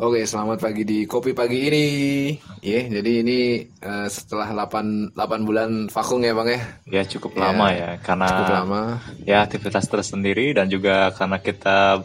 Oke, 0.00 0.24
selamat 0.24 0.64
pagi 0.64 0.80
di 0.88 1.04
Kopi 1.04 1.36
Pagi 1.36 1.68
ini. 1.68 1.86
Iya, 2.64 2.88
jadi 2.88 3.20
ini 3.20 3.38
eh, 3.68 4.08
setelah 4.08 4.48
8 4.48 5.12
8 5.12 5.44
bulan 5.44 5.92
vakum 5.92 6.24
ya, 6.24 6.32
Bang 6.32 6.48
ya. 6.48 6.60
Ya 6.88 7.02
cukup 7.04 7.36
Ya, 7.36 7.52
lama 7.52 7.68
ya 7.68 7.90
karena 8.00 8.28
Cukup 8.32 8.56
lama. 8.64 8.80
ya 9.28 9.44
aktivitas 9.44 9.84
tersendiri 9.92 10.56
dan 10.56 10.72
juga 10.72 11.12
karena 11.12 11.36
kita 11.36 12.00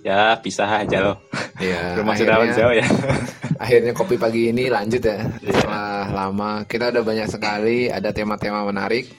ya 0.00 0.40
pisah 0.40 0.80
aja 0.80 1.12
loh. 1.12 1.16
Iya, 1.60 1.92
Rumah 2.00 2.14
sudah 2.16 2.36
jauh 2.56 2.72
ya. 2.72 2.86
Akhirnya 3.62 3.92
Kopi 3.92 4.16
Pagi 4.16 4.48
ini 4.56 4.72
lanjut 4.72 5.04
ya. 5.04 5.20
Iya. 5.20 5.52
Setelah 5.60 6.08
lama 6.08 6.50
kita 6.64 6.88
udah 6.88 7.04
banyak 7.04 7.28
sekali 7.28 7.92
ada 7.92 8.16
tema-tema 8.16 8.64
menarik. 8.64 9.12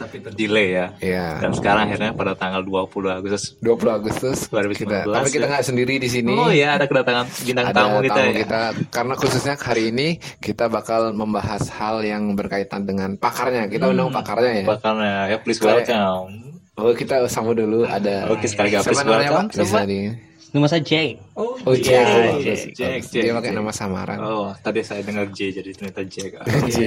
Tapi 0.00 0.16
terdelay 0.24 0.68
ya. 0.72 0.86
Iya. 1.04 1.26
Dan 1.44 1.52
sekarang 1.52 1.92
akhirnya 1.92 2.10
pada 2.16 2.32
tanggal 2.32 2.64
20 2.64 3.20
Agustus 3.20 3.60
20 3.60 3.98
Agustus 4.00 4.38
2019 4.48 4.80
kita, 4.80 4.96
tapi 5.12 5.28
kita 5.28 5.44
ya. 5.44 5.50
nggak 5.52 5.64
sendiri 5.68 5.94
di 6.00 6.08
sini. 6.08 6.32
Oh 6.32 6.48
ya 6.48 6.80
ada 6.80 6.88
kedatangan 6.88 7.28
bintang 7.44 7.66
ada 7.68 7.76
tamu 7.76 7.96
kita 8.00 8.20
ya. 8.24 8.32
kita 8.40 8.60
karena 8.88 9.14
khususnya 9.20 9.54
hari 9.60 9.92
ini 9.92 10.08
kita 10.40 10.72
bakal 10.72 11.12
membahas 11.12 11.68
hal 11.68 12.00
yang 12.00 12.32
berkaitan 12.32 12.88
dengan 12.88 13.20
pakarnya. 13.20 13.68
Kita 13.68 13.92
undang 13.92 14.08
pakarnya 14.08 14.64
ya. 14.64 14.66
Bakalnya 14.66 15.14
ya 15.28 15.36
please 15.44 15.60
welcome. 15.60 16.56
Oh 16.80 16.96
kita 16.96 17.20
sama 17.28 17.52
dulu 17.52 17.84
ada. 17.84 18.24
Oke, 18.32 18.48
sekali 18.48 18.72
lagi, 18.72 18.88
Siapa 18.88 18.96
please 18.96 19.04
namanya 19.04 19.30
welcome. 19.36 19.48
Bisa 19.52 19.84
Siapa? 19.84 20.29
Nama 20.50 20.66
saya 20.66 20.82
Jake. 20.82 21.22
Oh, 21.34 21.54
Oh 21.62 21.74
Jack. 21.74 21.86
Jack, 21.86 22.10
Jack, 22.10 22.34
bagus. 22.34 22.60
Jack, 23.06 23.22
Dia 23.22 23.32
pakai 23.32 23.50
Jack. 23.50 23.58
nama 23.58 23.70
samaran. 23.70 24.18
Oh, 24.18 24.50
tadi 24.58 24.82
saya 24.82 25.00
dengar 25.00 25.30
J 25.30 25.54
jadi 25.54 25.70
ternyata 25.70 26.02
Jack. 26.02 26.30
J. 26.74 26.78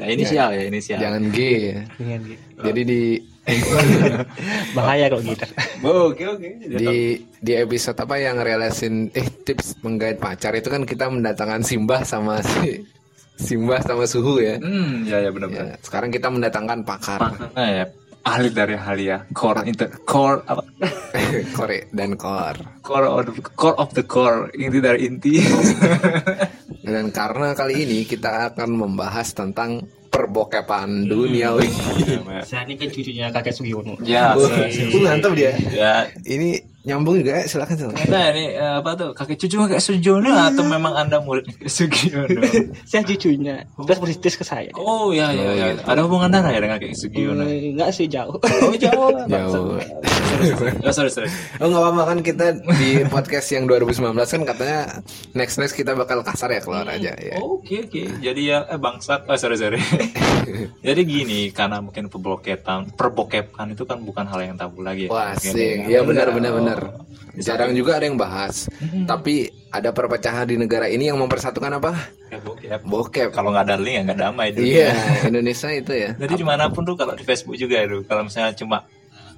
Ya, 0.00 0.06
inisial 0.08 0.48
ya, 0.50 0.62
inisial. 0.64 0.98
Jangan 0.98 1.22
G 1.28 1.38
ya. 1.44 1.78
Dengan 1.94 2.20
gitu. 2.24 2.42
Jadi 2.62 2.80
di 2.82 3.00
Bahaya 4.76 5.06
kalau 5.06 5.22
gitu. 5.22 5.44
Oh, 5.84 6.10
Oke, 6.10 6.24
oke. 6.24 6.48
di 6.66 7.20
di 7.38 7.52
episode 7.54 7.94
apa 7.94 8.16
yang 8.16 8.40
realisin 8.40 9.12
eh 9.12 9.28
tips 9.28 9.78
menggait 9.80 10.16
pacar 10.16 10.50
itu 10.52 10.66
kan 10.66 10.82
kita 10.82 11.06
mendatangkan 11.06 11.62
Simbah 11.62 12.02
sama 12.02 12.40
si 12.42 12.82
Simbah 13.36 13.84
sama 13.84 14.08
Suhu 14.08 14.40
ya. 14.40 14.56
Hmm, 14.56 15.04
ya 15.04 15.20
ya 15.20 15.30
benar-benar. 15.30 15.76
Ya, 15.76 15.76
sekarang 15.78 16.08
kita 16.08 16.26
mendatangkan 16.26 16.82
pakar 16.82 17.20
Makanya 17.20 17.68
ya 17.68 17.84
ahli 18.26 18.50
dari 18.50 18.74
hal 18.74 18.98
ya 18.98 19.18
core 19.30 19.62
inter 19.70 19.86
core 20.02 20.42
apa 20.50 20.62
Kore 21.56 21.86
dan 21.94 22.18
Kor. 22.18 22.54
core 22.82 23.06
of 23.06 23.22
the, 23.30 23.42
core 23.54 23.76
of 23.78 23.90
the 23.94 24.04
core 24.04 24.50
inti 24.54 24.78
dari 24.82 25.06
inti 25.06 25.38
Dan 26.86 27.10
karena 27.10 27.50
kali 27.50 27.82
ini 27.82 28.06
kita 28.06 28.54
akan 28.54 28.78
membahas 28.78 29.34
tentang 29.34 29.82
perbokepan 30.06 31.10
duniawi. 31.10 31.66
Saya 32.46 32.62
ini 32.62 32.78
kan 32.78 32.88
cucunya 32.94 33.26
kakek 33.34 33.50
Sugiono. 33.50 33.98
ya 34.06 34.38
uh, 34.38 34.48
mantap 35.02 35.34
dia. 35.34 35.50
ya 35.74 36.06
Ini 36.22 36.75
nyambung 36.86 37.18
juga 37.18 37.36
ya, 37.36 37.44
silakan 37.44 37.74
silakan. 37.76 37.98
ternyata 37.98 38.30
ini 38.30 38.44
eh, 38.54 38.74
apa 38.78 38.90
tuh 38.94 39.10
kakek 39.10 39.36
cucu 39.36 39.56
kakek 39.58 39.82
Sujono 39.82 40.30
atau 40.30 40.62
memang 40.62 40.94
anda 40.94 41.18
murid 41.18 41.42
Sugiono 41.62 42.30
saya 42.88 43.02
cucunya. 43.02 43.66
Terus 43.76 43.98
positif 43.98 44.32
ke 44.36 44.44
saya. 44.44 44.70
oh 44.72 45.10
ya 45.10 45.28
ya 45.28 45.50
ya 45.52 45.66
ada 45.82 46.00
hubungan 46.00 46.30
darah 46.30 46.48
ya 46.48 46.60
dengan 46.60 46.78
kakek 46.78 46.94
Sugiono 46.94 47.42
Eh, 47.42 47.74
Enggak 47.74 47.90
sih 47.90 48.06
jauh. 48.06 48.38
oh 48.38 48.72
jauh 48.72 49.10
Jauh. 49.26 49.82
oh 50.78 50.92
sorry 50.92 51.10
sorry 51.10 51.26
Oh 51.58 51.66
nggak 51.66 51.82
apa-apa 51.82 52.02
kan 52.06 52.18
kita 52.20 52.46
di 52.72 53.02
podcast 53.04 53.50
yang 53.50 53.66
2019 53.66 54.14
kan 54.14 54.42
katanya 54.46 54.80
next 55.32 55.56
next 55.56 55.74
kita 55.74 55.92
bakal 55.92 56.22
kasar 56.22 56.48
ya 56.48 56.60
keluar 56.60 56.86
aja 56.86 57.12
ya. 57.12 57.36
Oke 57.36 57.82
oke. 57.82 58.02
Jadi 58.20 58.42
ya 58.46 58.62
eh, 58.64 58.76
bangsat. 58.76 59.26
Oh 59.26 59.34
sorry 59.34 59.56
sorry. 59.56 59.80
Jadi 60.86 61.00
gini 61.02 61.50
karena 61.50 61.80
mungkin 61.80 62.06
perboketan 62.06 62.92
perbokepan 62.92 63.72
itu 63.72 63.82
kan 63.82 63.98
bukan 63.98 64.24
hal 64.24 64.40
yang 64.40 64.54
tabu 64.54 64.80
lagi. 64.80 65.08
ya. 65.08 65.10
Wah 65.10 65.34
asik, 65.34 65.88
ya. 65.88 65.98
ya 65.98 66.00
benar 66.02 66.30
benar 66.30 66.52
Oh. 66.56 66.58
Benar. 66.76 67.06
Jarang 67.36 67.72
juga 67.76 68.00
ada 68.00 68.04
yang 68.08 68.16
bahas. 68.16 68.68
Tapi 69.04 69.52
ada 69.68 69.92
perpecahan 69.92 70.48
di 70.48 70.56
negara 70.56 70.88
ini 70.88 71.12
yang 71.12 71.20
mempersatukan 71.20 71.76
apa? 71.76 71.92
Ya, 72.32 72.40
bokep. 72.40 72.80
Bokep. 72.88 73.28
Kalau 73.32 73.52
nggak 73.52 73.64
ada 73.68 73.76
link 73.76 73.94
ya 73.96 74.02
nggak 74.08 74.18
damai. 74.20 74.48
Iya, 74.56 74.90
Indonesia 75.28 75.68
itu 75.68 75.92
ya. 75.92 76.10
Jadi 76.16 76.32
di 76.40 76.46
mana 76.46 76.72
pun 76.72 76.88
tuh 76.88 76.96
kalau 76.96 77.12
di 77.12 77.24
Facebook 77.24 77.60
juga 77.60 77.84
itu 77.84 78.04
kalau 78.08 78.24
misalnya 78.24 78.56
cuma 78.56 78.88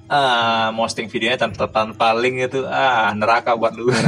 ah 0.09 0.73
posting 0.73 1.05
videonya 1.05 1.37
tanpa 1.37 1.69
tanpa 1.69 2.17
link 2.17 2.49
itu 2.49 2.65
ah 2.65 3.11
neraka 3.11 3.53
buat 3.53 3.75
lu. 3.75 3.91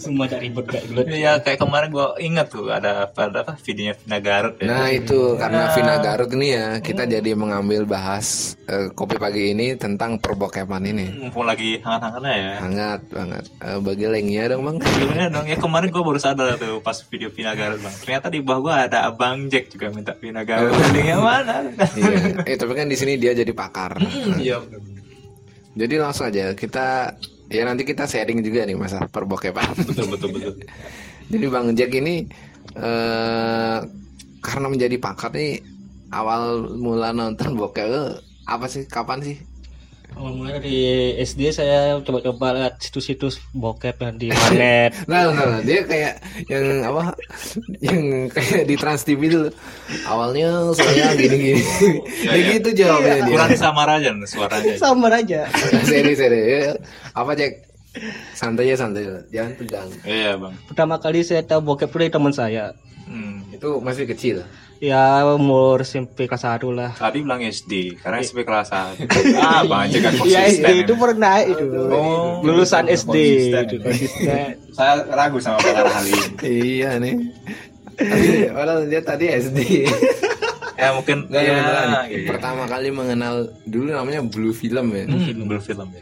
Semua 0.00 0.24
cari 0.24 0.48
ribet 0.48 0.64
kayak 0.64 0.84
gitu. 0.88 1.00
Iya 1.06 1.32
kayak 1.38 1.60
kemarin 1.60 1.88
gua 1.92 2.16
ingat 2.16 2.48
tuh 2.48 2.72
ada 2.72 3.04
pada 3.06 3.44
apa 3.44 3.52
videonya 3.60 3.94
Vina 3.94 4.18
Garut 4.18 4.56
ya. 4.56 4.66
Nah 4.66 4.88
itu 4.88 5.36
karena 5.36 5.76
Vina 5.76 6.00
Garut 6.00 6.30
ini 6.32 6.48
ya 6.50 6.66
kita 6.80 7.04
jadi 7.04 7.30
mengambil 7.36 7.84
bahas 7.84 8.56
eh, 8.64 8.88
kopi 8.90 9.20
pagi 9.20 9.52
ini 9.52 9.76
tentang 9.76 10.16
perbokepan 10.16 10.80
ini. 10.82 11.12
Mumpung 11.20 11.44
lagi 11.44 11.76
hangat-hangatnya 11.78 12.32
ya. 12.32 12.52
Hangat 12.58 13.00
banget. 13.06 13.44
Eh, 13.60 13.78
bagi 13.78 14.04
linknya 14.08 14.44
dong 14.48 14.62
bang. 14.64 14.76
Gimana 14.80 15.26
dong 15.28 15.44
ya 15.44 15.56
kemarin 15.56 15.88
gue 15.90 16.02
baru 16.02 16.16
sadar 16.16 16.56
tuh 16.56 16.80
pas 16.80 16.96
video 17.06 17.28
Vina 17.28 17.52
Garut 17.52 17.78
bang 17.78 17.94
ternyata 18.00 18.26
di 18.26 18.40
bawah 18.40 18.60
gue 18.64 18.74
ada 18.88 18.98
abang 19.04 19.52
Jack 19.52 19.68
juga 19.68 19.92
minta 19.92 20.16
Vina 20.16 20.40
Garut 20.40 20.72
yang 20.96 21.20
mana 21.20 21.60
Iya. 21.92 22.46
Eh 22.48 22.56
tapi 22.56 22.72
kan 22.72 22.88
di 22.88 22.96
sini 22.96 23.20
dia 23.20 23.36
jadi 23.36 23.52
pakar. 23.52 24.00
iya 24.38 24.56
Jadi 25.70 25.94
langsung 25.96 26.26
aja 26.26 26.50
kita 26.52 27.14
ya 27.50 27.62
nanti 27.66 27.82
kita 27.82 28.06
sharing 28.06 28.40
juga 28.46 28.62
nih 28.64 28.78
masa 28.78 29.04
perbokepan. 29.10 29.74
betul 29.74 30.06
betul 30.14 30.30
betul 30.30 30.54
Jadi 31.32 31.46
Bang 31.50 31.74
Jack 31.74 31.90
ini 31.94 32.26
eh 32.78 33.78
karena 34.40 34.66
menjadi 34.72 34.96
pakar 35.02 35.34
nih 35.34 35.60
awal 36.14 36.70
mula 36.78 37.10
nonton 37.14 37.54
bokep 37.58 37.86
itu 37.90 38.02
apa 38.46 38.66
sih? 38.70 38.86
Kapan 38.86 39.20
sih? 39.22 39.36
Awal 40.18 40.32
mulai 40.36 40.52
dari 40.58 40.78
SD 41.22 41.54
saya 41.54 41.96
coba-coba 42.02 42.52
lihat 42.58 42.82
situs-situs 42.82 43.38
bokep 43.54 43.96
yang 44.02 44.14
di 44.18 44.28
planet. 44.28 44.90
Nah, 45.10 45.30
nah, 45.30 45.46
nah, 45.46 45.60
dia 45.62 45.80
kayak 45.86 46.18
yang 46.50 46.84
apa? 46.84 47.14
Yang 47.78 48.00
kayak 48.34 48.62
di 48.66 48.74
Trans 48.76 49.02
TV 49.06 49.30
dulu. 49.30 49.48
Awalnya 50.04 50.74
saya 50.76 51.14
gini-gini. 51.14 51.62
Ya 52.26 52.32
iya. 52.36 52.52
gitu 52.58 52.68
jawabannya 52.74 53.22
dia. 53.24 53.32
kurang 53.32 53.52
samar 53.56 53.88
aja 53.96 54.10
suaranya 54.26 54.74
Sama 54.76 55.08
aja. 55.08 55.46
seri 55.86 56.12
seri. 56.18 56.40
Ya. 56.68 56.74
Apa 57.14 57.32
Jack? 57.38 57.70
Santai 58.34 58.70
ya 58.70 58.76
santai. 58.78 59.06
Jangan 59.34 59.52
tegang. 59.58 59.88
iya 60.06 60.38
bang 60.38 60.54
Pertama 60.70 60.98
kali 61.02 61.26
saya 61.26 61.42
tahu 61.42 61.64
bokep 61.64 61.90
itu 61.90 61.98
dari 62.06 62.12
teman 62.12 62.34
saya. 62.34 62.74
hmm. 63.08 63.54
Itu 63.56 63.78
masih 63.80 64.06
kecil. 64.06 64.42
Ya 64.80 65.04
umur 65.28 65.84
SMP 65.84 66.24
kelas 66.24 66.40
1 66.42 66.64
lah. 66.70 66.96
tadi 66.96 67.20
bilang 67.20 67.38
SD 67.38 68.00
karena 68.00 68.16
SMP 68.18 68.42
kelas 68.42 68.72
1 68.72 68.96
ah 69.38 69.60
bang 69.62 69.86
Jack 69.86 70.02
kan 70.02 70.12
Ya 70.24 70.40
konsisten 70.40 70.56
SD 70.56 70.68
itu 70.80 70.94
pernah 70.96 71.36
itu. 71.38 71.66
Oh, 71.92 72.40
Lulusan 72.40 72.88
SD 72.88 73.04
konsisten. 73.06 73.62
itu 73.62 73.76
konsisten. 73.78 74.48
saya 74.72 75.04
ragu 75.06 75.36
sama 75.36 75.60
perkara 75.60 75.90
hal 75.90 76.04
ini 76.04 76.24
Iya 76.40 76.90
nih. 76.96 77.12
Tapi 77.92 78.24
Padahal 78.50 78.88
dia 78.88 79.00
tadi 79.00 79.24
SD. 79.28 79.58
ya 80.74 80.96
mungkin 80.96 81.28
Nggak, 81.28 81.42
ya, 81.42 81.52
beneran. 81.54 81.88
gitu. 82.08 82.26
Pertama 82.32 82.62
kali 82.64 82.88
mengenal 82.88 83.34
dulu 83.62 83.92
namanya 83.92 84.24
Blue 84.24 84.50
Film 84.50 84.86
ya. 84.90 85.04
Hmm, 85.04 85.44
Blue 85.44 85.60
Film 85.60 85.92
ya. 85.92 86.00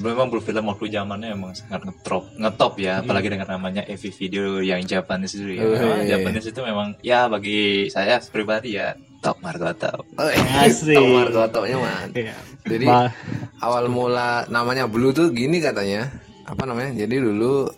Memang 0.00 0.32
Blue 0.32 0.40
Film 0.40 0.64
waktu 0.64 0.88
zamannya 0.88 1.36
emang 1.36 1.52
sangat 1.52 1.84
ngetop, 1.84 2.24
ngetop 2.40 2.72
ya, 2.80 3.04
apalagi 3.04 3.28
dengan 3.28 3.48
namanya 3.52 3.84
EV 3.84 4.02
video 4.10 4.44
yang 4.64 4.80
Japanese 4.82 5.36
itu 5.36 5.60
ya. 5.60 5.62
Oh, 5.62 5.76
iya. 6.00 6.16
Japanese 6.16 6.48
itu 6.48 6.60
memang 6.64 6.96
ya 7.04 7.28
bagi 7.28 7.92
saya 7.92 8.16
pribadi 8.24 8.80
ya 8.80 8.96
top 9.20 9.36
margo 9.44 9.68
top. 9.76 10.08
Oh, 10.16 10.32
Asik. 10.64 10.96
Tomar 10.96 11.28
Gotonya 11.28 11.76
man. 11.76 12.08
Iya. 12.16 12.34
Jadi 12.64 12.86
Ma- 12.88 13.12
awal 13.60 13.92
mula 13.92 14.48
namanya 14.48 14.88
Blue 14.88 15.12
tuh 15.12 15.28
gini 15.30 15.60
katanya. 15.60 16.08
Apa 16.48 16.64
namanya? 16.64 16.96
Jadi 16.96 17.20
dulu 17.20 17.68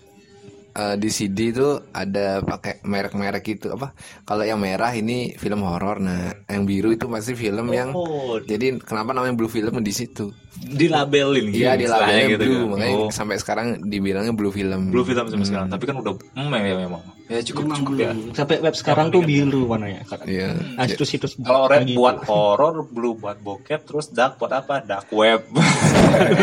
eh, 0.73 0.97
di 0.97 1.09
CD 1.09 1.53
itu 1.53 1.69
ada 1.93 2.41
pakai 2.41 2.81
merek-merek 2.83 3.43
gitu 3.45 3.73
apa? 3.73 3.93
Kalau 4.25 4.43
yang 4.43 4.59
merah 4.59 4.93
ini 4.93 5.37
film 5.37 5.63
horor, 5.63 6.01
nah 6.01 6.33
yang 6.49 6.65
biru 6.65 6.93
itu 6.93 7.07
pasti 7.07 7.33
film 7.33 7.69
yang 7.71 7.93
Oh, 7.93 8.41
jadi 8.41 8.81
kenapa 8.81 9.13
namanya 9.13 9.37
Blue 9.37 9.51
Film 9.51 9.79
di 9.81 9.93
situ? 9.93 10.33
dilabelin 10.53 11.49
gitu. 11.51 11.65
Iya 11.65 11.75
di 11.75 11.85
istilahnya 11.89 12.07
labelnya 12.07 12.33
gitu 12.37 12.45
Blue, 12.45 12.61
kan. 12.61 12.71
makanya 12.77 12.95
Oh, 12.95 13.09
sampai 13.11 13.37
sekarang 13.41 13.67
dibilangnya 13.83 14.35
Blue 14.37 14.53
Film. 14.53 14.93
Blue 14.93 15.03
Film 15.03 15.27
sampai 15.27 15.47
sekarang, 15.49 15.69
tapi 15.73 15.85
kan 15.89 15.97
udah 15.99 16.13
hmm, 16.13 16.53
ya 16.55 16.75
memang. 16.77 17.03
Ya 17.33 17.41
cukup 17.41 17.65
Memang 17.65 17.79
cukup 17.81 17.93
belum. 17.97 18.05
ya. 18.05 18.13
Sampai 18.37 18.57
web 18.61 18.75
sekarang 18.77 19.07
tuh 19.09 19.25
biru 19.25 19.65
warnanya. 19.65 20.05
Iya. 20.29 20.53
Nah, 20.77 20.85
situs-situs 20.85 21.41
Kalau 21.41 21.65
red 21.65 21.89
gitu. 21.89 21.97
buat 21.97 22.21
horor, 22.29 22.85
blue 22.85 23.17
buat 23.17 23.41
bokep, 23.41 23.89
terus 23.89 24.13
dark 24.13 24.37
buat 24.37 24.53
apa? 24.53 24.85
Dark 24.85 25.09
web. 25.09 25.41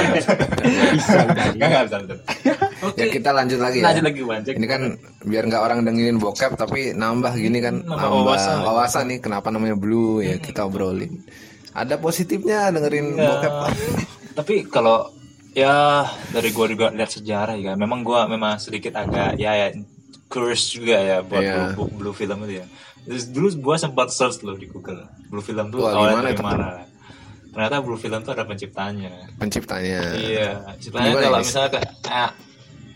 bisa 0.10 0.32
Enggak 1.54 1.68
enggak 1.70 1.84
bisa. 1.86 1.98
Bisa. 2.82 2.96
Ya 2.96 3.06
kita 3.08 3.30
lanjut 3.30 3.60
lagi 3.60 3.78
ya. 3.78 3.86
Lanjut 3.86 4.06
lagi 4.06 4.22
Wanjek. 4.22 4.54
Ini 4.54 4.68
kan 4.68 4.82
biar 5.22 5.44
nggak 5.46 5.62
orang 5.62 5.80
dengerin 5.82 6.18
bokep 6.18 6.52
tapi 6.54 6.92
nambah 6.92 7.34
gini 7.34 7.60
kan 7.60 7.76
Nambah 7.78 7.92
nambah 7.92 8.10
wawasan. 8.26 8.58
wawasan, 8.62 9.04
nih 9.08 9.20
kenapa 9.20 9.48
namanya 9.48 9.76
blue 9.76 10.20
ya 10.20 10.36
kita 10.36 10.64
obrolin. 10.64 11.22
Ada 11.72 11.96
positifnya 11.96 12.70
dengerin 12.70 13.14
Ya, 13.14 13.28
bokep. 13.30 13.54
tapi 14.38 14.56
kalau 14.66 15.12
ya 15.52 16.06
dari 16.30 16.50
gua 16.50 16.66
juga 16.66 16.88
lihat 16.90 17.12
sejarah 17.12 17.56
ya 17.56 17.74
memang 17.74 18.02
gua 18.02 18.26
memang 18.26 18.56
sedikit 18.56 18.96
agak 18.96 19.36
ya 19.36 19.52
ya 19.58 19.68
curious 20.26 20.70
juga 20.70 20.96
ya 20.96 21.18
buat 21.20 21.42
Iya. 21.42 21.74
blue, 21.74 21.90
blue 21.92 22.14
film 22.14 22.46
itu 22.46 22.62
ya 22.62 22.68
Terus 23.02 23.26
dulu 23.28 23.48
gua 23.60 23.76
sempat 23.76 24.10
search 24.10 24.42
loh 24.42 24.54
di 24.54 24.66
Google 24.66 25.02
blue 25.26 25.42
film 25.42 25.70
tuh 25.70 25.82
Wah, 25.82 25.92
awalnya 25.92 26.30
gimana 26.30 26.30
dari 26.30 26.40
mana 26.40 26.68
ternyata 27.50 27.76
blue 27.82 27.98
film 27.98 28.22
tuh 28.22 28.32
ada 28.32 28.46
penciptanya 28.46 29.10
Penciptanya. 29.36 30.00
iya 30.14 30.50
Gimana, 30.78 31.18
kalau 31.18 31.40
misalnya 31.40 31.70
kayak 31.72 31.90
ah, 32.06 32.32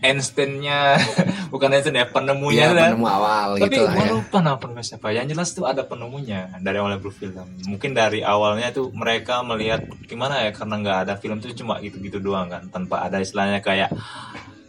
Einstein-nya 0.04 1.00
bukan 1.52 1.72
Einstein 1.72 1.96
ya 1.96 2.06
penemunya 2.12 2.76
lah. 2.76 2.92
penemu 2.92 3.06
awal 3.08 3.48
Tapi 3.56 3.72
gitu 3.72 3.80
lah 3.88 3.92
gue 3.96 4.04
ya. 4.04 4.12
lupa 4.12 4.38
nama 4.44 4.56
penulis 4.60 4.86
siapa. 4.92 5.08
Yang 5.16 5.26
jelas 5.32 5.48
tuh 5.56 5.64
ada 5.64 5.82
penemunya 5.88 6.52
dari 6.60 6.76
awalnya 6.76 7.00
Blue 7.00 7.14
Film. 7.14 7.48
Mungkin 7.64 7.96
dari 7.96 8.20
awalnya 8.20 8.68
tuh 8.70 8.92
mereka 8.92 9.40
melihat 9.40 9.88
gimana 10.04 10.44
ya 10.44 10.52
karena 10.52 10.76
nggak 10.84 10.98
ada 11.08 11.14
film 11.16 11.40
tuh 11.40 11.56
cuma 11.56 11.80
gitu-gitu 11.80 12.20
doang 12.20 12.52
kan, 12.52 12.68
tanpa 12.68 13.00
ada 13.08 13.16
istilahnya 13.24 13.64
kayak 13.64 13.88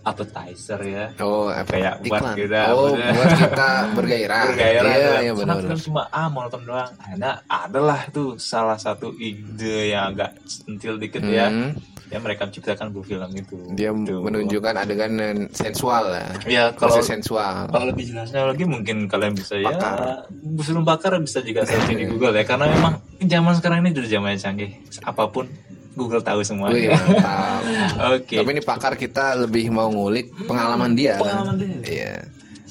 appetizer 0.05 0.79
ya. 0.79 1.05
Oh, 1.17 1.49
apa 1.49 1.65
Kayak 1.67 1.93
buat 1.99 2.21
iklan. 2.21 2.35
kita, 2.37 2.59
oh, 2.71 2.93
buat 2.93 3.31
kita 3.35 3.69
bergairah. 3.91 4.43
Bergairah 4.47 4.83
Iya, 4.87 5.07
kan. 5.07 5.19
iya 5.19 5.31
Karena 5.33 5.53
benar. 5.53 5.63
film 5.67 5.79
cuma 5.83 6.01
ah 6.07 6.27
mau 6.27 6.41
nonton 6.43 6.61
doang. 6.63 6.91
Ada 6.95 7.31
adalah 7.45 7.99
tuh 8.09 8.37
salah 8.37 8.77
satu 8.77 9.11
ide 9.15 9.89
yang 9.89 10.11
agak 10.11 10.31
sentil 10.45 10.95
dikit 10.95 11.21
ya. 11.21 11.49
Hmm, 11.49 11.73
Ya 12.05 12.21
mereka 12.21 12.45
menciptakan 12.45 12.93
Blue 12.93 13.01
Film 13.01 13.33
itu. 13.33 13.57
dia 13.73 13.89
Tuh. 13.89 14.21
menunjukkan 14.21 14.77
adegan 14.77 15.17
sensual. 15.49 16.13
Ya 16.45 16.69
kalau 16.71 16.93
Proses 16.93 17.09
sensual. 17.09 17.65
Kalau 17.65 17.85
lebih 17.87 18.05
jelasnya 18.05 18.45
lagi 18.45 18.61
mungkin 18.61 19.09
kalian 19.09 19.33
bisa 19.33 19.57
ya 19.57 19.73
Pakar. 19.73 20.29
sebelum 20.61 20.85
bakar 20.85 21.17
bisa 21.17 21.41
juga 21.41 21.65
searching 21.65 21.97
di 21.97 22.05
Google 22.05 22.29
ya 22.31 22.45
karena 22.45 22.69
memang 22.69 22.93
zaman 23.19 23.53
sekarang 23.53 23.81
ini 23.81 23.97
sudah 23.97 24.09
zaman 24.11 24.29
yang 24.31 24.41
canggih 24.43 24.71
apa 25.01 25.23
pun 25.27 25.49
Google 25.95 26.21
tahu 26.21 26.43
mantap. 26.59 26.99
Oke. 28.19 28.35
Tapi 28.35 28.49
ini 28.51 28.61
pakar 28.61 28.99
kita 28.99 29.39
lebih 29.39 29.71
mau 29.71 29.87
ngulik 29.87 30.35
pengalaman 30.45 30.91
dia. 30.93 31.15
Pengalaman 31.17 31.55
dia. 31.55 31.75
Iya. 31.87 32.13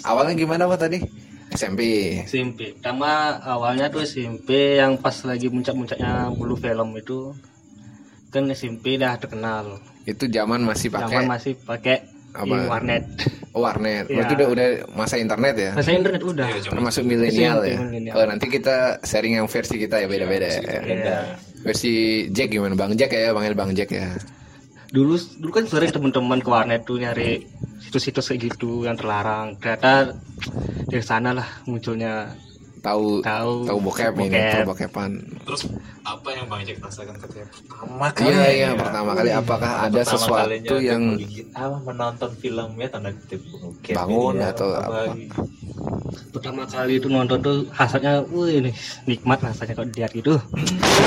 Awalnya 0.04 0.34
gimana 0.36 0.68
Pak 0.68 0.78
tadi? 0.78 0.98
SMP. 1.54 1.80
SMP. 2.28 2.76
Pertama 2.76 3.40
awalnya 3.40 3.88
tuh 3.88 4.04
SMP 4.04 4.76
yang 4.76 5.00
pas 5.00 5.14
lagi 5.24 5.48
muncak-muncaknya 5.48 6.28
bulu 6.34 6.58
film 6.58 6.92
itu 6.98 7.32
kan 8.28 8.44
SMP 8.52 9.00
dah 9.00 9.16
terkenal. 9.16 9.78
Itu 10.04 10.28
zaman 10.28 10.66
masih 10.66 10.92
Zaman 10.92 11.06
pakai 11.08 11.24
masih 11.24 11.52
pakai 11.62 11.96
Apa? 12.34 12.44
di 12.44 12.52
warnet. 12.66 13.04
oh, 13.54 13.62
warnet. 13.62 14.10
Berarti 14.10 14.32
udah 14.34 14.48
udah 14.50 14.66
masa 14.98 15.14
internet 15.16 15.54
ya? 15.54 15.70
Masa 15.78 15.94
internet 15.94 16.22
udah. 16.26 16.48
Zaman 16.58 16.74
Termasuk 16.74 17.02
milenial 17.06 17.62
ya. 17.62 17.78
milenial. 17.78 18.14
Oh, 18.18 18.26
nanti 18.26 18.50
kita 18.50 18.98
sharing 19.06 19.38
yang 19.38 19.46
versi 19.46 19.78
kita 19.78 20.02
ya 20.02 20.10
beda-beda. 20.10 20.48
ya. 20.50 20.60
Iya. 20.82 21.18
Versi 21.64 22.28
Jack 22.28 22.52
gimana? 22.52 22.76
Bang 22.76 22.92
Jack 22.92 23.16
ya, 23.16 23.32
panggil 23.32 23.56
Bang 23.56 23.72
Jack 23.72 23.88
ya. 23.90 24.12
Dulu 24.92 25.16
dulu 25.40 25.50
kan 25.50 25.64
sering 25.64 25.90
teman-teman 25.90 26.38
ke 26.44 26.48
warnet 26.52 26.84
tuh 26.84 27.00
nyari 27.00 27.48
situs-situs 27.80 28.30
kayak 28.30 28.52
gitu 28.52 28.84
yang 28.84 28.94
terlarang. 28.94 29.56
Ternyata 29.58 30.12
dari 30.86 31.02
sana 31.02 31.32
lah 31.32 31.48
munculnya 31.64 32.36
Tahu 32.84 33.24
tahu 33.24 33.64
tahu 33.64 33.78
bokep, 33.80 34.12
ini, 34.20 34.28
bokep. 34.28 34.52
tahu 34.52 34.64
bokepan. 34.68 35.10
Terus 35.48 35.62
apa 36.04 36.28
yang 36.36 36.44
Bang 36.52 36.60
Jack 36.68 36.84
rasakan 36.84 37.16
ketika 37.16 37.48
pertama 37.48 38.06
kali? 38.12 38.28
Iya, 38.28 38.44
iya, 38.44 38.68
ya? 38.68 38.68
pertama 38.76 39.10
kali 39.16 39.30
apakah 39.32 39.72
ada 39.88 40.00
Pertama 40.04 40.12
sesuatu 40.12 40.44
kalinya 40.52 40.68
dia 40.68 40.80
yang 40.92 41.02
apa 41.56 41.76
menonton 41.80 42.30
filmnya 42.36 42.88
tanda 42.92 43.10
kutip 43.16 43.40
bokep 43.48 43.94
Bangun 43.96 44.36
ini 44.36 44.44
ya, 44.44 44.48
atau 44.52 44.68
apa? 44.76 45.00
pertama 46.30 46.62
kali 46.68 46.98
itu 47.00 47.08
nonton 47.08 47.38
tuh 47.40 47.56
hasratnya, 47.72 48.20
wih 48.28 48.60
ini 48.60 48.70
nikmat 49.08 49.38
rasanya 49.40 49.72
kalau 49.80 49.88
dilihat 49.88 50.12
gitu. 50.12 50.34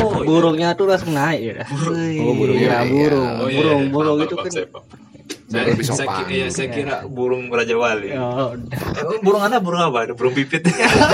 Oh, 0.02 0.18
iya. 0.18 0.26
burungnya 0.26 0.68
tuh 0.74 0.88
langsung 0.90 1.14
naik 1.14 1.42
ya. 1.46 1.66
Wih, 1.94 2.26
Oh, 2.26 2.34
burungnya 2.34 2.64
iya, 2.64 2.78
naik, 2.82 2.90
burung, 2.90 3.28
ya. 3.28 3.38
Oh, 3.38 3.48
iya, 3.48 3.58
burung, 3.62 3.82
iya. 3.86 3.92
burung 3.94 4.18
itu 4.24 4.36
kan. 4.36 4.52
Saya 5.48 5.64
Saya, 5.64 5.72
lebih 5.72 5.86
saya, 5.86 5.98
sopan. 5.98 6.16
ki- 6.20 6.34
iya, 6.34 6.48
saya 6.50 6.68
kira 6.70 6.96
burung 7.08 7.48
Raja 7.48 7.72
Wali. 7.74 8.12
Ya, 8.12 8.20
udah. 8.20 8.80
Eh, 9.00 9.20
burung 9.22 9.40
anda 9.40 9.58
burung 9.58 9.80
apa? 9.82 9.98
Ada 10.04 10.14
burung 10.14 10.34
pipit. 10.34 10.60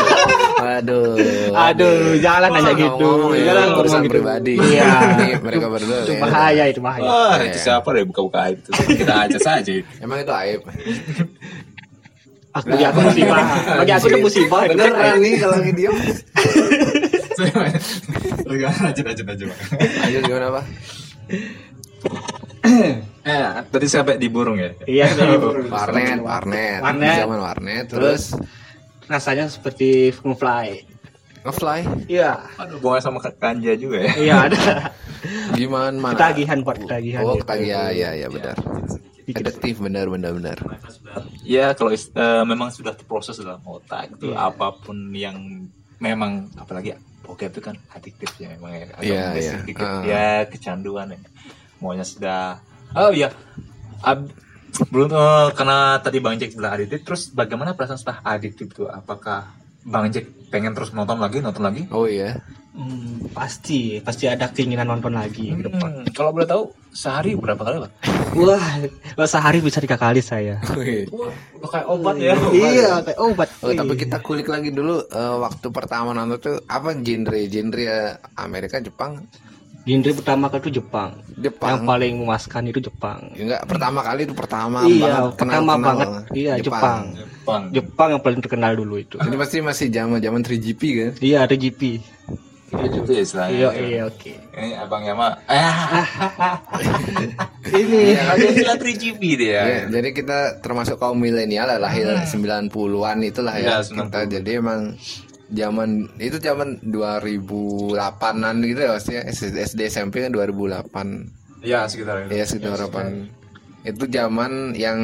Aduh. 0.74 1.54
Aduh, 1.54 2.18
jangan 2.18 2.50
nanya 2.52 2.66
Wah, 2.66 2.74
gitu. 2.74 3.10
ya, 3.30 3.46
Jangan 3.46 3.62
ngomong 3.64 3.80
urusan 3.80 4.02
gitu. 4.02 4.12
pribadi. 4.12 4.54
Iya. 4.58 4.90
Mereka 5.46 5.66
berdua. 5.68 5.98
Itu 6.02 6.12
ya. 6.12 6.22
bahaya 6.24 6.64
itu 6.66 6.80
bahaya. 6.80 7.06
Wah, 7.06 7.36
Iya. 7.38 7.46
itu 7.48 7.60
siapa 7.62 7.88
deh 7.90 8.04
buka-buka 8.04 8.40
aib 8.48 8.58
itu? 8.58 8.72
Kita 8.96 9.14
aja 9.22 9.38
saja. 9.38 9.74
Emang 10.00 10.18
itu 10.18 10.34
aib. 10.34 10.62
Aku 12.54 12.66
bagi 12.68 12.86
aku 12.86 13.00
musibah. 13.04 13.42
Bagi 13.78 13.92
aku 13.92 14.06
itu 14.08 14.18
musibah. 14.20 14.60
kan 14.64 14.70
Beneran 14.72 14.98
aib. 14.98 15.22
nih 15.22 15.34
kalau 15.38 15.56
lagi 15.58 15.72
diem. 15.74 15.94
Lanjut, 18.44 19.06
lanjut, 19.06 19.26
lanjut. 19.26 19.48
Ayo 20.04 20.18
gimana 20.22 20.48
Pak? 20.52 20.64
Eh, 23.24 23.50
tadi 23.72 23.88
sampai 23.88 24.20
di 24.20 24.28
burung 24.28 24.60
ya? 24.60 24.76
Iya, 24.84 25.08
dari 25.16 25.40
burung. 25.40 25.72
Warnet, 25.72 26.20
warnet. 26.20 26.80
Warnet. 26.84 27.18
Zaman 27.24 27.40
warnet. 27.40 27.86
Terus 27.88 28.36
rasanya 29.08 29.48
seperti 29.48 30.12
fly. 30.12 30.92
ngefly. 31.44 32.08
Iya. 32.08 32.40
Aduh, 32.56 32.80
bukan 32.80 33.04
sama 33.04 33.20
Kanja 33.20 33.76
juga 33.76 34.00
ya? 34.00 34.12
Iya 34.16 34.36
ada. 34.48 34.64
Gimana 35.60 35.92
mana? 35.92 36.16
Ketagihan 36.16 36.58
buat 36.64 36.78
ketagihan. 36.80 37.22
Oh, 37.24 37.36
gitu. 37.36 37.44
ketagihan. 37.44 37.92
Ya, 37.92 38.10
ya 38.16 38.28
benar. 38.32 38.56
Adiktif 39.24 39.76
benar 39.80 40.08
benar 40.08 40.32
benar. 40.36 40.58
Ya, 41.44 41.76
kalau 41.76 41.92
eh, 41.92 42.44
memang 42.48 42.72
sudah 42.72 42.96
terproses 42.96 43.40
dalam 43.40 43.60
otak 43.68 44.16
itu 44.20 44.32
Iya. 44.32 44.52
apa 44.52 44.72
pun 44.84 45.12
yang 45.16 45.68
memang 46.00 46.48
apalagi 46.60 46.96
bokep 47.24 47.56
itu 47.56 47.62
kan 47.64 47.76
adiktif 47.92 48.36
ya 48.40 48.52
memang 48.56 48.72
ya. 48.76 48.88
Iya, 49.04 49.24
iya. 49.36 49.54
Ah. 49.80 50.04
Ya, 50.04 50.28
kecanduan 50.48 51.12
ya. 51.16 51.20
Maunya 51.84 52.08
sudah 52.08 52.60
Oh 52.94 53.12
iya. 53.14 53.30
Ab- 54.04 54.30
belum 54.90 55.10
eh, 55.14 55.48
karena 55.54 56.02
tadi 56.02 56.18
Bang 56.18 56.38
Jack 56.42 56.58
bilang 56.58 56.74
adiktif 56.74 57.06
terus 57.06 57.30
bagaimana 57.30 57.78
perasaan 57.78 58.00
setelah 58.02 58.26
adiktif 58.26 58.74
itu? 58.74 58.90
Apakah 58.90 59.54
Bang 59.86 60.10
Jack 60.10 60.26
pengen 60.50 60.74
terus 60.74 60.90
nonton 60.96 61.22
lagi, 61.22 61.42
nonton 61.42 61.62
lagi? 61.62 61.86
Oh 61.94 62.10
iya. 62.10 62.42
Hmm, 62.74 63.30
pasti, 63.38 64.02
pasti 64.02 64.26
ada 64.26 64.50
keinginan 64.50 64.90
nonton 64.90 65.14
lagi 65.14 65.54
ke 65.54 65.70
depan. 65.70 66.02
Hmm, 66.02 66.10
kalau 66.10 66.34
boleh 66.34 66.50
tahu 66.50 66.74
sehari 66.90 67.38
berapa 67.38 67.62
kali, 67.62 67.86
Pak? 67.86 67.92
Wah, 68.34 68.66
sehari 69.30 69.62
bisa 69.62 69.78
tiga 69.78 69.94
kali 69.94 70.26
saya. 70.26 70.58
Wah, 71.14 71.70
kayak 71.70 71.86
obat 71.86 72.18
ya. 72.18 72.34
iya, 72.50 72.98
kayak 73.06 73.20
obat. 73.22 73.50
Oh, 73.62 73.78
tapi 73.78 73.94
kita 73.94 74.18
kulik 74.26 74.50
lagi 74.50 74.74
dulu 74.74 75.06
eh, 75.06 75.36
waktu 75.38 75.70
pertama 75.70 76.18
nonton 76.18 76.42
tuh 76.42 76.58
apa 76.66 76.98
genre 76.98 77.40
genre 77.46 78.18
Amerika 78.42 78.82
Jepang 78.82 79.22
Genre 79.84 80.12
pertama 80.16 80.48
kali 80.48 80.62
itu 80.64 80.80
Jepang. 80.80 81.12
Yang 81.36 81.44
Jepang 81.52 81.84
paling 81.84 82.14
memuaskan 82.24 82.64
itu 82.72 82.80
Jepang. 82.80 83.20
Ya, 83.36 83.42
enggak 83.44 83.62
pertama 83.68 84.00
kali 84.00 84.22
itu 84.24 84.32
pertama 84.32 84.78
Iya, 84.88 85.04
banget, 85.04 85.36
pertama 85.36 85.36
kenal-kenal 85.36 85.84
banget. 85.84 86.08
Iya, 86.32 86.54
Jepang. 86.64 87.02
Bang. 87.44 87.64
Jepang 87.76 88.10
yang 88.16 88.22
paling 88.24 88.40
terkenal 88.40 88.72
dulu 88.80 88.96
itu. 88.96 89.20
Ini 89.20 89.36
pasti 89.36 89.60
masih 89.60 89.88
zaman 89.92 90.24
zaman 90.24 90.40
3GP 90.40 90.82
kan? 90.96 91.12
Iya, 91.20 91.38
ada 91.44 91.56
GP. 91.60 92.00
Itu 92.74 93.12
ya 93.12 93.22
istilahnya. 93.22 93.54
Iya, 93.54 93.70
iya, 93.84 94.02
oke. 94.08 94.34
Ini 94.34 94.70
abang 94.80 95.04
Yama. 95.04 95.36
Ah, 95.46 95.76
Ini 97.84 98.02
ada 98.18 98.40
istilah 98.40 98.78
3GP 98.80 99.22
dia. 99.36 99.62
Ya, 99.62 99.80
jadi 99.92 100.10
kita 100.16 100.64
termasuk 100.64 100.96
kaum 100.96 101.20
milenial 101.20 101.68
lah, 101.68 101.78
lahir 101.78 102.08
90-an 102.24 103.18
itulah 103.22 103.56
ya. 103.60 103.84
Iya, 103.84 103.92
90. 103.94 104.00
kita 104.08 104.20
jadi 104.40 104.52
emang 104.64 104.96
zaman 105.54 106.10
itu 106.18 106.38
zaman 106.38 106.82
2008-an 106.84 108.56
gitu 108.62 108.80
ya 108.80 108.90
maksudnya 108.94 109.22
SD 109.30 109.80
SMP 109.88 110.26
kan 110.26 110.32
2008 110.34 111.64
Iya, 111.64 111.88
sekitar 111.88 112.28
itu. 112.28 112.36
ya 112.36 112.44
sekitar 112.44 112.76
2008 112.92 113.88
itu 113.88 114.04
zaman 114.10 114.52
yang 114.76 115.00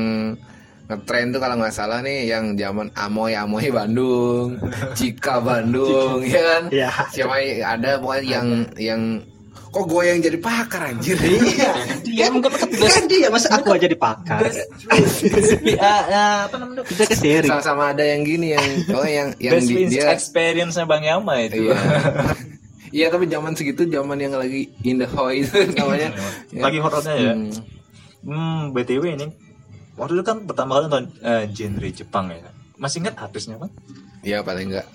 ngetren 0.89 1.29
tuh 1.29 1.39
kalau 1.39 1.55
nggak 1.55 1.71
salah 1.71 2.01
nih 2.01 2.27
yang 2.27 2.57
zaman 2.57 2.89
Amoy 2.97 3.31
Amoy 3.31 3.69
Bandung 3.69 4.57
Cika 4.97 5.37
Bandung 5.39 6.25
ya 6.33 6.41
kan? 6.41 6.63
Iya. 6.67 6.89
siapa 7.13 7.35
ada 7.61 8.01
pokoknya 8.01 8.25
yang 8.25 8.47
yang 8.75 9.01
kok 9.69 9.85
gue 9.85 10.01
yang 10.03 10.19
jadi 10.19 10.37
pakar 10.37 10.81
anjir 10.89 11.15
iya 11.21 11.71
dia 12.01 12.25
enggak 12.27 12.51
kan 12.57 13.03
dia 13.05 13.27
masa 13.27 13.51
aku 13.51 13.69
aja 13.69 13.85
dipakar. 13.85 14.39
apa 16.41 16.55
namanya? 16.57 16.81
Kita 16.83 17.03
ke 17.05 17.13
seri. 17.13 17.45
sama-sama 17.45 17.91
ada 17.91 18.01
yang 18.01 18.21
gini 18.23 18.51
yang 18.51 18.65
oh 18.91 19.03
yang 19.03 19.27
yang 19.37 19.53
Best 19.55 19.67
di- 19.69 19.87
dia 19.87 20.09
experience-nya 20.09 20.83
Bang 20.83 21.01
Yama 21.01 21.39
itu. 21.41 21.69
iya 21.69 21.75
iya 22.89 23.05
tapi 23.07 23.25
zaman 23.25 23.53
segitu 23.53 23.85
zaman 23.85 24.17
yang 24.17 24.33
lagi 24.33 24.69
in 24.81 24.97
the 24.97 25.07
hoy 25.07 25.41
itu 25.41 25.57
namanya 25.77 26.09
Ya. 26.49 26.61
Lagi 26.65 26.77
horornya 26.77 27.13
ya. 27.15 27.33
Hmm. 27.33 27.51
Hmm, 28.19 28.59
BTW 28.73 29.03
ini. 29.13 29.27
Waktu 29.93 30.15
itu 30.15 30.23
kan 30.23 30.43
pertama 30.43 30.75
kali 30.75 30.87
nonton 30.87 31.05
eh, 31.21 31.43
genre 31.47 31.87
Jepang 31.87 32.29
ya. 32.29 32.51
Masih 32.75 32.99
ingat 32.99 33.15
artisnya, 33.15 33.55
Bang? 33.55 33.71
Iya 34.21 34.39
paling 34.41 34.67
enggak 34.69 34.87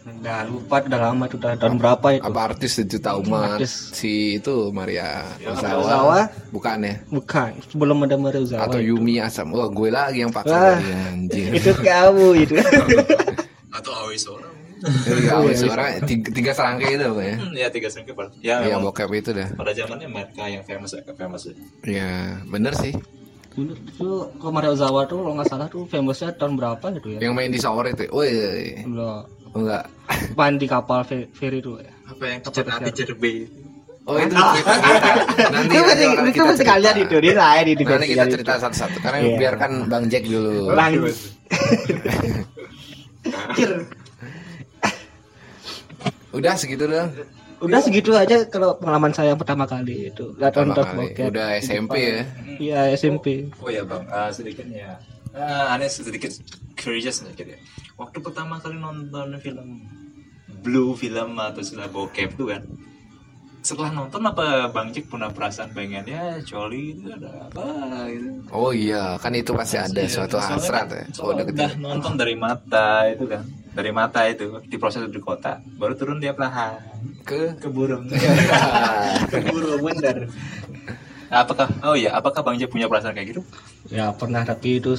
Udah 0.00 0.38
lupa 0.44 0.80
udah 0.80 1.00
lama 1.02 1.24
itu 1.24 1.36
udah 1.36 1.52
tahun 1.54 1.76
berapa 1.76 2.06
itu? 2.12 2.22
apa 2.22 2.40
artis 2.44 2.72
sejuta 2.74 3.10
umat 3.16 3.56
Artis. 3.56 3.92
si 3.92 4.12
itu 4.36 4.70
Maria 4.70 5.22
Ozawa 5.40 5.80
Ozawa? 5.80 6.20
bukan 6.48 6.78
ya 6.80 6.94
Bukan, 7.06 7.50
sebelum 7.64 7.96
ada 8.00 8.16
Mario 8.16 8.42
Zawa. 8.42 8.66
atau 8.66 8.78
Yumi 8.78 9.18
Asam 9.18 9.50
wah 9.50 9.66
gue 9.66 9.88
lagi 9.88 10.20
yang 10.20 10.30
pakar 10.30 10.78
tadi, 10.78 10.88
anjir 10.88 11.50
itu 11.58 11.72
kamu 11.74 12.26
itu. 12.38 12.54
Atau 13.70 13.92
Aoi 13.94 14.16
Sora. 14.16 14.48
Iya, 14.80 15.36
awal 15.36 15.52
suara 15.52 16.00
tiga, 16.00 16.32
tiga 16.32 16.50
serangkai 16.50 16.96
itu 16.96 17.04
ya 17.04 17.34
Hmm, 17.36 17.52
ya 17.54 17.68
tiga 17.68 17.86
sengke 17.86 18.16
Pak. 18.16 18.32
Ya, 18.40 18.64
Iya 18.64 18.74
memang 18.74 18.88
bokep 18.88 19.12
itu 19.12 19.30
dah 19.30 19.48
pada 19.52 19.76
zamannya 19.76 20.08
mereka 20.08 20.48
yang 20.48 20.64
famous 20.64 20.90
ya, 20.90 21.04
famous 21.06 21.42
ya. 21.44 21.54
Iya 21.84 22.10
bener 22.46 22.72
sih 22.74 22.96
Dulu 23.50 23.72
itu 23.74 24.08
kalau 24.38 24.52
Mario 24.52 24.74
Zawa 24.74 25.02
tuh 25.04 25.18
kalau 25.20 25.34
nggak 25.34 25.48
salah 25.48 25.66
tuh 25.66 25.82
famousnya 25.84 26.30
tahun 26.32 26.54
berapa 26.54 26.86
gitu 26.96 27.08
ya? 27.12 27.18
yang 27.20 27.34
main 27.34 27.50
di 27.50 27.58
shower 27.58 27.88
itu 27.88 28.06
woi 28.08 28.30
Udah 28.84 29.26
enggak 29.50 29.84
main 30.32 30.54
di 30.54 30.66
kapal 30.66 31.02
fe- 31.02 31.26
ferry 31.30 31.58
tuh 31.58 31.78
ya. 31.78 31.90
Apa 32.06 32.22
yang 32.24 32.38
A, 32.40 32.78
teacher 32.86 33.14
B? 33.14 33.50
Oh 34.02 34.16
itu 34.16 34.32
kita. 34.32 34.54
Nanti 35.54 35.74
itu 35.76 35.90
nanti 36.16 36.30
kita 36.32 36.44
mesti 36.48 36.64
kalian 36.64 36.96
itu 37.00 37.16
di 37.20 37.30
saya 37.30 37.60
di 37.62 37.72
di 37.74 37.84
Nanti 37.84 38.06
kita 38.08 38.24
cerita 38.26 38.52
satu-satu 38.56 38.96
karena 38.98 39.18
Iya. 39.20 39.36
biarkan 39.36 39.70
Bang 39.86 40.04
Jack 40.08 40.24
dulu. 40.24 40.72
Bang. 40.72 40.94
Udah 46.30 46.54
segitu 46.54 46.86
dong. 46.86 47.10
Udah 47.60 47.78
segitu 47.78 48.10
aja 48.12 48.48
kalau 48.48 48.72
pengalaman 48.74 49.12
saya 49.12 49.32
yang 49.32 49.40
pertama 49.40 49.64
kali 49.64 50.08
itu. 50.08 50.32
Nonton 50.34 50.72
bokep. 50.72 51.28
Udah 51.28 51.48
SMP 51.56 51.94
ya. 51.96 52.22
Iya 52.56 52.80
SMP. 52.92 53.52
Oh 53.58 53.68
ya 53.68 53.84
bang, 53.84 54.04
Ah, 54.08 54.32
sedikit 54.32 54.64
ya. 54.66 54.96
Ah, 55.30 55.72
aneh 55.72 55.86
sedikit 55.86 56.32
curious 56.74 57.20
sedikit 57.20 57.46
ya. 57.46 57.58
Waktu 57.94 58.18
pertama 58.18 58.56
kali 58.58 58.74
nonton 58.74 59.36
film 59.38 59.84
blue 60.60 60.92
film 60.92 61.36
atau 61.36 61.60
istilah 61.60 61.86
bokep 61.86 62.34
tuh 62.34 62.48
kan. 62.50 62.64
Setelah 63.60 63.92
nonton 63.92 64.24
apa 64.24 64.72
Bang 64.72 64.88
Cik 64.88 65.12
punya 65.12 65.28
perasaan 65.28 65.68
pengen 65.70 66.08
ya 66.08 66.40
coli 66.42 66.96
itu 66.96 67.12
ada 67.12 67.44
apa 67.44 67.68
gitu. 68.08 68.28
Oh 68.50 68.72
iya, 68.72 69.20
kan 69.20 69.36
itu 69.36 69.52
pasti 69.52 69.76
ada 69.76 70.00
Iya, 70.00 70.08
suatu 70.08 70.40
hasrat 70.40 70.88
kan- 70.88 70.96
ya. 70.96 71.04
Oh, 71.20 71.36
udah 71.36 71.70
nonton 71.76 72.16
dari 72.16 72.32
mata 72.34 73.04
itu 73.06 73.28
kan. 73.28 73.44
Dari 73.70 73.90
mata 73.90 74.24
itu 74.24 74.58
diproses 74.64 75.06
di 75.06 75.18
kota, 75.18 75.62
baru 75.72 75.94
turun 75.94 76.18
dia 76.18 76.32
perlahan 76.32 76.82
ke 77.22 77.54
ke 77.56 77.68
burung. 77.68 78.10
Keburu 79.26 79.78
bener. 79.86 80.26
Nah, 81.26 81.38
apakah 81.40 81.70
oh 81.82 81.94
ya, 81.94 82.10
apakah 82.12 82.42
Bang 82.42 82.58
Cik 82.58 82.66
punya 82.68 82.86
perasaan 82.86 83.14
kayak 83.14 83.30
gitu? 83.30 83.42
Ya 83.86 84.10
pernah 84.10 84.42
tapi 84.42 84.76
itu 84.76 84.98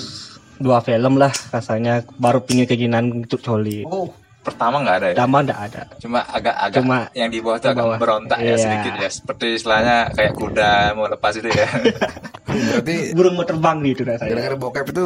dua 0.55 0.79
film 0.79 1.17
lah 1.17 1.33
rasanya 1.49 2.07
baru 2.15 2.39
pingin 2.39 2.63
keinginan 2.63 3.11
untuk 3.19 3.41
coli. 3.41 3.83
Oh, 3.83 4.07
pertama 4.39 4.79
nggak 4.79 4.95
ada 4.95 5.07
ya? 5.11 5.15
Dama 5.17 5.37
enggak 5.41 5.59
ada. 5.61 5.81
cuma 5.97 6.19
agak-agak 6.23 6.77
Cuma 6.77 6.97
yang 7.11 7.27
di 7.27 7.39
bawah 7.39 7.57
tuh 7.57 7.67
di 7.67 7.73
agak 7.73 7.83
bawah. 7.83 7.97
berontak 7.99 8.39
ya 8.39 8.45
Iya. 8.47 8.55
sedikit 8.57 8.93
ya 8.95 9.09
seperti 9.11 9.45
istilahnya 9.53 9.97
kayak 10.09 10.33
kuda 10.33 10.71
mau 10.93 11.05
lepas 11.05 11.33
itu 11.35 11.45
ya 11.45 11.67
berarti 12.71 12.95
Burung 13.11 13.35
mau 13.35 13.43
terbang 13.43 13.77
gitu 13.83 14.01
rasanya. 14.03 14.29
gara-gara 14.31 14.55
bokep 14.55 14.85
itu 14.87 15.05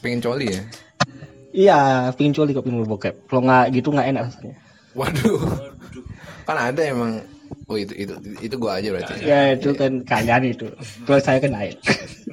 pengen 0.00 0.18
coli 0.18 0.46
ya. 0.48 0.62
Iya, 1.52 2.08
pingin 2.16 2.32
coli 2.32 2.56
kok 2.56 2.64
pingin 2.64 2.88
bokep. 2.88 3.28
Kalau 3.28 3.40
nggak 3.44 3.64
gitu 3.76 3.88
nggak 3.92 4.08
enak 4.08 4.22
rasanya. 4.28 4.56
Waduh. 4.96 5.40
Kan 6.48 6.56
ada 6.58 6.82
emang 6.82 7.20
Oh 7.68 7.76
itu 7.76 7.92
itu 7.96 8.12
itu 8.40 8.54
gua 8.56 8.80
aja 8.80 8.88
berarti. 8.92 9.24
Ya 9.24 9.52
itu 9.54 9.70
kan 9.76 10.00
kalian 10.04 10.56
itu. 10.56 10.66
Kalau 11.04 11.20
saya 11.20 11.38
kan 11.38 11.52
lain. 11.52 11.76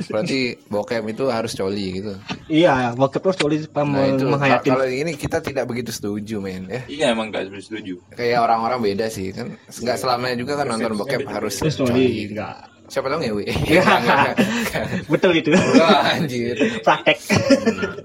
Berarti 0.07 0.55
bokep 0.71 1.03
itu 1.11 1.25
harus 1.27 1.51
coli 1.53 2.01
gitu. 2.01 2.13
iya, 2.47 2.95
bokep 2.95 3.21
terus 3.21 3.38
coli 3.38 3.55
supaya 3.61 3.85
Nah 3.85 4.05
itu 4.09 4.25
menghayatin. 4.25 4.71
kalau 4.73 4.88
ini 4.88 5.11
kita 5.19 5.38
tidak 5.43 5.67
begitu 5.69 5.91
setuju 5.93 6.39
men 6.41 6.65
ya. 6.71 6.81
iya 6.89 7.05
emang 7.13 7.29
gak 7.29 7.51
setuju 7.61 7.99
Kayak 8.15 8.47
orang-orang 8.47 8.79
beda 8.81 9.05
sih 9.11 9.29
kan. 9.35 9.53
Nggak 9.69 9.97
selamanya 9.99 10.35
juga 10.39 10.53
kan 10.63 10.65
nonton 10.71 10.97
bokep 10.97 11.21
harus 11.29 11.55
coli 11.61 12.31
enggak. 12.31 12.57
Siapa 12.89 13.05
tahu 13.05 13.21
ngewe. 13.21 13.45
Iya. 13.69 13.85
Betul 15.13 15.38
itu. 15.38 15.53
Wah, 15.53 16.17
anjir. 16.17 16.57
Praktek. 16.81 17.21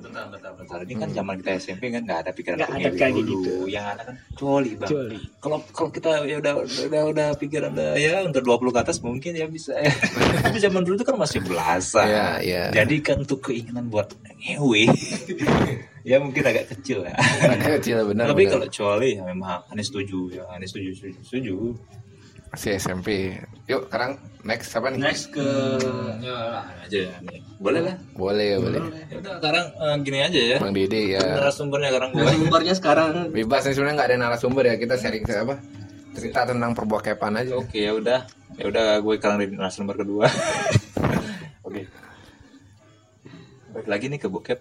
bentar 0.04 0.28
bentar 0.28 0.43
bentar 0.74 0.90
ini 0.90 0.94
kan 0.98 1.10
zaman 1.12 1.34
kita 1.38 1.50
SMP 1.56 1.82
kan 1.88 2.02
nggak 2.02 2.18
ada 2.20 2.30
pikiran 2.34 2.56
Nggak 2.58 2.66
ada 2.68 2.78
ngewe 2.82 2.98
kayak 2.98 3.14
dulu. 3.14 3.30
gitu. 3.30 3.52
yang 3.70 3.86
ada 3.86 4.02
kan 4.02 4.14
coli 4.34 4.72
bang 4.74 4.90
Coli. 4.90 5.18
kalau 5.38 5.58
kalau 5.70 5.90
kita 5.90 6.10
ya 6.26 6.36
udah 6.36 6.52
udah 6.60 7.02
udah 7.08 7.28
pikiran 7.38 7.70
udah 7.70 7.90
ya 7.94 8.16
untuk 8.22 8.42
20 8.42 8.74
ke 8.74 8.80
atas 8.80 8.98
mungkin 8.98 9.32
ya 9.32 9.46
bisa 9.46 9.72
ya 9.76 9.92
tapi 10.44 10.58
zaman 10.58 10.82
dulu 10.82 10.94
itu 10.96 11.06
kan 11.06 11.14
masih 11.14 11.38
belasan 11.40 12.06
Iya, 12.06 12.26
iya. 12.42 12.62
jadi 12.74 12.94
kan 13.00 13.16
untuk 13.22 13.38
keinginan 13.40 13.86
buat 13.86 14.10
ngewe 14.18 14.90
ya 16.10 16.18
mungkin 16.18 16.42
agak 16.42 16.68
kecil 16.68 17.00
ya 17.00 17.14
Kecil 17.56 18.04
benar. 18.04 18.28
tapi 18.28 18.44
benar. 18.44 18.52
kalau 18.52 18.66
coli 18.68 19.14
ya 19.14 19.22
memang 19.24 19.62
aneh 19.70 19.80
setuju 19.80 20.28
ya 20.32 20.44
aneh 20.50 20.66
setuju 20.66 20.90
setuju, 20.92 21.18
setuju. 21.22 21.54
Si 22.52 22.68
SMP. 22.70 23.32
Yuk, 23.64 23.88
sekarang 23.88 24.20
next 24.44 24.76
apa 24.76 24.92
nih? 24.92 25.00
next 25.00 25.32
ke 25.32 25.40
ya 26.20 26.60
aja 26.84 26.98
ya 27.08 27.16
boleh 27.56 27.80
lah 27.80 27.96
Boleh, 28.12 28.60
boleh. 28.60 28.76
ya 29.08 29.16
udah 29.16 29.32
sekarang 29.40 29.66
eh, 29.72 29.96
gini 30.04 30.18
aja 30.20 30.36
ya 30.36 30.56
Bang 30.60 30.76
Dede 30.76 31.16
ya. 31.16 31.24
narasumbernya 31.40 31.88
sekarang 31.88 32.10
gue 32.12 32.28
Sumbernya 32.28 32.74
sekarang 32.76 33.08
Bebas 33.32 33.64
nih 33.64 33.72
sebenarnya 33.72 33.96
nggak 33.96 34.08
ada 34.12 34.16
narasumber 34.20 34.62
ya. 34.68 34.74
Kita 34.76 34.94
sharing 35.00 35.24
apa? 35.24 35.56
Cerita 36.12 36.40
tentang 36.44 36.76
perbokepan 36.76 37.40
aja. 37.40 37.56
oke 37.56 37.72
ya 37.72 37.96
udah 37.96 38.20
ya 38.54 38.64
udah 38.68 38.86
gue 39.00 39.14
sekarang 39.16 39.36
di 39.40 39.46
narasumber 39.50 39.96
kedua 39.96 40.28
oke 41.66 41.80
balik 43.72 43.88
lagi 43.88 44.04
nih 44.06 44.20
ke 44.20 44.28
bokep 44.28 44.60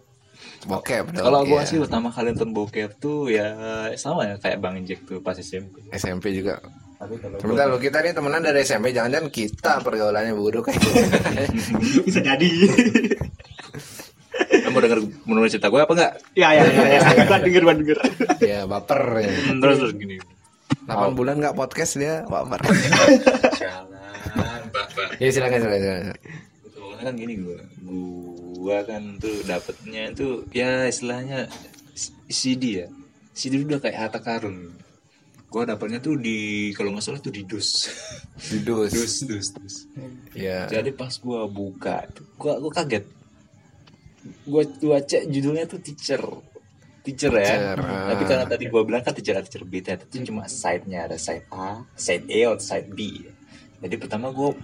Bokep 0.63 1.11
dong. 1.11 1.27
kalau 1.27 1.43
gue 1.43 1.59
iya. 1.59 1.67
sih 1.67 1.75
pertama 1.77 2.07
kali 2.07 2.31
nonton 2.31 2.55
bokep 2.55 2.95
tuh 2.97 3.27
ya 3.27 3.51
sama 3.99 4.31
ya 4.31 4.35
kayak 4.39 4.63
bang 4.63 4.79
Jack 4.87 5.03
tuh 5.03 5.19
pas 5.19 5.35
SMP 5.35 5.83
SMP 5.91 6.31
juga. 6.31 6.63
Tapi 7.03 7.15
kalau 7.19 7.35
Sebentar 7.37 7.65
lo 7.67 7.77
kita 7.77 7.97
nih 7.99 8.11
temenan 8.11 8.41
dari 8.41 8.63
SMP, 8.63 8.89
jangan-jangan 8.89 9.27
kita 9.27 9.71
pergaulannya 9.83 10.33
buruk 10.33 10.71
kayak 10.71 10.79
bisa 12.07 12.19
jadi. 12.19 12.49
Mau 14.73 14.81
denger 14.81 14.99
menurut 15.23 15.45
cerita 15.47 15.69
gue 15.69 15.77
apa 15.77 15.93
enggak 15.93 16.11
Iya, 16.33 16.47
iya, 16.49 16.63
iya. 16.65 16.97
ya. 16.97 16.99
Gua 17.29 17.37
denger, 17.37 17.61
gua 17.61 17.75
denger. 17.75 17.97
ya 18.41 18.59
baper 18.65 19.01
ya. 19.21 19.29
terus 19.61 19.77
terus 19.77 19.93
gini 19.93 20.17
8 20.83 21.13
bulan 21.13 21.37
nggak 21.37 21.53
podcast 21.53 21.95
dia 21.95 22.25
baper. 22.25 22.57
jalan 23.61 24.61
ya 25.21 25.29
silakan 25.29 25.59
silakan. 25.61 25.79
silakan. 25.79 26.17
Soalnya 26.73 27.03
kan 27.05 27.13
gini 27.13 27.33
gue 27.37 27.59
Gue 28.57 28.77
kan 28.87 29.03
tuh 29.19 29.37
dapetnya 29.43 30.03
tuh 30.15 30.47
Ya 30.49 30.87
istilahnya 30.87 31.51
CD 32.25 32.81
ya 32.81 32.87
CD 33.33 33.61
udah 33.61 33.77
kayak 33.77 33.97
harta 34.09 34.19
karun 34.19 34.73
Gue 35.53 35.69
dapetnya 35.69 36.01
tuh 36.01 36.17
di 36.17 36.73
Kalau 36.73 36.89
nggak 36.89 37.05
salah 37.05 37.21
tuh 37.21 37.29
di 37.29 37.45
dus 37.45 37.85
Didus. 38.49 38.89
Dus 38.97 39.13
dus 39.21 39.47
dus 39.53 39.75
Ya. 40.33 40.65
Jadi 40.65 40.89
pas 40.97 41.13
gue 41.13 41.41
buka 41.45 42.09
Gue 42.41 42.53
gua 42.57 42.71
kaget 42.73 43.05
Gue 44.49 44.63
baca 44.65 45.17
judulnya 45.29 45.69
tuh 45.69 45.77
teacher 45.77 46.25
Teacher 47.05 47.29
ya 47.37 47.45
Teacher, 47.45 47.77
ah. 47.85 48.07
Tapi 48.17 48.23
karena 48.25 48.45
tadi 48.49 48.65
gue 48.65 48.81
bilang 48.81 49.05
kan 49.05 49.13
teacher 49.13 49.37
teacher 49.45 49.61
B 49.61 49.85
Ternyata 49.85 50.09
itu 50.09 50.33
cuma 50.33 50.49
side-nya 50.49 51.05
Ada 51.05 51.21
side 51.21 51.45
A, 51.53 51.85
side 51.93 52.25
A, 52.33 52.39
atau 52.57 52.65
side 52.65 52.89
B 52.89 53.21
Jadi 53.77 53.95
pertama 54.01 54.33
gue 54.33 54.57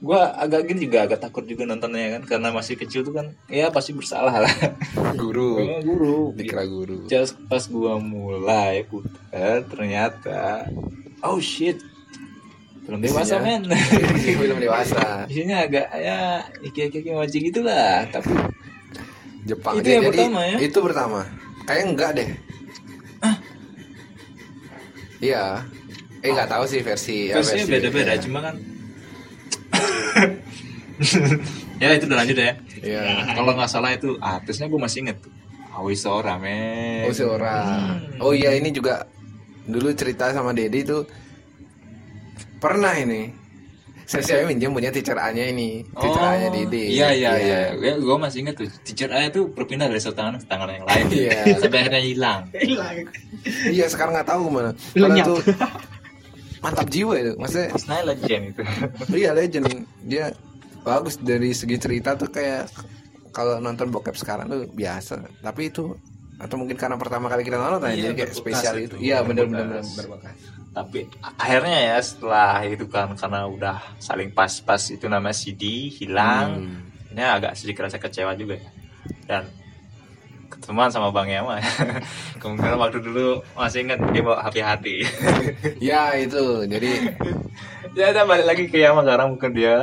gue 0.00 0.16
agak 0.16 0.64
gini 0.64 0.88
juga 0.88 1.04
agak 1.04 1.20
takut 1.20 1.44
juga 1.44 1.62
nontonnya 1.62 2.16
kan 2.16 2.22
karena 2.26 2.48
masih 2.50 2.72
kecil 2.74 3.00
tuh 3.02 3.12
kan 3.12 3.36
ya 3.46 3.68
pasti 3.68 3.92
bersalah 3.92 4.32
lah 4.40 4.54
Guru. 5.20 5.60
Guru 5.80 6.32
Dikira 6.32 6.64
guru. 6.64 7.04
Just 7.04 7.36
pas 7.46 7.60
gue 7.60 7.94
mulai 7.98 8.82
putar 8.82 9.60
ternyata 9.66 10.64
oh 11.20 11.36
shit 11.36 11.76
film 12.80 12.98
dewasa 12.98 13.38
men 13.38 13.68
Film 14.24 14.56
dewasa. 14.56 15.28
isinya 15.28 15.62
agak 15.62 15.86
ya 15.92 16.18
iki 16.60 16.88
iki 16.88 17.12
mancing 17.12 17.44
gitulah 17.46 18.08
tapi 18.08 18.32
Jepang 19.42 19.76
Itu 19.76 19.88
yang 19.90 20.02
Jadi, 20.02 20.16
pertama 20.16 20.40
ya? 20.44 20.56
Itu 20.58 20.78
pertama. 20.80 21.20
Kayak 21.64 21.84
enggak 21.86 22.10
deh. 22.12 22.28
Iya. 25.18 25.64
Eh 26.20 26.28
nggak 26.30 26.48
tahu 26.50 26.64
sih 26.66 26.80
versi. 26.80 27.28
ya, 27.28 27.36
versinya 27.36 27.64
versi- 27.64 27.72
beda-beda 27.72 28.12
ya. 28.12 28.20
cuma 28.20 28.38
kan 28.42 28.56
ya 31.82 31.96
itu 31.96 32.04
udah 32.06 32.18
lanjut 32.20 32.36
ya 32.36 32.52
Iya. 32.80 33.00
kalau 33.36 33.52
nggak 33.56 33.70
salah 33.70 33.90
itu 33.92 34.16
artisnya 34.20 34.68
gue 34.68 34.80
masih 34.80 35.04
inget 35.04 35.16
tuh 35.20 35.32
Awi 35.70 35.94
Sora 35.96 36.36
men 36.36 37.06
Oh 37.06 37.14
seorang. 37.14 38.20
Oh 38.20 38.32
iya 38.34 38.52
ini 38.52 38.68
juga 38.68 39.06
dulu 39.64 39.94
cerita 39.94 40.34
sama 40.34 40.50
Dedi 40.50 40.82
itu 40.82 41.06
pernah 42.58 42.90
ini. 42.98 43.30
Saya, 44.10 44.26
saya 44.26 44.42
minjem 44.42 44.74
punya 44.74 44.90
teacher 44.90 45.14
A-nya 45.14 45.54
ini, 45.54 45.86
teacher 45.94 46.18
A-nya 46.18 46.50
Dedi. 46.50 46.98
Iya 46.98 47.14
iya 47.14 47.32
iya. 47.38 47.60
Ya, 47.78 47.94
gue 47.94 48.16
masih 48.18 48.42
inget 48.42 48.58
tuh. 48.58 48.66
Teacher 48.82 49.06
A 49.14 49.30
itu 49.30 49.46
berpindah 49.54 49.86
dari 49.86 50.02
satu 50.02 50.18
tangan 50.18 50.42
ke 50.42 50.46
tangan 50.50 50.66
yang 50.74 50.82
lain. 50.82 51.04
Iya. 51.14 51.38
Sampai 51.62 51.78
akhirnya 51.86 52.02
hilang. 52.02 52.40
Iya 53.70 53.86
sekarang 53.86 54.18
nggak 54.18 54.28
tahu. 54.28 54.42
Lenyap. 54.50 54.74
Karena 54.98 55.22
tuh 55.22 55.38
mantap 56.60 56.88
jiwa 56.92 57.14
itu, 57.16 57.32
maksudnya. 57.40 57.68
Istilahnya 57.74 58.04
legend 58.14 58.44
itu. 58.52 58.62
Iya 59.20 59.30
legend. 59.36 59.66
Dia 60.04 60.24
bagus 60.80 61.20
dari 61.20 61.52
segi 61.52 61.76
cerita 61.76 62.16
tuh 62.16 62.28
kayak 62.32 62.68
kalau 63.32 63.60
nonton 63.60 63.88
bokep 63.92 64.16
sekarang 64.16 64.48
tuh 64.48 64.68
biasa. 64.72 65.20
Tapi 65.40 65.72
itu 65.72 65.96
atau 66.40 66.56
mungkin 66.56 66.76
karena 66.80 66.96
pertama 66.96 67.28
kali 67.28 67.44
kita 67.44 67.60
nonton 67.60 67.92
Iya, 67.92 68.12
jadi 68.12 68.14
kayak 68.24 68.32
spesial 68.32 68.74
itu, 68.80 68.96
itu. 68.96 69.12
Iya 69.12 69.20
benar-benar 69.20 69.84
berbekas. 69.84 70.36
Tapi 70.70 71.00
akhirnya 71.20 71.78
ya 71.92 71.96
setelah 72.00 72.62
itu 72.64 72.86
kan 72.86 73.12
karena 73.18 73.44
udah 73.44 73.78
saling 74.00 74.30
pas-pas 74.32 74.80
itu 74.88 75.04
nama 75.10 75.34
CD 75.36 75.92
hilang. 75.92 76.64
Hmm. 76.64 77.12
Ini 77.12 77.22
agak 77.26 77.58
sedikit 77.58 77.90
rasa 77.90 77.98
kecewa 77.98 78.32
juga 78.38 78.56
ya. 78.56 78.70
Dan 79.26 79.42
ketemuan 80.60 80.92
sama 80.92 81.08
Bang 81.08 81.26
Yama. 81.26 81.56
Kemungkinan 82.40 82.76
waktu 82.76 83.00
dulu 83.00 83.40
masih 83.56 83.88
ingat 83.88 83.98
dia 84.12 84.22
bawa 84.22 84.44
HP 84.44 84.56
hati. 84.60 84.96
Ya 85.80 86.12
itu 86.14 86.68
jadi 86.68 87.10
ya 87.98 88.12
udah 88.14 88.24
balik 88.28 88.46
lagi 88.46 88.64
ke 88.68 88.78
Yama 88.78 89.02
sekarang 89.02 89.34
mungkin 89.34 89.50
dia 89.56 89.76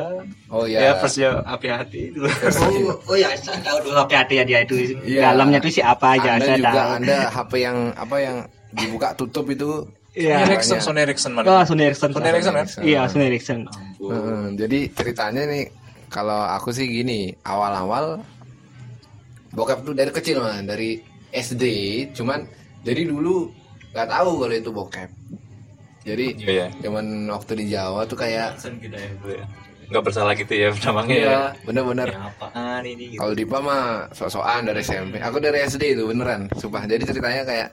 oh 0.48 0.64
ya, 0.64 0.80
ya. 0.80 0.92
versi 1.02 1.26
HP 1.26 1.64
hati 1.68 2.00
itu. 2.14 2.22
Oh, 2.24 2.96
oh 3.12 3.18
ya, 3.18 3.34
saya 3.36 3.60
tahu 3.66 3.90
dulu 3.90 3.98
hati-hati 4.00 4.34
ya 4.40 4.44
dia 4.46 4.60
itu. 4.64 4.76
Iya. 5.04 5.34
Dalamnya 5.34 5.60
tuh 5.60 5.74
siapa 5.74 6.16
aja, 6.16 6.40
Anda 6.40 6.46
saya 6.46 6.58
juga 6.62 6.72
tahu. 6.72 6.90
Anda 7.02 7.18
HP 7.34 7.52
yang 7.60 7.78
apa 7.98 8.16
yang 8.22 8.38
dibuka 8.72 9.10
tutup 9.18 9.50
itu 9.52 9.84
Iya. 10.18 10.50
Erickson, 10.50 10.82
Sony 10.82 11.06
Erickson 11.06 11.32
Oh, 11.38 11.46
mana? 11.46 11.62
Sony 11.62 11.86
Ericsson. 11.86 12.10
Sony 12.10 12.26
Ericsson 12.34 12.54
kan? 12.58 12.66
Iya, 12.82 13.02
Sony 13.06 13.26
Ericsson. 13.30 13.60
Heeh, 14.02 14.42
jadi 14.58 14.80
ceritanya 14.98 15.46
nih 15.46 15.70
kalau 16.10 16.42
aku 16.42 16.74
sih 16.74 16.90
gini 16.90 17.38
awal-awal 17.46 18.18
bokap 19.58 19.82
tuh 19.82 19.98
dari 19.98 20.14
kecil 20.14 20.38
mah 20.40 20.62
dari 20.62 21.02
SD 21.34 21.64
cuman 22.14 22.46
jadi 22.86 23.10
dulu 23.10 23.50
nggak 23.92 24.08
tahu 24.08 24.30
kalau 24.38 24.54
itu 24.54 24.70
bokep 24.70 25.10
jadi 26.06 26.26
Iya 26.40 26.54
ya. 26.54 26.68
zaman 26.86 27.26
waktu 27.28 27.52
di 27.60 27.66
Jawa 27.74 28.06
tuh 28.06 28.16
kayak 28.16 28.56
kita 28.62 28.96
ya, 28.96 29.10
ya. 29.28 29.46
Nggak 29.88 30.04
bersalah 30.04 30.36
gitu 30.36 30.52
ya 30.52 30.70
namanya 30.86 31.16
ya. 31.16 31.24
iya 31.26 31.40
bener-bener 31.64 32.08
Ya, 32.12 32.20
apaan 32.30 32.84
ini 32.84 33.16
gitu. 33.16 33.20
kalau 33.20 33.34
Dipa 33.34 33.58
mah 33.60 33.84
sok-sokan 34.14 34.68
dari 34.68 34.84
SMP 34.84 35.18
aku 35.20 35.42
dari 35.42 35.64
SD 35.64 35.98
itu 35.98 36.04
beneran 36.06 36.48
sumpah 36.54 36.84
jadi 36.86 37.04
ceritanya 37.04 37.44
kayak 37.44 37.70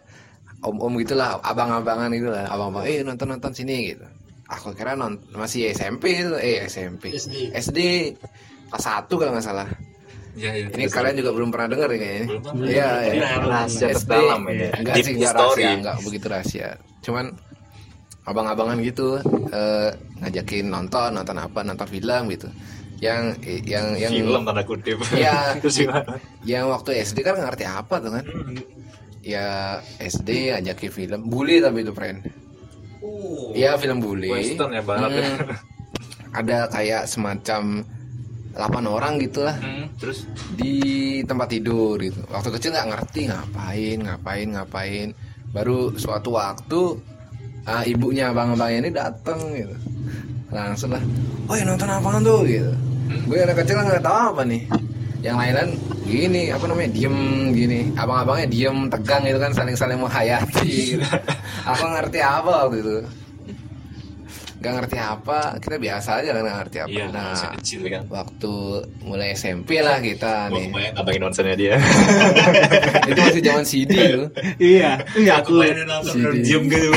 om-om 0.65 0.97
gitulah 0.97 1.37
abang-abangan 1.45 2.09
gitulah 2.11 2.49
abang-abang 2.49 2.89
eh 2.89 3.05
nonton-nonton 3.05 3.53
sini 3.53 3.93
gitu 3.93 4.07
aku 4.49 4.73
kira 4.73 4.95
non 4.95 5.19
masih 5.35 5.71
SMP 5.71 6.23
itu 6.23 6.35
eh 6.39 6.65
SMP 6.65 7.13
SD. 7.13 7.51
SD 7.53 7.79
kelas 8.71 8.83
satu 8.83 9.15
kalau 9.19 9.35
nggak 9.37 9.45
salah 9.45 9.69
Iya, 10.35 10.51
iya. 10.51 10.67
ini 10.67 10.85
kalian 10.91 11.15
juga 11.15 11.31
belum 11.31 11.49
pernah 11.55 11.69
dengar 11.71 11.89
ya 11.95 11.99
kayaknya 11.99 12.27
iya 12.67 12.89
Ini 13.07 13.19
ya. 13.23 13.29
rahasia 13.39 13.87
SD 13.95 14.11
terdalam 14.11 14.41
ini. 14.51 14.67
enggak 14.75 14.95
Deep 14.95 15.05
sih 15.07 15.13
enggak 15.15 15.33
rahasia 15.33 15.69
enggak 15.79 15.97
begitu 16.03 16.27
rahasia 16.27 16.69
cuman 17.01 17.25
abang-abangan 18.25 18.77
gitu 18.81 19.07
eh, 19.53 19.91
ngajakin 20.19 20.67
nonton 20.67 21.11
nonton 21.13 21.37
apa 21.39 21.61
nonton 21.63 21.87
film 21.87 22.23
gitu 22.33 22.49
yang 22.99 23.37
yang 23.45 23.87
yang 24.01 24.11
film 24.11 24.43
tanda 24.43 24.63
kutip. 24.65 24.97
Iya. 25.13 25.55
Gimana? 25.61 26.17
yang 26.43 26.65
waktu 26.73 27.05
SD 27.05 27.21
kan 27.21 27.37
ngerti 27.37 27.65
apa 27.69 27.95
tuh 28.01 28.11
kan 28.17 28.25
ya 29.21 29.79
SD 30.01 30.51
ajakin 30.57 30.91
film 30.91 31.21
bully 31.29 31.61
tapi 31.61 31.85
itu 31.85 31.93
friend 31.93 32.25
Iya 33.53 33.77
film 33.77 34.01
bully 34.01 34.33
Western 34.33 34.73
ya 34.73 34.81
barat 34.81 35.11
ya. 35.13 35.21
Hmm. 35.21 35.39
ada 36.35 36.59
kayak 36.73 37.03
semacam 37.07 37.85
8 38.55 38.87
orang 38.87 39.19
gitu 39.19 39.43
lah 39.43 39.57
Hmm, 39.59 39.91
terus 39.99 40.31
di 40.55 41.21
tempat 41.27 41.51
tidur 41.51 41.99
gitu. 41.99 42.23
Waktu 42.31 42.49
kecil 42.55 42.71
nggak 42.75 42.89
ngerti 42.95 43.21
ngapain 43.31 43.99
ngapain 44.07 44.49
ngapain. 44.55 45.09
Baru 45.51 45.95
suatu 45.99 46.35
waktu 46.35 46.99
ah, 47.67 47.83
ibunya 47.87 48.31
abang-abangnya 48.31 48.79
ini 48.87 48.91
datang 48.95 49.39
gitu. 49.55 49.75
Langsung 50.55 50.95
lah 50.95 51.03
oh 51.51 51.55
ya 51.59 51.65
nonton 51.67 51.91
apaan 51.91 52.23
tuh? 52.23 52.47
gitu. 52.47 52.73
Gue 53.27 53.43
anak 53.43 53.63
kecil 53.63 53.83
nggak 53.83 54.05
tahu 54.07 54.19
apa 54.35 54.43
nih. 54.47 54.63
Yang 55.25 55.37
lain-lain 55.41 55.71
gini 56.05 56.43
apa 56.53 56.65
namanya 56.71 56.91
diem 56.95 57.17
gini. 57.51 57.81
Abang-abangnya 57.99 58.47
diem 58.47 58.77
tegang 58.87 59.23
gitu 59.27 59.39
kan 59.43 59.53
saling-saling 59.57 59.99
menghayati. 59.99 60.71
Gitu. 60.95 61.07
aku 61.71 61.85
ngerti 61.91 62.19
apa 62.23 62.51
waktu 62.67 62.79
itu 62.81 63.24
nggak 64.65 64.75
ngerti 64.81 64.97
apa 64.97 65.39
kita 65.61 65.77
biasa 65.77 66.11
aja 66.19 66.31
kan 66.33 66.43
nggak 66.43 66.59
ngerti 66.65 66.79
apa 66.81 66.89
iya, 66.91 67.05
nah 67.13 67.27
masih 67.31 67.49
kecil 67.61 67.81
kan. 67.87 68.03
waktu 68.09 68.55
mulai 69.01 69.29
SMP 69.33 69.71
lah 69.79 70.01
kita 70.01 70.49
Gua 70.49 70.57
nih 70.57 70.97
abangin 70.97 71.21
nonsennya 71.21 71.53
dia. 71.55 71.75
itu 73.11 73.21
masih 73.21 73.43
zaman 73.43 73.65
CD 73.65 73.93
tuh 74.11 74.27
Iya. 74.57 74.91
Iya, 75.15 75.33
aku. 75.39 75.61
Kebayangin 75.61 75.87
nonton 75.87 76.17
diem 76.41 76.63
gitu. 76.67 76.89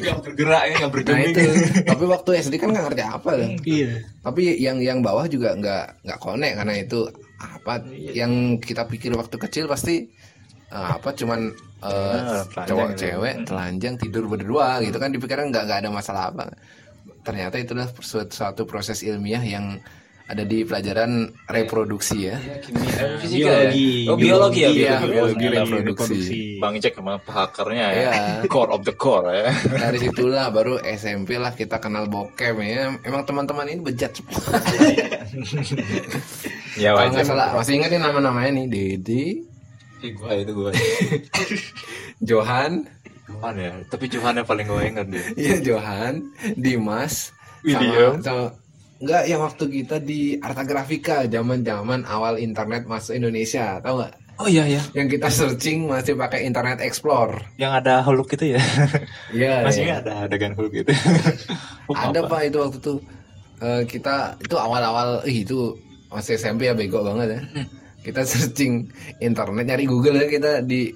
Nggak 0.00 0.16
bergerak 0.22 0.62
ya, 0.62 0.74
nggak 0.76 0.82
nah 0.82 0.92
bergeming. 0.92 1.32
itu 1.32 1.42
tapi 1.82 2.04
waktu 2.04 2.30
SD 2.38 2.54
kan 2.56 2.68
nggak 2.70 2.84
ngerti 2.86 3.02
apa 3.02 3.30
tuh 3.32 3.50
Iya. 3.64 3.90
tapi 4.20 4.42
yang 4.56 4.76
yang 4.78 4.98
bawah 5.00 5.24
juga 5.24 5.56
nggak 5.56 6.04
nggak 6.04 6.18
connect 6.20 6.54
karena 6.56 6.74
itu 6.76 7.00
apa 7.40 7.72
yang 8.12 8.32
kita 8.60 8.84
pikir 8.84 9.16
waktu 9.16 9.36
kecil 9.38 9.64
pasti 9.64 10.12
apa 10.70 11.10
cuman 11.12 11.50
eh, 11.80 11.88
Ah, 12.16 12.46
telanjang 12.46 12.68
cowok 12.68 12.88
gitu. 12.88 13.00
cewek 13.02 13.34
telanjang 13.44 13.94
tidur 13.96 14.24
berdua 14.24 14.78
gitu 14.80 14.96
kan 14.96 15.10
dipikirkan 15.10 15.48
nggak 15.48 15.64
nggak 15.64 15.78
ada 15.80 15.90
masalah 15.90 16.22
apa 16.28 16.46
ternyata 17.20 17.56
itu 17.56 17.72
adalah 17.72 17.90
suatu, 17.96 18.30
suatu 18.30 18.62
proses 18.64 19.00
ilmiah 19.00 19.40
yang 19.40 19.76
ada 20.24 20.40
di 20.40 20.62
pelajaran 20.62 21.26
reproduksi 21.44 22.30
ya 22.30 22.38
Kimia, 22.62 23.18
fisika 23.18 23.50
ya? 23.50 23.66
Biologi. 23.66 23.90
Oh, 24.06 24.14
biologi 24.14 24.60
ya, 24.60 24.70
Iya, 24.70 24.94
biologi. 25.02 25.42
biologi 25.42 25.46
reproduksi. 25.50 26.38
Bang 26.56 26.78
Cek 26.78 26.94
sama 26.94 27.18
pakarnya 27.18 27.86
ya. 27.90 27.98
Iya. 27.98 28.10
Core 28.46 28.70
of 28.70 28.86
the 28.86 28.94
core 28.94 29.26
ya. 29.26 29.50
dari 29.74 29.98
situlah 29.98 30.46
baru 30.48 30.78
SMP 30.86 31.34
lah 31.34 31.50
kita 31.50 31.76
kenal 31.76 32.06
bokep 32.06 32.54
ya 32.56 32.94
emang 33.00 33.26
teman-teman 33.26 33.66
ini 33.68 33.82
bejat 33.82 34.22
Ya 36.78 36.94
kalau 36.94 37.10
nggak 37.10 37.20
wajar. 37.20 37.26
salah 37.26 37.48
masih 37.52 37.72
ingat 37.76 37.90
nih 37.90 38.00
nama-namanya 38.00 38.50
nih 38.54 38.66
Dedi 38.70 39.24
Ih, 40.00 40.12
gua 40.16 40.32
itu 40.36 40.52
gua. 40.56 40.70
Johan 42.28 42.84
Johan 43.30 43.54
ya, 43.56 43.72
tapi 43.86 44.04
Johan 44.10 44.34
yang 44.42 44.48
paling 44.48 44.66
gue 44.66 44.82
inget 44.82 45.06
dia. 45.06 45.24
Iya 45.38 45.56
Johan, 45.62 46.14
Dimas, 46.58 47.30
William. 47.62 48.18
sama, 48.20 48.26
sama 48.26 48.44
enggak 49.00 49.22
yang 49.30 49.40
waktu 49.40 49.64
kita 49.70 49.96
di 50.02 50.36
Arta 50.42 50.66
Grafika 50.66 51.24
zaman-zaman 51.24 52.04
awal 52.04 52.36
internet 52.36 52.84
masuk 52.90 53.16
Indonesia, 53.16 53.78
tahu 53.80 54.02
nggak? 54.02 54.14
Oh 54.40 54.48
iya 54.48 54.64
ya, 54.64 54.80
Yang 54.96 55.20
kita 55.20 55.28
searching 55.28 55.84
masih 55.84 56.16
pakai 56.16 56.48
Internet 56.48 56.80
Explorer. 56.80 57.44
yang 57.60 57.76
ada 57.76 58.00
Hulk 58.00 58.40
itu 58.40 58.56
ya. 58.56 58.60
Iya. 59.36 59.68
Masih 59.68 59.84
iya. 59.84 60.00
ada 60.00 60.24
adegan 60.24 60.56
Hulk 60.56 60.72
itu. 60.72 60.92
Ada 61.92 62.24
apa? 62.24 62.28
pak 62.28 62.40
itu 62.48 62.56
waktu 62.56 62.78
itu 62.80 62.94
Eh, 63.60 63.82
kita 63.84 64.40
itu 64.40 64.56
awal-awal 64.56 65.20
ih, 65.28 65.44
itu 65.44 65.76
masih 66.08 66.40
SMP 66.40 66.64
ya 66.64 66.72
bego 66.72 67.04
banget 67.04 67.36
ya. 67.36 67.40
Kita 68.00 68.24
searching 68.24 68.88
internet 69.18 69.64
nyari 69.66 69.84
Google 69.84 70.16
ya 70.16 70.26
kita 70.26 70.52
di 70.60 70.90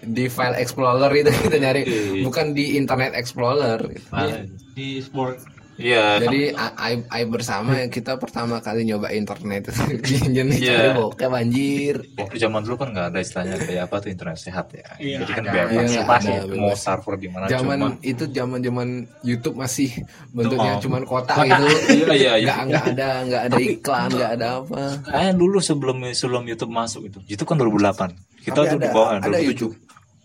di 0.00 0.26
file 0.26 0.56
explorer 0.56 1.12
itu 1.12 1.28
kita 1.28 1.56
nyari 1.56 1.82
Iya. 1.84 2.24
bukan 2.24 2.56
di 2.56 2.74
internet 2.74 3.12
explorer 3.12 3.76
gitu. 3.86 4.08
Ah, 4.10 4.42
Di 4.72 4.98
sport. 4.98 5.59
Iya. 5.80 6.04
Jadi 6.20 6.40
aib, 6.52 7.00
aib 7.08 7.28
bersama 7.30 7.74
yang 7.74 7.88
kita 7.88 8.14
pertama 8.14 8.60
kali 8.60 8.84
nyoba 8.84 9.10
internet 9.10 9.66
itu 9.70 9.82
di 9.96 10.16
jenis 10.30 10.58
Iya. 10.58 10.70
cari 10.70 10.88
bokep 10.94 11.32
anjir. 11.32 11.96
Waktu 12.14 12.36
zaman 12.36 12.60
dulu 12.62 12.76
kan 12.76 12.88
nggak 12.90 13.06
ada 13.08 13.18
istilahnya 13.18 13.56
kayak 13.58 13.82
apa 13.88 13.96
tuh 13.98 14.08
internet 14.08 14.36
sehat 14.36 14.66
ya. 14.70 14.84
Iya, 14.96 15.16
Jadi 15.18 15.32
kan 15.32 15.42
ada. 15.42 15.52
bebas, 15.56 15.88
Iya, 15.88 16.00
ada, 16.02 16.18
ya. 16.20 16.40
bebas. 16.44 16.58
mau 16.60 16.74
server 16.74 17.14
di 17.16 17.28
mana 17.28 17.44
Zaman 17.46 17.78
cuma. 17.80 17.88
itu 18.02 18.24
zaman-zaman 18.26 18.88
YouTube 19.20 19.56
masih 19.56 19.90
bentuknya 20.30 20.72
Oh. 20.72 20.80
cuman 20.80 21.02
kotak 21.02 21.36
gitu. 21.40 21.64
Iya, 21.96 22.12
iya, 22.12 22.32
iya. 22.36 22.52
Nggak 22.52 22.60
nggak 22.66 22.84
ada 22.90 23.08
nggak 23.24 23.42
ada 23.48 23.56
iklan, 23.58 24.08
nggak 24.12 24.30
ada 24.36 24.48
apa. 24.60 24.82
Kayaknya 25.02 25.32
dulu 25.34 25.58
sebelum 25.58 25.96
sebelum 26.10 26.42
YouTube 26.44 26.70
masuk 26.70 27.02
itu, 27.04 27.18
itu 27.26 27.42
kan 27.42 27.56
2008. 27.56 28.12
Kita 28.38 28.52
Tapi 28.54 28.66
tuh 28.66 28.76
ada, 28.76 28.76
di 28.78 28.88
bawah 28.90 29.08
ada 29.14 29.26
2007. 29.26 29.46
YouTube. 29.46 29.74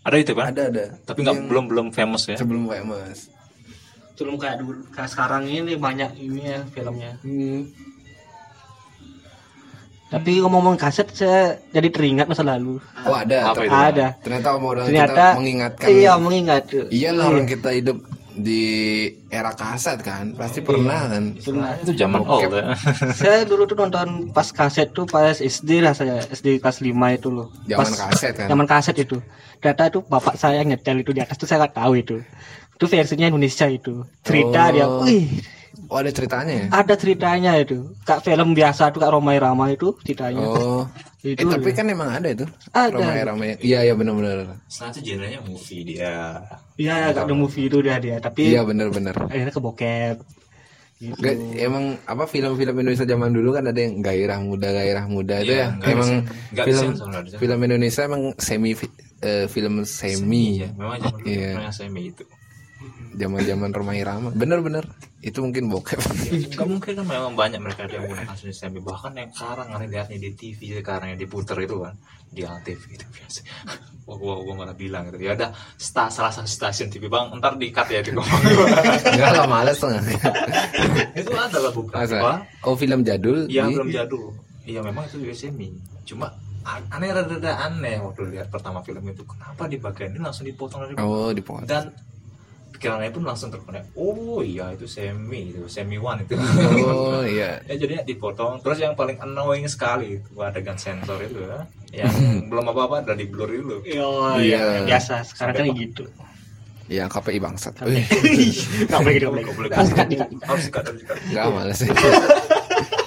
Ada 0.02 0.16
itu 0.16 0.32
kan? 0.32 0.44
Ada 0.48 0.62
ada. 0.68 0.84
Tapi 1.02 1.18
nggak 1.20 1.36
belum 1.46 1.64
belum 1.66 1.86
famous 1.90 2.22
ya. 2.26 2.36
sebelum 2.36 2.64
famous. 2.64 3.18
Belum 4.16 4.36
kayak 4.36 4.56
dulu. 4.58 4.80
Kayak 4.90 5.10
sekarang 5.10 5.42
ini 5.44 5.76
banyak 5.76 6.10
ini 6.16 6.40
ya 6.46 6.60
filmnya. 6.68 7.12
Hmm. 7.20 7.68
Tapi 10.06 10.38
ngomong-ngomong 10.38 10.78
kaset 10.78 11.10
saya 11.10 11.58
jadi 11.70 11.90
teringat 11.90 12.30
masa 12.30 12.46
lalu. 12.46 12.78
Oh 13.02 13.12
ada. 13.12 13.50
Apa 13.50 13.60
itu? 13.60 13.74
Ada. 13.74 14.06
Ternyata 14.22 14.48
modal 14.56 14.86
Ternyata 14.86 15.10
kita 15.10 15.26
mengingatkan. 15.34 15.86
Iya, 15.90 16.12
mengingat. 16.16 16.62
Iyalah 16.88 17.24
orang 17.26 17.46
kita 17.46 17.70
hidup 17.74 17.98
di 18.32 18.62
era 19.26 19.50
kaset 19.50 19.96
kan, 19.98 20.36
pasti 20.36 20.60
pernah 20.60 21.08
kan. 21.08 21.34
Pernah. 21.34 21.72
Itu 21.80 21.92
zaman 21.96 22.20
Bokep. 22.22 22.48
old 22.48 22.54
ya. 22.54 22.64
saya 23.18 23.38
dulu 23.42 23.66
tuh 23.66 23.74
nonton 23.74 24.30
pas 24.30 24.46
kaset 24.46 24.92
tuh 24.92 25.08
pas 25.08 25.34
SD 25.34 25.80
lah 25.80 25.90
saya 25.90 26.22
SD 26.22 26.60
kelas 26.60 26.78
5 26.78 26.92
itu 27.16 27.28
loh 27.28 27.48
Zaman 27.64 27.80
Pas- 27.82 27.96
kaset 27.96 28.32
kan. 28.36 28.46
zaman 28.46 28.66
kaset 28.68 28.92
itu 28.94 29.16
ternyata 29.56 29.88
itu 29.88 30.04
bapak 30.04 30.36
saya 30.36 30.60
nyetel 30.60 31.00
itu 31.00 31.16
di 31.16 31.24
atas 31.24 31.40
tuh 31.40 31.48
saya 31.48 31.64
nggak 31.64 31.74
tahu 31.74 31.92
itu 31.96 32.16
itu 32.76 32.84
versinya 32.86 33.26
Indonesia 33.26 33.66
itu 33.66 34.04
cerita 34.20 34.60
Oh. 34.62 34.70
dia 34.70 34.86
wih 35.02 35.26
Oh 35.86 35.96
ada 35.96 36.10
ceritanya 36.10 36.52
ya? 36.52 36.66
ada 36.74 36.94
ceritanya 36.94 37.52
itu 37.56 37.94
kak 38.02 38.20
film 38.20 38.52
biasa 38.52 38.90
tuh 38.90 38.98
kak 38.98 39.08
Romai 39.08 39.36
Rama 39.36 39.68
itu 39.68 39.94
ceritanya 40.02 40.40
Oh. 40.42 40.82
itu 41.22 41.36
eh 41.38 41.46
tapi 41.46 41.70
kan 41.72 41.86
emang 41.86 42.06
ada 42.12 42.28
itu. 42.28 42.46
Ada. 42.70 42.96
Ramai-ramai. 42.96 43.58
Iya 43.58 43.82
iya 43.82 43.94
benar-benar. 43.94 44.62
Setelah 44.66 44.90
itu 44.92 45.00
genrenya 45.04 45.40
movie 45.42 45.82
dia. 45.84 46.38
iya 46.76 47.10
kak 47.10 47.24
ada 47.24 47.34
movie 47.34 47.66
itu 47.66 47.78
dia 47.80 47.96
dia 47.98 48.16
tapi 48.18 48.50
Iya 48.50 48.62
benar-benar. 48.62 49.14
akhirnya 49.26 49.50
ke 49.50 49.58
bokep 49.58 50.16
gitu. 50.96 51.18
Gak, 51.18 51.34
emang 51.58 51.84
apa 52.02 52.24
film-film 52.24 52.72
Indonesia 52.74 53.04
zaman 53.04 53.30
dulu 53.30 53.52
kan 53.52 53.64
ada 53.64 53.76
yang 53.76 54.00
gairah 54.00 54.40
muda 54.40 54.68
gairah 54.72 55.04
muda 55.06 55.34
itu 55.38 55.52
Iya, 55.52 55.60
ya. 55.60 55.68
nggak 55.76 55.90
Emang 55.92 56.08
bisa- 56.08 56.24
nggak 56.50 56.64
film 56.64 56.88
bisa 57.20 57.36
film 57.36 57.58
Indonesia 57.60 58.02
emang 58.02 58.22
semi 58.38 58.70
eh, 59.20 59.44
film 59.46 59.74
semi 59.84 60.44
ya. 60.62 60.68
Memang 60.72 60.96
zaman 60.98 61.20
dulu 61.20 61.28
Iya. 61.28 61.50
namanya 61.52 61.72
semi 61.74 62.02
itu. 62.08 62.24
Zaman-zaman 63.16 63.72
Romai 63.72 64.04
Rama. 64.04 64.28
Bener-bener 64.30 64.84
itu 65.24 65.40
mungkin 65.40 65.72
bokep. 65.72 65.98
Gak 66.52 66.68
mungkin 66.68 66.92
kan 66.94 67.06
memang 67.08 67.32
banyak 67.34 67.58
mereka 67.58 67.88
yang 67.88 68.04
menggunakan 68.04 68.36
seni 68.36 68.52
semi 68.52 68.78
bahkan 68.78 69.16
yang 69.16 69.32
sekarang 69.32 69.72
kan 69.72 69.80
lihatnya 69.82 70.18
di 70.20 70.30
TV 70.36 70.78
sekarang 70.78 71.16
yang 71.16 71.20
diputer 71.20 71.56
itu 71.58 71.80
kan 71.80 71.96
di 72.26 72.44
antv 72.44 72.76
itu 72.86 73.06
biasa. 73.08 73.40
Wah 74.06 74.14
gua 74.14 74.38
gua 74.38 74.54
malah 74.54 74.76
bilang 74.76 75.08
gitu. 75.10 75.18
Ya 75.18 75.34
udah 75.34 75.50
sta 75.74 76.06
salah 76.06 76.30
satu 76.30 76.46
stasiun 76.46 76.92
TV 76.92 77.10
bang, 77.10 77.26
ntar 77.40 77.58
dikat 77.58 77.90
ya 77.90 78.04
di 78.04 78.14
ngomong. 78.14 78.42
Enggak 79.16 79.30
lah 79.34 79.46
males 79.50 79.80
tuh. 79.80 79.90
itu 81.18 81.30
ada 81.34 81.58
lah 81.58 81.72
beberapa. 81.74 82.04
Masa? 82.06 82.44
Oh 82.62 82.78
film 82.78 83.02
jadul. 83.02 83.48
Iya 83.50 83.66
di- 83.66 83.74
belum 83.74 83.90
jadul. 83.90 84.30
Iya 84.62 84.80
memang 84.84 85.08
itu 85.08 85.24
juga 85.24 85.34
semi. 85.34 85.74
Cuma 86.06 86.30
aneh 86.66 87.10
rada 87.10 87.52
aneh 87.66 87.98
waktu 87.98 88.30
lihat 88.30 88.46
pertama 88.46 88.78
film 88.82 89.02
itu. 89.08 89.26
Kenapa 89.26 89.66
di 89.66 89.78
bagian 89.80 90.14
ini 90.14 90.20
langsung 90.22 90.46
dipotong 90.46 90.86
dari 90.86 90.94
Oh 91.02 91.34
dipotong. 91.34 91.66
dan 91.66 91.90
pikirannya 92.72 93.08
pun 93.08 93.24
langsung 93.24 93.48
terkonek 93.48 93.86
oh 93.94 94.40
iya 94.40 94.72
itu 94.72 94.84
semi 94.84 95.50
itu 95.50 95.64
semi 95.66 95.96
one 95.96 96.20
itu 96.22 96.34
oh 96.36 97.22
iya 97.24 97.60
ya 97.64 97.74
jadinya 97.74 98.04
dipotong 98.04 98.60
terus 98.60 98.78
yang 98.78 98.92
paling 98.92 99.16
annoying 99.18 99.64
sekali 99.64 100.18
itu 100.18 100.30
adegan 100.38 100.76
sensor 100.76 101.16
itu 101.20 101.40
ya 101.40 101.64
yang 102.04 102.12
belum 102.52 102.68
apa-apa 102.68 103.06
udah 103.06 103.16
di 103.16 103.26
blur 103.30 103.48
dulu 103.48 103.76
Iya, 103.86 104.08
Iya. 104.36 104.62
biasa 104.84 105.24
sekarang 105.24 105.54
kan 105.56 105.66
gitu. 105.72 106.04
Iya 106.86 107.10
KPI 107.10 107.42
bangsat. 107.42 107.74
Gitu, 107.82 109.26
boleh. 109.26 109.50
Harus 109.74 109.90
cut, 109.90 110.06
dikat. 110.06 110.28
harus 110.46 110.64
dikat 110.70 110.84
harus 110.86 111.00
dikat 111.02 111.16
Enggak 111.26 111.46
males. 111.50 111.80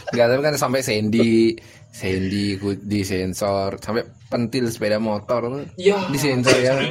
Enggak 0.10 0.26
tapi 0.28 0.42
kan 0.42 0.56
sampai 0.56 0.80
Sandy, 0.80 1.54
Sandy 1.88 2.46
ku- 2.56 2.78
di 2.78 3.02
sensor, 3.02 3.78
sampai 3.78 4.02
pentil 4.26 4.68
sepeda 4.68 4.98
motor 4.98 5.42
tuh 5.44 5.64
Iya, 5.76 5.98
di 6.08 6.18
sensor 6.18 6.58
ya. 6.58 6.74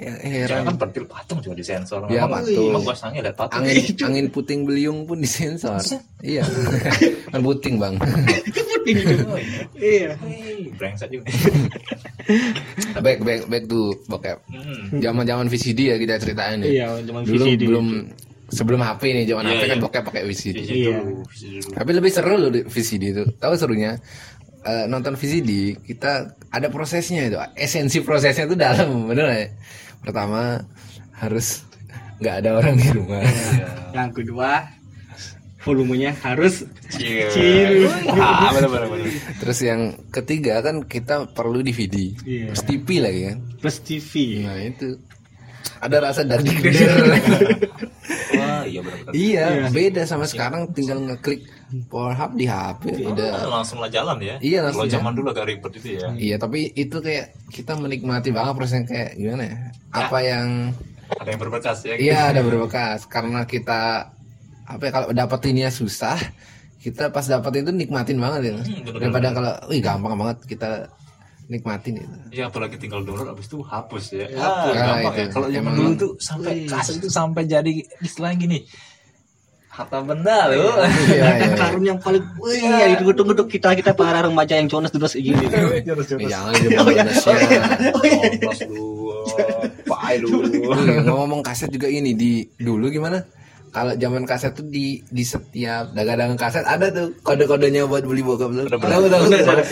Ya, 0.00 0.16
Jangan 0.16 0.48
kan 0.48 0.64
heran. 0.64 0.80
pentil 0.80 1.04
patung 1.04 1.38
juga 1.38 1.52
di 1.52 1.66
sensor 1.66 2.08
Iya, 2.08 2.24
Emang- 2.24 2.40
patung. 2.40 2.72
emang 2.72 2.82
gua 2.82 2.96
sangnya 2.96 3.20
lihat 3.22 3.36
patung 3.36 3.60
Angin 3.60 3.76
angin 4.00 4.26
puting 4.28 4.60
beliung 4.64 5.04
pun 5.04 5.18
di 5.18 5.28
sensor. 5.28 5.76
Iya. 6.20 6.40
kan 7.32 7.40
puting, 7.40 7.76
Bang. 7.76 8.00
Oh, 8.00 9.36
iya. 9.36 9.60
Iya. 9.76 10.10
Brengsek 10.72 11.12
juga 11.12 11.28
back 12.96 13.18
back 13.20 13.40
back 13.46 13.64
tuh 13.66 13.92
bokep. 14.06 14.38
Hmm. 14.48 14.98
Zaman-zaman 14.98 15.46
VCD 15.46 15.80
ya 15.86 15.96
kita 15.96 16.16
ceritain 16.16 16.58
nih. 16.58 16.70
Iya, 16.74 16.86
zaman 17.02 17.22
VCD. 17.24 17.62
belum 17.62 17.86
sebelum 18.50 18.82
HP 18.82 19.02
nih, 19.14 19.24
zaman 19.24 19.44
Iya, 19.46 19.52
HP 19.54 19.62
kan 19.64 19.78
iya. 19.78 19.84
bokep 19.86 20.02
pakai 20.04 20.22
VCD. 20.26 20.56
Iya. 20.60 20.98
Tapi 21.72 21.90
lebih 21.94 22.10
seru 22.10 22.34
loh 22.36 22.50
di 22.50 22.60
VCD 22.66 23.04
itu. 23.10 23.24
Tahu 23.38 23.54
serunya? 23.56 23.94
Eh, 24.60 24.84
nonton 24.84 25.16
VCD 25.16 25.78
kita 25.80 26.36
ada 26.52 26.68
prosesnya 26.68 27.24
itu. 27.24 27.38
Esensi 27.56 28.04
prosesnya 28.04 28.44
itu 28.44 28.58
dalam, 28.58 29.08
bener 29.08 29.26
ya? 29.30 29.46
Pertama 30.04 30.60
harus 31.16 31.64
nggak 32.20 32.34
ada 32.44 32.50
orang 32.60 32.74
di 32.76 32.88
rumah. 32.92 33.24
Iya. 33.24 33.66
Yang 33.96 34.10
kedua, 34.20 34.50
volumenya 35.60 36.12
harus. 36.20 36.64
Chill. 36.92 37.88
Ah, 38.12 38.52
bener 38.52 38.68
bener 38.68 38.88
bener. 38.92 39.08
Terus 39.40 39.58
yang 39.64 39.80
ketiga 40.12 40.60
kan 40.60 40.84
kita 40.84 41.28
perlu 41.32 41.64
DVD. 41.64 42.12
Iya. 42.24 42.52
Terus 42.52 42.64
TV 42.68 42.88
lagi 43.00 43.20
kan. 43.32 43.38
plus 43.60 43.76
TV. 43.80 44.12
Nah 44.44 44.56
itu 44.60 44.96
ada 45.80 45.96
rasa 46.00 46.24
daging 46.24 46.60
iya 48.66 48.80
bener 48.80 48.98
bener. 49.04 49.12
iya, 49.14 49.46
beda 49.70 50.02
sama 50.04 50.24
sekarang 50.28 50.70
tinggal 50.72 50.98
ngeklik 51.00 51.46
Pornhub 51.86 52.34
di 52.34 52.50
HP 52.50 53.06
udah. 53.06 53.30
Ah, 53.30 53.62
langsung 53.62 53.78
lah 53.78 53.86
jalan 53.86 54.18
ya. 54.18 54.36
Iya, 54.42 54.66
langsung 54.66 54.90
Kalau 54.90 54.94
zaman 54.98 55.12
dulu 55.14 55.28
agak 55.30 55.46
ribet 55.46 55.72
itu 55.78 55.88
ya. 56.02 56.10
Iya, 56.18 56.36
tapi 56.42 56.66
itu 56.74 56.98
kayak 56.98 57.30
kita 57.54 57.78
menikmati 57.78 58.34
banget 58.34 58.58
prosesnya 58.58 58.82
kayak 58.90 59.10
gimana 59.14 59.42
ya? 59.46 59.56
Apa 59.94 60.18
yang 60.18 60.74
Ada 61.10 61.28
yang 61.30 61.40
berbekas 61.42 61.78
ya. 61.86 61.94
Iya 61.94 62.18
ada 62.34 62.40
berbekas 62.42 63.06
karena 63.06 63.46
kita 63.46 64.10
apa 64.66 64.82
ya 64.86 64.90
kalau 64.94 65.08
dapetinnya 65.10 65.70
susah 65.74 66.14
kita 66.78 67.10
pas 67.10 67.26
dapetin 67.26 67.66
itu 67.66 67.74
nikmatin 67.74 68.16
banget 68.22 68.40
ya 68.40 68.52
Hmm, 68.56 68.82
bener, 68.86 68.98
daripada 69.02 69.28
kalau 69.34 69.52
wih 69.68 69.80
gampang 69.82 70.14
banget 70.16 70.38
kita 70.46 70.68
nikmatin 71.50 71.98
itu 71.98 72.16
Ya 72.30 72.46
apalagi 72.46 72.78
tinggal 72.78 73.02
download 73.02 73.34
abis 73.34 73.50
itu 73.50 73.58
hapus 73.60 74.04
ya. 74.14 74.26
Ya, 74.30 74.38
Hapus 74.38 74.74
nah, 74.78 74.86
gampang 74.86 75.14
itu. 75.14 75.20
ya. 75.20 75.26
Kalau 75.34 75.46
zaman 75.50 75.72
dulu 75.74 75.90
tuh 75.98 76.10
sampai 76.22 76.52
kaset 76.70 76.94
itu 77.02 77.08
sampai 77.10 77.42
jadi 77.50 77.72
istilahnya 78.00 78.38
gini. 78.38 78.58
Harta 79.70 79.98
benda 80.02 80.50
loh. 80.50 80.78
iya 81.10 81.22
Harta 81.34 81.46
iya 81.50 81.56
karun 81.58 81.84
yang 81.86 81.98
paling 81.98 82.22
wih, 82.42 82.58
ya 82.62 82.86
ditunggu-tunggu 82.94 83.34
tuh 83.38 83.46
kita 83.46 83.74
kita 83.78 83.94
para 83.94 84.22
remaja 84.26 84.54
yang 84.58 84.70
Jonas 84.70 84.94
terus 84.94 85.14
gini. 85.18 85.46
Eh, 85.50 85.82
jangan 86.26 86.54
jempol 86.54 86.90
Indonesia 86.94 87.34
Komplos 87.98 88.60
lu. 88.70 88.90
Pai 89.86 90.14
lu. 90.22 90.42
Wih, 90.46 91.02
ngomong 91.06 91.42
kaset 91.42 91.70
juga 91.70 91.90
ini 91.90 92.14
di 92.14 92.46
dulu 92.58 92.90
gimana 92.90 93.22
kalau 93.70 93.94
zaman 93.94 94.26
kaset 94.26 94.50
tuh 94.50 94.66
di 94.66 94.98
di 95.08 95.22
setiap 95.22 95.94
dagang-dagang 95.94 96.38
kaset 96.38 96.66
ada 96.66 96.90
tuh 96.90 97.14
kode-kodenya 97.22 97.86
buat 97.86 98.02
beli 98.02 98.22
bokap 98.22 98.50
lu. 98.50 98.66
Tahu 98.66 99.06
tahu. 99.06 99.24
tahu. 99.30 99.62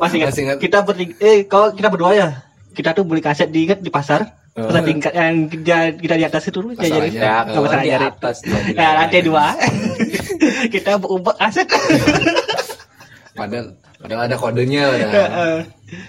Pasti 0.00 0.16
masih 0.24 0.42
ingat. 0.48 0.56
Kita 0.60 0.80
bertiga, 0.80 1.14
eh 1.20 1.44
kalau 1.44 1.76
kita 1.76 1.88
berdua 1.92 2.12
ya, 2.16 2.28
kita 2.72 2.96
tuh 2.96 3.04
beli 3.04 3.20
kaset 3.20 3.52
diingat 3.52 3.84
di 3.84 3.92
pasar. 3.92 4.40
Oh. 4.54 4.70
Terus 4.70 4.86
tingkat 4.86 5.12
yang 5.18 5.34
kita, 5.50 5.98
kita 5.98 6.14
di 6.14 6.24
atas 6.24 6.42
itu 6.46 6.58
dulu 6.62 6.78
ya 6.78 6.86
jadi 6.86 7.10
ya, 7.10 7.34
masalah 7.42 7.82
di 7.82 7.90
atas. 7.90 8.36
Ya 8.72 8.88
lantai 8.96 9.20
dua. 9.26 9.46
kita 10.74 10.90
berumpet 10.96 11.36
kaset. 11.36 11.66
Padahal 13.34 13.74
padahal 14.04 14.28
ada 14.28 14.36
kodenya 14.36 14.84
udah. 14.84 15.10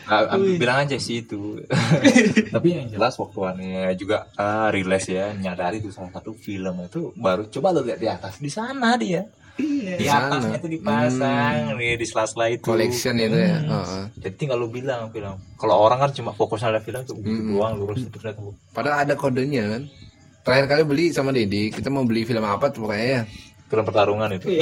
Ah, 0.04 0.36
ah, 0.36 0.38
bilang 0.38 0.84
aja 0.84 1.00
sih 1.00 1.24
itu. 1.24 1.64
Tapi 2.56 2.68
yang 2.68 2.92
jelas 2.92 3.16
waktu 3.16 3.40
aneh 3.48 3.96
juga 3.96 4.28
ah, 4.36 4.68
rilis 4.68 5.08
ya 5.08 5.32
nyadari 5.32 5.80
itu 5.80 5.96
salah 5.96 6.12
satu 6.12 6.36
film 6.36 6.84
itu 6.84 7.16
baru 7.16 7.48
coba 7.48 7.72
lo 7.72 7.82
lihat 7.82 7.98
di 7.98 8.10
atas 8.12 8.38
di 8.38 8.52
sana 8.52 9.00
dia. 9.00 9.24
Di, 9.56 9.96
Di 9.96 10.04
sana. 10.04 10.36
atasnya 10.36 10.60
itu 10.60 10.68
dipasang 10.68 11.80
di, 11.80 11.96
di 11.96 12.04
sela-sela 12.04 12.52
itu. 12.52 12.68
Collection 12.68 13.16
itu 13.16 13.40
ya. 13.40 13.56
Hmm. 13.56 13.72
Heeh. 13.72 14.04
Jadi 14.20 14.36
tinggal 14.36 14.60
lu 14.60 14.68
bilang 14.68 15.08
film. 15.10 15.40
Kalau 15.56 15.76
orang 15.80 16.04
kan 16.04 16.12
cuma 16.12 16.36
fokusnya 16.36 16.76
lihat 16.76 16.84
film 16.84 17.02
tuh 17.08 17.16
Hmm. 17.24 17.56
doang 17.56 17.80
lurus 17.80 18.04
lihat 18.04 18.36
tuh. 18.36 18.52
Padahal 18.76 19.08
ada 19.08 19.16
kodenya 19.16 19.64
kan. 19.72 19.88
Terakhir 20.44 20.66
kali 20.68 20.84
beli 20.84 21.06
sama 21.10 21.32
Dedi, 21.32 21.72
kita 21.72 21.88
mau 21.88 22.04
beli 22.04 22.22
film 22.22 22.44
apa 22.44 22.68
tuh 22.68 22.84
pokoknya 22.84 23.08
ya. 23.08 23.22
Film 23.66 23.82
pertarungan 23.82 24.30
itu. 24.32 24.46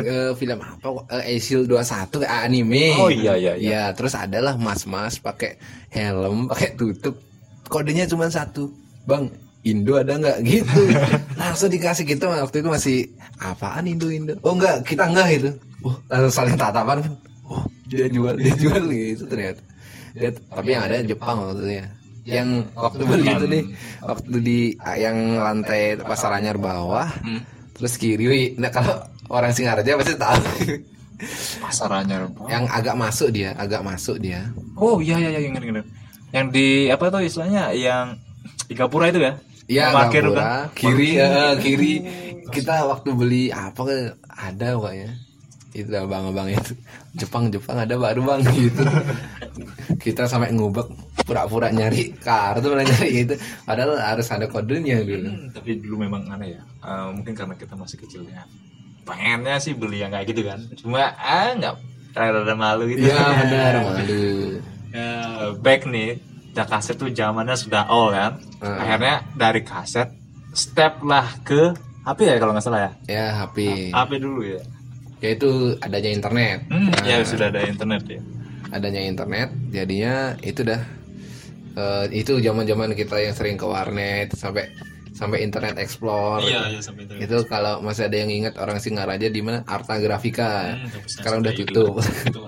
Eh, 0.00 0.30
film 0.34 0.58
apa? 0.58 0.86
Eh, 1.18 1.36
Asil 1.36 1.66
21 1.66 2.22
kayak 2.22 2.34
anime. 2.46 2.94
Oh, 2.96 3.10
iya, 3.10 3.34
iya, 3.34 3.52
iya. 3.54 3.70
Ya, 3.70 3.82
terus 3.90 4.14
adalah 4.14 4.54
mas-mas 4.54 5.18
pakai 5.18 5.58
helm, 5.90 6.46
pakai 6.46 6.74
tutup. 6.74 7.18
Kodenya 7.66 8.06
cuma 8.06 8.26
satu. 8.26 8.70
Bang, 9.02 9.30
Indo 9.60 9.94
ada 9.94 10.14
nggak 10.14 10.38
gitu? 10.48 10.82
langsung 11.34 11.68
dikasih 11.68 12.06
gitu 12.06 12.26
waktu 12.26 12.62
itu 12.62 12.68
masih 12.68 12.96
apaan 13.36 13.84
Indo 13.84 14.08
Indo? 14.08 14.38
Oh 14.40 14.54
enggak, 14.54 14.86
kita 14.86 15.04
enggak 15.04 15.26
gitu. 15.36 15.50
Oh, 15.82 15.94
langsung 16.06 16.32
saling 16.32 16.56
tatapan 16.56 17.02
kan. 17.02 17.12
Oh, 17.44 17.62
dia 17.86 18.06
jual, 18.06 18.34
dia 18.36 18.54
jual 18.54 18.82
gitu 18.94 19.26
ternyata. 19.26 19.60
Dia, 20.14 20.30
tapi 20.48 20.68
yang 20.70 20.82
ada 20.86 21.02
Jepang 21.02 21.36
waktu 21.40 21.60
itu 21.60 21.72
ya. 21.76 21.86
Yang 22.20 22.48
waktu 22.72 23.02
beli 23.04 23.24
itu 23.26 23.46
nih, 23.48 23.64
waktu 24.00 24.36
di 24.38 24.58
yang 24.96 25.16
lantai 25.36 25.98
pasar 25.98 26.36
anyar 26.36 26.56
bawah, 26.56 27.10
Hmm. 27.20 27.42
Terus 27.80 27.96
kiri. 27.96 28.54
Nah 28.60 28.68
kalau 28.68 29.00
orang 29.32 29.56
Singaraja 29.56 29.96
pasti 29.96 30.14
tahu. 30.20 30.44
Pasarannya. 31.60 32.32
yang 32.48 32.64
agak 32.68 32.96
masuk 32.96 33.28
dia, 33.32 33.52
agak 33.56 33.84
masuk 33.84 34.20
dia. 34.20 34.52
Oh 34.76 35.00
iya 35.00 35.16
iya 35.20 35.36
iya 35.36 35.40
ingat 35.48 35.64
ingat. 35.64 35.86
Yang 36.32 36.46
di 36.52 36.68
apa 36.88 37.08
tuh 37.08 37.24
istilahnya 37.24 37.72
yang 37.76 38.16
di 38.68 38.72
Gapura 38.76 39.08
itu 39.10 39.20
ya? 39.20 39.32
Iya, 39.70 39.84
Gapura, 39.94 40.66
kan? 40.66 40.74
kiri, 40.74 41.14
ya, 41.14 41.54
kiri. 41.58 41.92
Kita 42.50 42.90
waktu 42.90 43.14
beli 43.14 43.54
apa 43.54 43.80
ke 43.86 43.96
ada 44.26 44.74
pokoknya. 44.74 45.29
Itu 45.70 45.90
abang-abang 45.94 46.50
itu. 46.50 46.74
Jepang, 47.14 47.46
Jepang 47.50 47.78
ada 47.78 47.94
baru 47.94 48.26
bang 48.26 48.42
gitu. 48.54 48.82
Kita 50.02 50.26
sampai 50.26 50.50
ngubek 50.50 50.90
pura-pura 51.22 51.70
nyari 51.70 52.10
kartu 52.18 52.74
malah 52.74 52.82
nyari 52.82 53.22
itu. 53.22 53.34
Padahal 53.62 53.94
harus 53.98 54.26
ada 54.34 54.50
kodenya 54.50 54.98
dulu. 55.06 55.30
Hmm, 55.30 55.46
tapi 55.54 55.78
dulu 55.78 56.02
memang 56.02 56.26
aneh 56.26 56.58
ya. 56.58 56.62
Eh, 56.82 57.08
mungkin 57.14 57.38
karena 57.38 57.54
kita 57.54 57.78
masih 57.78 58.02
kecil 58.02 58.26
ya. 58.26 58.42
Pengennya 59.06 59.62
sih 59.62 59.78
beli 59.78 60.02
yang 60.02 60.10
kayak 60.10 60.26
gitu 60.30 60.42
kan. 60.42 60.58
Cuma 60.74 61.14
ah 61.14 61.54
nggak 61.54 61.74
rada 62.18 62.54
malu 62.58 62.90
gitu. 62.90 63.06
Iya 63.06 63.22
benar 63.46 63.74
malu. 63.86 64.58
Ya, 64.90 65.10
back 65.62 65.86
nih, 65.86 66.18
ya 66.50 66.66
kaset 66.66 66.98
tuh 66.98 67.14
zamannya 67.14 67.54
sudah 67.54 67.86
all 67.86 68.10
kan. 68.10 68.42
Heeh. 68.58 68.78
Akhirnya 68.82 69.14
dari 69.38 69.62
kaset 69.62 70.10
step 70.50 70.98
lah 71.06 71.30
ke 71.46 71.74
HP 72.02 72.26
ya 72.26 72.42
kalau 72.42 72.58
nggak 72.58 72.66
salah 72.66 72.90
ya. 72.90 72.92
Ya 73.06 73.26
HP. 73.38 73.90
HP 73.94 74.10
dulu 74.18 74.42
ya. 74.42 74.58
Yaitu 75.20 75.50
adanya 75.78 76.10
internet. 76.10 76.58
Hmm, 76.66 76.88
Nah, 76.88 77.04
ya 77.04 77.20
sudah 77.22 77.48
ada 77.48 77.60
internet 77.62 78.02
ya. 78.06 78.20
adanya 78.70 79.02
internet 79.02 79.48
jadinya 79.68 80.14
itu 80.40 80.62
dah 80.62 80.78
eh, 81.74 82.04
itu 82.12 82.38
zaman-zaman 82.38 82.94
kita 82.94 83.18
yang 83.18 83.34
sering 83.34 83.54
ke 83.54 83.66
warnet 83.66 84.30
sampai 84.32 84.70
sampai 85.10 85.42
internet 85.42 85.74
explore 85.76 86.46
iya 86.46 86.78
sampai 86.78 87.02
internet. 87.02 87.26
itu 87.26 87.36
kalau 87.44 87.82
masih 87.82 88.06
ada 88.06 88.16
yang 88.16 88.30
ingat 88.30 88.54
orang 88.56 88.78
Singaraja 88.78 89.26
di 89.26 89.42
mana 89.42 89.66
Arta 89.66 89.98
Grafika 89.98 90.78
Hmm, 90.78 90.86
sekarang 91.04 91.42
udah 91.42 91.52
tutup 91.52 91.98
Itu 91.98 92.46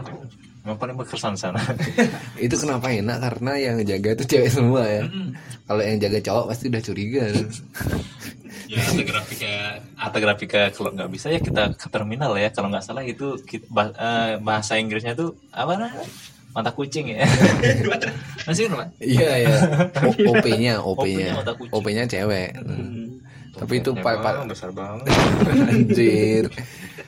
paling 0.78 0.94
berkesan 0.94 1.34
sana. 1.34 1.58
itu 2.38 2.54
kenapa 2.54 2.86
enak 2.88 3.18
karena 3.18 3.52
yang 3.58 3.76
jaga 3.82 4.08
itu 4.14 4.24
cewek 4.28 4.48
semua 4.48 4.86
ya 4.86 5.02
Hmm. 5.04 5.34
kalau 5.66 5.82
yang 5.82 5.98
jaga 5.98 6.18
cowok 6.22 6.44
pasti 6.48 6.64
udah 6.68 6.82
curiga 6.82 7.24
ya 8.72 8.80
atau 8.80 9.04
grafika 9.04 9.52
grafika 10.24 10.60
kalau 10.72 10.90
nggak 10.96 11.10
bisa 11.12 11.28
ya 11.28 11.40
kita 11.44 11.76
ke 11.76 11.86
terminal 11.92 12.32
ya. 12.40 12.48
Kalau 12.48 12.72
nggak 12.72 12.84
salah 12.84 13.04
itu 13.04 13.36
kita, 13.44 13.68
eh, 13.92 14.40
bahasa 14.40 14.80
Inggrisnya 14.80 15.12
tuh 15.12 15.36
apa 15.52 15.76
nah 15.76 15.92
mata 16.56 16.72
kucing 16.72 17.12
ya. 17.12 17.24
Masih 18.48 18.72
Pak? 18.72 18.88
iya 19.00 19.30
ya 19.44 19.56
OP-nya 20.24 20.74
OP-nya 20.88 21.32
OP-nya 21.72 22.04
cewek. 22.08 22.56
Hmm. 22.56 23.20
tapi 23.52 23.84
itu 23.84 23.92
Dompetnya 23.92 24.24
pa- 24.24 24.48
besar 24.48 24.72
banget. 24.72 25.12
Anjir. 25.68 26.48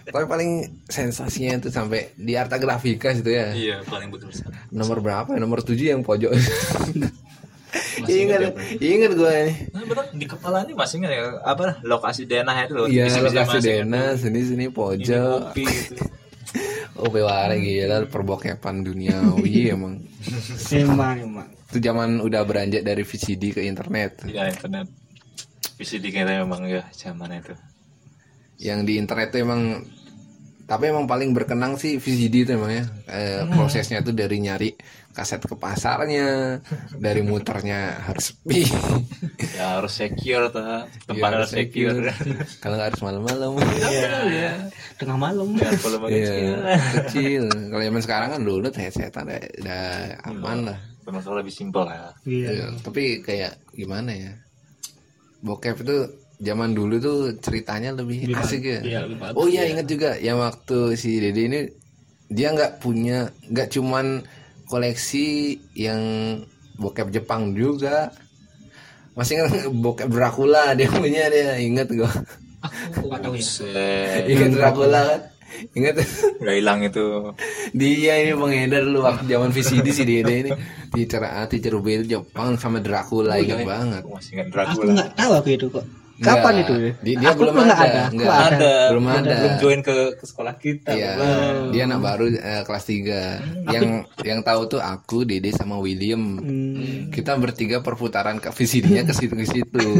Tapi 0.05 0.25
paling 0.29 0.51
sensasinya 0.87 1.57
itu 1.57 1.73
sampai 1.73 2.13
di 2.21 2.37
Arta 2.37 2.61
Grafika 2.61 3.17
situ 3.17 3.33
ya. 3.33 3.51
Iya 3.57 3.77
paling 3.89 4.13
berkesan 4.13 4.53
nomor 4.69 5.01
berapa 5.01 5.35
ya? 5.35 5.41
nomor 5.41 5.65
7 5.65 5.73
yang 5.81 6.05
pojok 6.05 6.31
ingat 8.05 8.41
ingat 8.41 8.55
ingat 8.79 9.13
gue 9.13 9.33
ini 9.35 9.53
Nah, 9.71 9.83
bener 9.85 10.05
di 10.13 10.27
kepala 10.27 10.63
ini 10.63 10.73
masih 10.73 10.97
ingat 10.99 11.13
ya 11.13 11.23
apa 11.43 11.79
lokasi 11.83 12.23
denah 12.25 12.57
itu 12.61 12.73
loh. 12.73 12.87
Iya, 12.87 13.07
Bisa-bisa 13.07 13.35
lokasi 13.43 13.59
masih 13.59 13.73
Dena, 13.83 14.03
sini 14.15 14.41
sini 14.43 14.67
pojok. 14.69 15.51
kopi 15.51 15.65
gitu. 15.65 15.95
Oh, 16.95 17.11
bewara 17.11 17.59
gila 17.59 18.07
perbokepan 18.07 18.87
duniawi 18.87 19.67
emang. 19.75 19.99
emang 20.71 21.17
emang 21.19 21.49
Itu 21.67 21.83
zaman 21.83 22.23
udah 22.23 22.47
beranjak 22.47 22.87
dari 22.87 23.03
VCD 23.03 23.51
ke 23.51 23.67
internet. 23.67 24.23
Iya 24.23 24.47
internet. 24.47 24.87
Bisa 25.75 25.99
dikira 25.99 26.39
memang 26.39 26.63
ya 26.71 26.87
zaman 26.95 27.35
itu. 27.35 27.51
Yang 28.63 28.81
di 28.87 28.93
internet 28.95 29.35
tuh 29.35 29.43
emang 29.43 29.83
tapi 30.65 30.89
emang 30.89 31.05
paling 31.05 31.35
berkenang 31.35 31.75
sih 31.75 31.99
VCD 31.99 32.47
itu 32.47 32.55
emang 32.55 32.71
ya. 32.71 32.85
Eh, 33.11 33.43
prosesnya 33.51 33.99
tuh 33.99 34.15
dari 34.15 34.39
nyari 34.39 34.71
kaset 35.15 35.39
ke 35.39 35.55
pasarnya, 35.55 36.59
dari 36.99 37.23
muternya 37.23 38.03
harus 38.03 38.35
sepi. 38.35 38.67
Ya 39.55 39.79
harus 39.79 39.95
secure 39.95 40.51
tuh. 40.51 40.63
Tempat 41.07 41.15
Iya, 41.31 41.37
harus 41.39 41.51
secure. 41.55 42.11
Kalau 42.59 42.75
nggak 42.75 42.89
harus 42.91 43.03
malam-malam. 43.03 43.51
iya 43.87 44.53
tengah 44.99 45.15
malam 45.15 45.55
Ya 45.55 45.71
kecil. 45.71 46.03
Iya, 46.11 46.55
kecil. 47.07 47.45
Kalau 47.47 47.83
zaman 47.83 48.03
sekarang 48.03 48.29
kan 48.35 48.41
dulu 48.43 48.67
headsetan 48.69 49.25
udah, 49.31 49.41
udah 49.63 49.85
aman 50.27 50.59
lah. 50.75 50.79
Termasuk 51.07 51.33
lebih 51.39 51.55
simpel 51.55 51.87
ya. 51.87 52.11
iya 52.27 52.49
Iya, 52.51 52.67
tapi 52.83 53.23
kayak 53.23 53.63
gimana 53.71 54.11
ya? 54.11 54.33
Bokep 55.45 55.85
itu 55.85 55.97
zaman 56.41 56.73
dulu 56.73 56.99
tuh 56.99 57.19
ceritanya 57.39 57.95
lebih, 57.95 58.27
Lebih 58.27 58.41
asik 58.43 58.63
ya. 58.65 58.81
iya, 58.83 58.99
lebih 59.07 59.23
bagus, 59.23 59.39
oh 59.39 59.47
iya 59.47 59.71
ingat 59.71 59.87
juga 59.87 60.19
yang 60.19 60.43
waktu 60.43 60.99
si 60.99 61.23
Dede 61.23 61.43
ini 61.47 61.61
dia 62.27 62.51
nggak 62.51 62.83
punya 62.83 63.31
nggak 63.47 63.69
cuman 63.71 64.25
koleksi 64.69 65.59
yang 65.77 66.01
bokep 66.79 67.11
Jepang 67.15 67.55
juga. 67.55 68.11
Masih 69.15 69.39
ingat 69.39 69.71
bokep 69.71 70.09
Dracula 70.11 70.73
dia 70.79 70.91
punya 70.91 71.31
dia 71.31 71.59
ingat 71.61 71.89
gua. 71.95 72.11
aku 72.99 73.37
ya 73.37 74.25
ingat 74.25 74.51
Dracula 74.57 75.01
kan? 75.05 75.21
Ingat 75.77 75.95
Udah 76.43 76.55
hilang 76.59 76.83
itu. 76.83 77.31
dia 77.77 78.19
ini 78.19 78.35
pengedar 78.35 78.83
lu 78.83 79.07
waktu 79.07 79.31
zaman 79.31 79.55
VCD 79.55 79.87
si 79.95 80.03
Dede 80.03 80.35
ini 80.43 80.51
teacher 80.91 81.23
A, 81.23 81.47
teacher 81.47 81.79
B 81.79 82.03
itu 82.03 82.19
Jepang 82.19 82.59
sama 82.59 82.83
Dracula 82.83 83.39
ingat 83.39 83.63
banget. 83.63 84.03
Aku 84.03 84.19
masih 84.19 84.31
ingat 84.41 84.47
aku 84.51 84.55
Dracula. 84.57 84.91
nggak 84.99 85.11
tahu 85.15 85.33
aku 85.39 85.49
itu 85.55 85.67
kok 85.71 85.87
kapan 86.17 86.55
itu 86.61 86.73
ya? 86.75 86.93
Di- 86.97 87.17
dia 87.17 87.29
aku 87.29 87.41
belum 87.43 87.55
nggak 87.57 87.75
ada, 87.75 87.85
ada 87.85 88.03
enggak. 88.09 88.27
Aku 88.27 88.47
ada. 88.47 88.75
Belum 88.89 89.07
ada. 89.07 89.35
Belum 89.35 89.55
join 89.59 89.81
ke, 89.81 89.95
ke 90.15 90.25
sekolah 90.25 90.55
kita. 90.57 90.91
Iya, 90.91 91.11
belum. 91.15 91.63
dia 91.71 91.83
anak 91.85 92.01
baru 92.01 92.25
eh, 92.29 92.63
kelas 92.63 92.85
3 92.85 93.73
Yang 93.73 93.85
yang 94.23 94.41
tahu 94.41 94.61
tuh 94.69 94.81
aku, 94.81 95.25
Dede 95.25 95.51
sama 95.51 95.77
William. 95.77 96.39
Hmm. 96.39 97.09
Kita 97.09 97.35
bertiga 97.35 97.81
perputaran 97.81 98.37
ke 98.37 98.49
VCD-nya 98.49 99.03
ke 99.03 99.13
situ 99.13 99.35
ke 99.35 99.47
situ. 99.47 99.85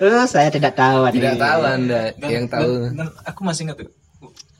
Oh, 0.00 0.24
saya 0.24 0.48
tidak 0.48 0.72
tahu. 0.72 1.12
Tidak 1.12 1.36
tahu 1.36 1.60
Anda 1.62 2.16
Dan- 2.16 2.30
yang 2.32 2.46
tahu. 2.48 2.88
dan- 2.88 2.96
dan 2.96 3.08
aku 3.22 3.40
masih 3.44 3.68
ingat 3.68 3.76
tuh 3.78 3.92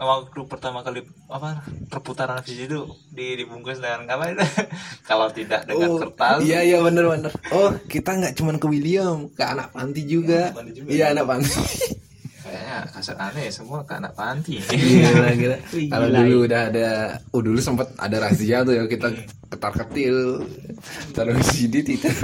waktu 0.01 0.41
pertama 0.49 0.81
kali 0.81 1.05
apa 1.29 1.61
perputaran 1.93 2.41
visi 2.41 2.65
itu 2.65 2.89
di 3.13 3.37
dibungkus 3.37 3.85
dengan 3.85 4.09
apa 4.09 4.33
itu 4.33 4.41
kalau 5.09 5.29
tidak 5.29 5.69
dengan 5.69 5.93
Oh, 5.93 5.99
kertas 6.01 6.41
iya 6.41 6.65
iya 6.65 6.81
bener 6.81 7.05
bener. 7.05 7.33
Oh 7.53 7.69
kita 7.85 8.17
nggak 8.17 8.35
cuman 8.41 8.57
ke 8.57 8.67
William, 8.67 9.29
ke 9.29 9.45
anak 9.45 9.77
panti 9.77 10.09
juga. 10.09 10.51
Anak 10.51 10.57
panti 10.57 10.73
juga. 10.81 10.91
Iya 12.41 12.49
kayaknya 12.49 12.77
kaset 12.91 13.17
aneh 13.17 13.47
semua 13.49 13.85
ke 13.85 13.93
anak 13.93 14.13
panti 14.13 14.57
Gila, 14.71 15.29
gila. 15.35 15.57
Wih, 15.71 15.87
Kalau 15.87 16.09
dulu 16.11 16.37
udah 16.45 16.61
ada, 16.67 16.89
oh 17.31 17.41
dulu 17.41 17.59
sempat 17.59 17.93
ada 17.97 18.17
razia 18.19 18.65
tuh 18.65 18.73
ya 18.73 18.85
kita 18.85 19.13
ketar 19.51 19.75
ketil, 19.75 20.47
taruh 21.11 21.35
VCD 21.35 21.83
tidak. 21.83 22.15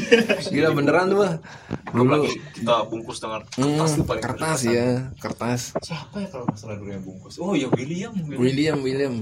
Gila 0.54 0.70
beneran 0.70 1.10
tuh 1.10 1.18
mah. 1.18 1.34
belum 1.86 2.06
Dulu 2.08 2.26
kita 2.52 2.76
bungkus 2.86 3.18
dengan 3.18 3.40
kertas 3.42 3.90
Hmm, 3.90 3.96
tuh 3.96 4.04
paling 4.04 4.22
kertas 4.22 4.60
ya, 4.64 4.86
kertas. 5.16 5.60
siapa 5.80 6.16
ya 6.18 6.28
kalau 6.28 6.44
nggak 6.46 6.58
salah 6.58 6.76
dulu 6.76 6.90
yang 6.90 7.02
bungkus 7.02 7.34
oh 7.36 7.52
ya 7.52 7.66
William 7.70 8.12
William 8.22 8.38
William 8.38 8.76
William 8.80 9.14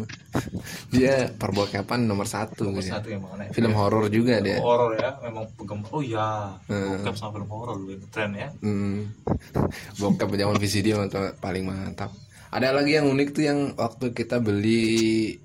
dia 0.89 1.29
perbokepan 1.31 2.03
nomor 2.03 2.25
satu 2.25 2.67
Nomor 2.67 2.83
satu 2.83 3.09
yang 3.09 3.23
mana 3.23 3.47
film 3.49 3.73
horor 3.73 4.09
juga 4.09 4.41
dia 4.41 4.59
horor 4.59 4.95
ya 4.95 5.13
memang 5.23 5.45
penggemar 5.55 5.89
oh 5.91 6.03
ya 6.03 6.57
Hmm. 6.65 6.99
bokep 6.99 7.15
sama 7.15 7.31
film 7.35 7.49
horor 7.49 7.77
tren 8.09 8.31
ya 8.33 8.49
hmm. 8.59 8.99
bokep 9.97 10.29
zaman 10.45 10.61
VCD 10.61 10.93
mantap, 10.93 11.35
paling 11.41 11.65
mantap. 11.65 12.13
Ada 12.49 12.71
lagi 12.71 12.95
yang 12.95 13.11
unik 13.11 13.29
tuh 13.35 13.43
yang 13.43 13.59
waktu 13.75 14.15
kita 14.15 14.39
beli 14.39 14.87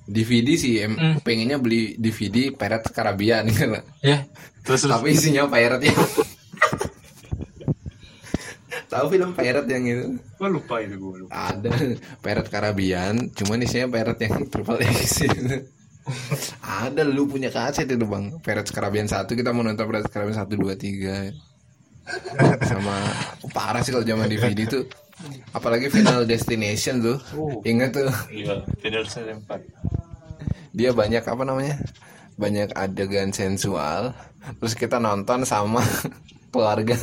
DVD 0.06 0.54
sih 0.54 0.78
em 0.78 0.94
Hmm. 0.94 1.18
pengennya 1.20 1.58
beli 1.58 1.98
DVD 1.98 2.54
Pirates 2.54 2.94
Caribbean 2.94 3.50
gitu 3.50 3.66
lah. 3.72 3.82
ya 4.04 4.30
terus 4.62 4.86
terus. 4.86 4.94
Tapi 4.94 5.18
isinya 5.18 5.50
pirate 5.50 5.90
ya. 5.90 5.96
Tahu 8.90 9.06
film 9.08 9.32
pirate 9.34 9.70
yang 9.70 9.86
itu? 9.86 10.06
Gue 10.36 10.50
lupa 10.50 10.82
itu 10.82 10.98
gue 10.98 11.26
lupa. 11.26 11.34
Ada 11.54 11.70
Pirate 12.22 12.50
Caribbean. 12.50 13.30
Cuman 13.32 13.62
isinya 13.62 13.86
pirate 13.88 14.26
yang 14.26 14.50
triple 14.50 14.82
X. 14.82 15.30
Itu. 15.30 15.62
ada 16.82 17.06
lu 17.06 17.30
punya 17.30 17.54
kaset 17.54 17.86
itu 17.86 18.02
bang. 18.02 18.34
Pirates 18.42 18.74
Caribbean 18.74 19.06
satu 19.06 19.38
kita 19.38 19.54
mau 19.54 19.62
nonton 19.62 19.86
Pirates 19.86 20.10
Caribbean 20.10 20.38
satu 20.38 20.58
dua 20.58 20.74
tiga 20.74 21.30
sama 22.66 22.96
parah 23.54 23.82
sih 23.82 23.92
kalau 23.94 24.06
zaman 24.06 24.30
DVD 24.30 24.66
tuh 24.66 24.84
apalagi 25.52 25.92
Final 25.92 26.24
Destination 26.24 27.04
tuh. 27.04 27.18
Oh. 27.36 27.60
ingat 27.68 27.92
tuh. 27.96 28.08
Iya 28.32 28.64
final 28.80 29.04
empat. 29.44 29.62
Dia 30.72 30.96
banyak 30.96 31.24
apa 31.26 31.44
namanya 31.44 31.76
banyak 32.40 32.72
adegan 32.72 33.36
sensual. 33.36 34.16
Terus 34.64 34.74
kita 34.80 34.98
nonton 34.98 35.44
sama 35.44 35.84
keluarga. 36.54 36.96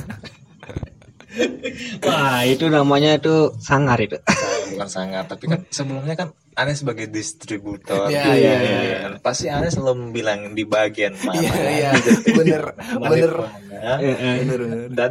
Wah, 2.01 2.49
itu 2.49 2.73
namanya 2.73 3.21
itu 3.21 3.53
sangar 3.61 4.01
itu. 4.01 4.17
bukan 4.77 4.91
sangat 4.93 5.25
tapi 5.25 5.45
kan 5.49 5.61
sebelumnya 5.73 6.15
kan 6.15 6.29
aneh 6.57 6.77
sebagai 6.77 7.09
distributor. 7.09 8.09
Iya, 8.09 8.33
iya, 8.37 8.55
iya. 8.61 8.97
Dan 9.09 9.13
pasti 9.25 9.49
aneh 9.49 9.73
selalu 9.73 10.13
bilang 10.13 10.53
di 10.53 10.65
bagian 10.69 11.17
mana. 11.21 11.41
Iya 11.41 11.55
iya. 11.73 11.91
Bener 12.33 12.63
bener. 13.03 13.33
mana. 13.41 13.93
bener 14.01 14.61
bener 14.61 14.61
dan 14.93 15.11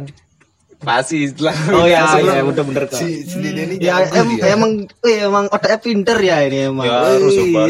pasti 0.76 1.24
setelah 1.24 1.56
Oh 1.72 1.84
ya, 1.84 2.04
ya 2.16 2.40
bener-bener 2.40 2.84
kok. 2.84 2.96
si 2.96 3.22
si 3.22 3.36
Dede 3.38 3.64
ini 3.66 3.74
Ya 3.78 4.04
em, 4.04 4.28
emang 4.38 4.72
eh, 5.00 5.18
emang 5.22 5.44
otaknya 5.46 5.78
pinter 5.78 6.18
ya 6.18 6.42
ini 6.42 6.68
emang. 6.68 6.84
ya 6.84 6.96
harus 7.08 7.32
lah, 7.32 7.68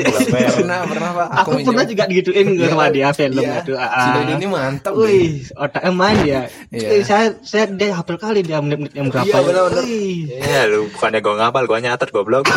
pernah 0.57 0.79
pernah 0.85 1.11
pak 1.14 1.29
Aku 1.38 1.51
pernah 1.62 1.85
juga 1.85 2.05
digituin 2.05 2.47
Iya, 2.53 2.66
sama 2.69 2.87
dia 2.88 3.09
film 3.11 3.40
iya. 3.40 3.61
itu. 3.61 3.73
ah, 3.73 3.87
si 3.87 3.97
ah. 4.03 4.14
Dede 4.16 4.33
ini 4.35 4.47
mantap. 4.47 4.92
Wih, 4.92 5.29
otaknya 5.55 5.90
main 5.92 6.16
dia. 6.21 6.40
Iya. 6.69 6.88
Eh, 6.90 7.03
saya 7.03 7.25
saya 7.40 7.64
dia 7.69 7.95
hafal 7.95 8.16
kali 8.16 8.40
dia 8.40 8.59
menit-menit 8.59 8.92
yang 8.92 9.07
berapa. 9.07 9.25
Iya, 9.25 9.35
ya. 9.35 9.40
benar-benar. 9.40 9.83
Wih. 9.83 10.19
ya 10.35 10.61
lu 10.66 10.81
bukannya 10.90 11.21
gue 11.21 11.35
ngapal 11.37 11.62
gue 11.64 11.79
nyatet 11.81 12.09
goblok 12.11 12.45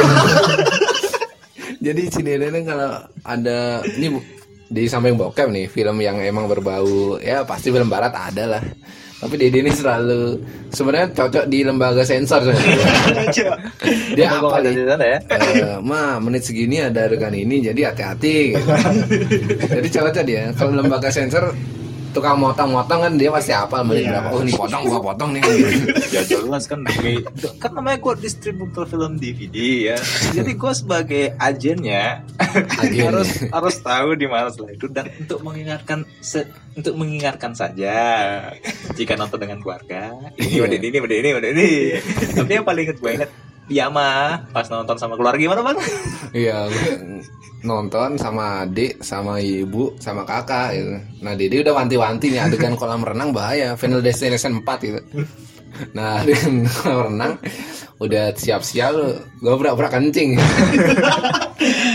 Jadi 1.79 2.01
si 2.09 2.19
Dede 2.19 2.49
ini 2.49 2.61
kalau 2.63 2.91
ada 3.21 3.57
ini 3.87 4.07
bu- 4.09 4.25
di 4.65 4.85
samping 4.85 5.15
bokep 5.15 5.47
nih 5.47 5.65
film 5.65 5.97
yang 5.97 6.19
emang 6.19 6.45
berbau 6.45 7.17
ya 7.17 7.41
pasti 7.41 7.69
film 7.69 7.87
barat 7.87 8.11
ada 8.11 8.45
lah. 8.49 8.63
Tapi 9.19 9.35
Dede 9.35 9.59
ini 9.59 9.71
selalu 9.75 10.39
sebenarnya 10.71 11.11
cocok 11.11 11.45
di 11.51 11.59
lembaga 11.67 12.07
sensor. 12.07 12.39
Dia 14.17 14.27
apa 14.39 14.63
nih? 14.63 14.73
di 14.73 14.83
sana 14.87 15.05
ya 15.05 15.19
Eh, 15.29 15.77
ma 15.83 16.17
menit 16.23 16.47
segini 16.47 16.79
ada 16.79 17.05
adegan 17.07 17.35
ini 17.35 17.59
jadi 17.59 17.91
hati-hati 17.91 18.55
gitu. 18.55 18.63
jadi 19.75 19.87
cocok 19.91 20.23
dia 20.23 20.43
kalau 20.55 20.79
lembaga 20.79 21.11
sensor 21.11 21.51
tukang 22.19 22.37
motong-motong 22.37 22.99
kan 22.99 23.13
dia 23.15 23.29
pasti 23.29 23.49
apa 23.49 23.79
menit 23.79 24.05
berapa? 24.05 24.27
Oh 24.29 24.39
ini 24.39 24.51
potong 24.51 24.83
gua 24.83 24.99
potong 25.01 25.29
nih. 25.31 25.41
Ya 26.09 26.21
jelas 26.25 26.65
kan 26.65 26.81
demi 26.81 27.23
kan 27.55 27.71
namanya 27.71 27.97
gue 27.97 28.13
distributor 28.19 28.83
film 28.83 29.15
DVD 29.15 29.55
ya. 29.89 29.97
Jadi 30.31 30.51
gue 30.51 30.73
sebagai 30.73 31.23
agennya 31.35 32.25
Agennya. 32.81 33.07
harus 33.07 33.29
harus 33.45 33.75
tahu 33.79 34.09
di 34.13 34.25
mana 34.25 34.49
setelah 34.49 34.71
itu. 34.71 34.85
Dan 34.85 35.05
untuk 35.15 35.39
mengingatkan 35.39 35.99
se- 36.19 36.45
untuk 36.71 36.93
mengingatkan 36.93 37.51
saja 37.51 37.95
jika 38.93 39.13
nonton 39.13 39.39
dengan 39.39 39.59
keluarga 39.59 40.11
ini 40.35 40.59
Iya. 40.59 40.65
udah 40.65 40.77
ini 40.77 40.97
udah 40.99 41.15
ini 41.15 41.29
udah 41.31 41.49
ini. 41.51 41.69
Tapi 42.35 42.51
yang 42.51 42.65
paling 42.65 42.83
inget 42.85 42.97
gue 42.97 43.11
inget 43.13 43.31
Iya 43.69 43.85
mah 43.93 44.49
pas 44.49 44.65
nonton 44.65 44.97
sama 44.97 45.13
keluarga 45.13 45.37
gimana 45.37 45.61
bang? 45.61 45.77
Iya, 46.33 46.65
nonton 47.61 48.17
sama 48.17 48.65
adik, 48.65 49.05
sama 49.05 49.37
ibu, 49.37 49.93
sama 50.01 50.25
kakak 50.25 50.73
gitu. 50.73 50.97
Nah, 51.21 51.33
Dede 51.37 51.61
udah 51.61 51.73
wanti-wanti 51.77 52.33
nih 52.33 52.41
adegan 52.49 52.73
kolam 52.73 53.05
renang 53.05 53.29
bahaya, 53.29 53.77
Final 53.77 54.01
Destination 54.01 54.65
4 54.65 54.87
gitu. 54.89 54.99
Nah, 55.93 56.25
adegan 56.25 56.65
kolam 56.81 57.13
renang 57.13 57.33
udah 58.01 58.33
siap-siap 58.33 58.89
lu, 58.95 59.09
gue 59.37 59.53
berak-berak 59.53 60.01
kencing. 60.01 60.33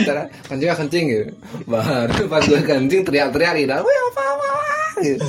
Ntar 0.06 0.30
kencingnya 0.46 0.76
kencing 0.78 1.04
gitu. 1.10 1.26
Baru 1.66 2.30
pas 2.30 2.44
gue 2.46 2.60
kencing 2.62 3.02
teriak-teriak 3.02 3.54
gitu. 3.66 3.74
Wih, 3.82 3.98
apa 4.14 4.22
apa 4.22 4.48
gitu. 5.02 5.26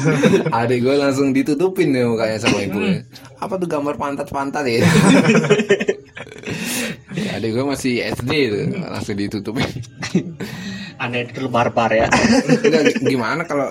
Adik 0.53 0.79
gue 0.85 0.95
langsung 0.99 1.33
ditutupin 1.33 1.89
nih 1.89 2.05
mukanya 2.05 2.37
sama 2.37 2.61
ibunya. 2.61 3.01
Apa 3.41 3.57
tuh 3.57 3.65
gambar 3.65 3.95
pantat-pantat 3.97 4.67
ya? 4.67 4.83
Adik 7.35 7.51
gue 7.51 7.65
masih 7.65 7.93
SD 8.01 8.31
tuh, 8.47 8.63
langsung 8.79 9.15
ditutupin. 9.15 9.67
Aneh 11.03 11.27
itu 11.27 11.51
barbar 11.51 11.91
ya. 11.91 12.07
Enggak, 12.07 13.03
gimana 13.03 13.43
kalau 13.43 13.67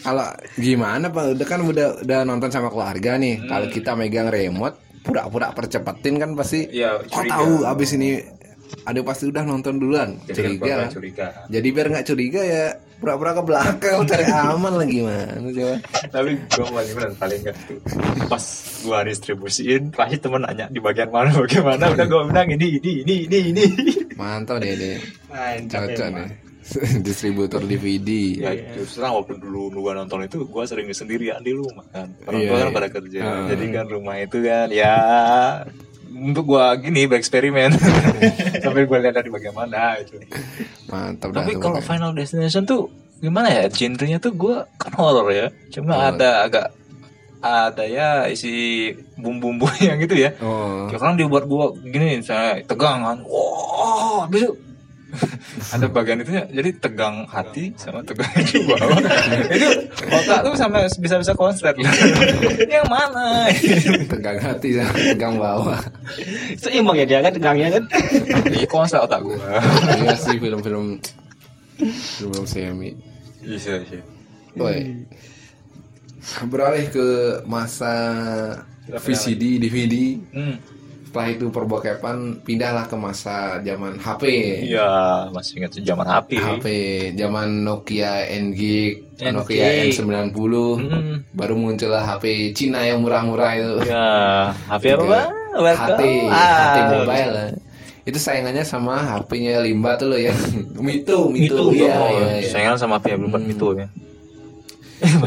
kalau 0.00 0.24
gimana 0.56 1.10
pak 1.10 1.36
udah 1.36 1.46
kan 1.46 1.60
udah 1.60 2.00
udah 2.00 2.18
nonton 2.22 2.48
sama 2.48 2.70
keluarga 2.70 3.18
nih 3.18 3.34
Hmm. 3.36 3.48
kalau 3.50 3.66
kita 3.68 3.92
megang 3.92 4.30
remote 4.30 4.78
pura-pura 5.02 5.50
percepetin 5.50 6.16
kan 6.16 6.32
pasti 6.32 6.70
Iya, 6.70 7.02
kok 7.02 7.26
tahu 7.26 7.66
abis 7.66 7.98
ini 7.98 8.22
ada 8.84 9.00
pasti 9.04 9.24
udah 9.28 9.44
nonton 9.44 9.80
duluan 9.80 10.16
Jadi 10.28 10.58
curiga 10.58 10.74
kan? 10.84 10.88
curiga. 10.92 11.26
jadi 11.48 11.68
biar 11.72 11.86
nggak 11.92 12.06
curiga 12.08 12.40
ya 12.44 12.64
pura-pura 12.98 13.30
ke 13.36 13.42
belakang 13.46 13.98
cari 14.04 14.24
aman 14.52 14.72
lah 14.74 14.86
gimana 14.86 15.32
coba 15.38 15.76
Tapi 16.10 16.30
gue 16.34 16.66
paling 16.66 16.94
bener 16.98 17.10
paling 17.14 17.40
gak 17.46 17.56
tuh 17.68 17.78
pas 18.26 18.44
gua 18.82 18.98
distribusiin 19.06 19.82
pasti 19.94 20.16
temen 20.18 20.42
nanya 20.42 20.66
di 20.66 20.80
bagian 20.82 21.08
mana 21.14 21.30
bagaimana 21.46 21.84
udah 21.94 22.06
gue 22.06 22.22
bilang 22.26 22.48
ini 22.50 22.66
ini 22.82 22.92
ini 23.06 23.14
ini 23.30 23.38
ini. 23.54 23.64
mantap 24.18 24.58
deh 24.58 24.74
deh 24.74 24.98
cocok 25.70 26.08
nih 26.10 26.48
distributor 27.06 27.64
DVD 27.64 28.10
Ya 28.44 28.52
justru 28.76 29.00
waktu 29.00 29.40
dulu 29.40 29.72
gua 29.80 29.96
nonton 29.96 30.28
itu 30.28 30.44
gua 30.44 30.68
sering 30.68 30.92
sendirian 30.92 31.40
di 31.40 31.56
rumah 31.56 31.84
kan. 31.88 32.12
Orang 32.28 32.44
tua 32.44 32.56
kan 32.60 32.68
iya. 32.68 32.76
pada 32.76 32.88
kerja. 32.92 33.20
Ah. 33.24 33.46
Jadi 33.48 33.64
kan 33.72 33.86
rumah 33.88 34.16
itu 34.20 34.38
kan 34.44 34.68
ya 34.68 34.96
untuk 36.20 36.44
gua 36.46 36.74
gini 36.74 37.04
bereksperimen 37.04 37.72
sambil 38.62 38.84
gua 38.84 38.98
lihat 38.98 39.14
dari 39.16 39.28
bagaimana 39.28 39.98
itu. 39.98 40.18
mantap 40.86 41.30
Tapi 41.30 41.54
kalau. 41.56 41.78
Final 41.78 42.12
Destination 42.12 42.62
tuh 42.62 42.90
gimana 43.18 43.48
ya? 43.48 43.64
Genrenya 43.66 44.18
tuh 44.18 44.32
gua 44.32 44.66
kan 44.76 44.92
horror 44.94 45.30
ya. 45.30 45.46
Cuma 45.70 45.94
Oh. 45.94 46.04
ada 46.10 46.44
agak 46.44 46.66
ada 47.38 47.86
ya 47.86 48.26
isi 48.26 48.90
bumbu-bumbu 49.14 49.70
yang 49.78 49.94
gitu 50.02 50.18
ya. 50.18 50.34
oh 50.42 50.90
Kayak 50.90 51.02
orang 51.02 51.16
dibuat 51.16 51.44
gua 51.46 51.70
gini 51.78 52.18
saya 52.18 52.58
tegang 52.62 53.02
kan. 53.02 53.18
Wah, 53.22 54.26
habis 54.26 54.42
itu 54.42 54.52
ada 55.74 55.86
bagian 55.88 56.20
itunya 56.20 56.44
jadi 56.52 56.70
tegang 56.76 57.24
hati 57.28 57.72
sama 57.80 58.04
tegang 58.04 58.28
di 58.48 58.60
bawah. 58.68 59.00
itu 59.56 59.68
otak 60.04 60.38
tuh 60.44 60.54
sampai 60.54 60.84
bisa-bisa 61.00 61.32
konslet. 61.32 61.74
yang 62.68 62.86
mana? 62.88 63.48
tegang 64.04 64.38
hati 64.38 64.76
sama 64.76 64.92
tegang 64.94 65.34
bawah 65.40 65.80
Seimbang 66.60 66.96
ya 67.00 67.06
dia 67.08 67.18
kan 67.24 67.32
tegangnya 67.32 67.68
kan. 67.80 67.84
Iya 68.52 68.68
konslet 68.68 69.00
otak 69.00 69.24
gua. 69.24 69.36
iya 69.96 70.12
sih 70.16 70.36
film-film 70.36 71.00
film 72.20 72.44
semi 72.44 72.92
Iya 73.48 73.80
sih. 73.86 74.02
Woi. 74.58 75.06
Beralih 76.50 76.86
ke 76.92 77.06
masa 77.48 77.94
VCD, 78.92 79.56
DVD. 79.62 79.94
Hmm. 80.34 80.56
Setelah 81.18 81.34
itu 81.34 81.50
perbokepan 81.50 82.16
pindahlah 82.46 82.86
ke 82.86 82.94
masa 82.94 83.58
zaman 83.58 83.98
HP. 83.98 84.22
Iya, 84.70 85.26
masih 85.34 85.58
ingat 85.58 85.74
zaman 85.74 86.06
HP. 86.06 86.30
HP, 86.38 86.66
zaman 87.18 87.66
Nokia 87.66 88.22
NG, 88.30 88.62
NG. 89.18 89.34
Nokia 89.34 89.66
N90. 89.90 90.30
Hmm. 90.78 91.26
Baru 91.34 91.58
muncullah 91.58 92.06
HP 92.06 92.54
Cina 92.54 92.86
yang 92.86 93.02
murah-murah 93.02 93.50
itu. 93.58 93.90
Ya, 93.90 94.06
HP 94.70 94.94
apa. 94.94 95.26
HT, 95.58 96.02
Ah. 96.30 96.46
HT 96.46 96.78
mobile 97.02 97.30
lah. 97.34 97.48
Itu 98.06 98.18
saingannya 98.22 98.62
sama 98.62 99.02
HP-nya 99.02 99.58
Limba 99.58 99.98
tuh 99.98 100.14
loh 100.14 100.20
yang 100.30 100.38
Mito, 100.78 101.26
Mito, 101.34 101.66
Mito, 101.66 101.74
iya, 101.74 101.98
Oh, 101.98 102.14
iya, 102.14 102.46
iya. 102.46 102.46
Saingan 102.46 102.78
sama 102.78 103.02
HP 103.02 103.18
belum 103.18 103.34
Hmm. 103.34 103.50
itu 103.50 103.66
ya. 103.74 103.88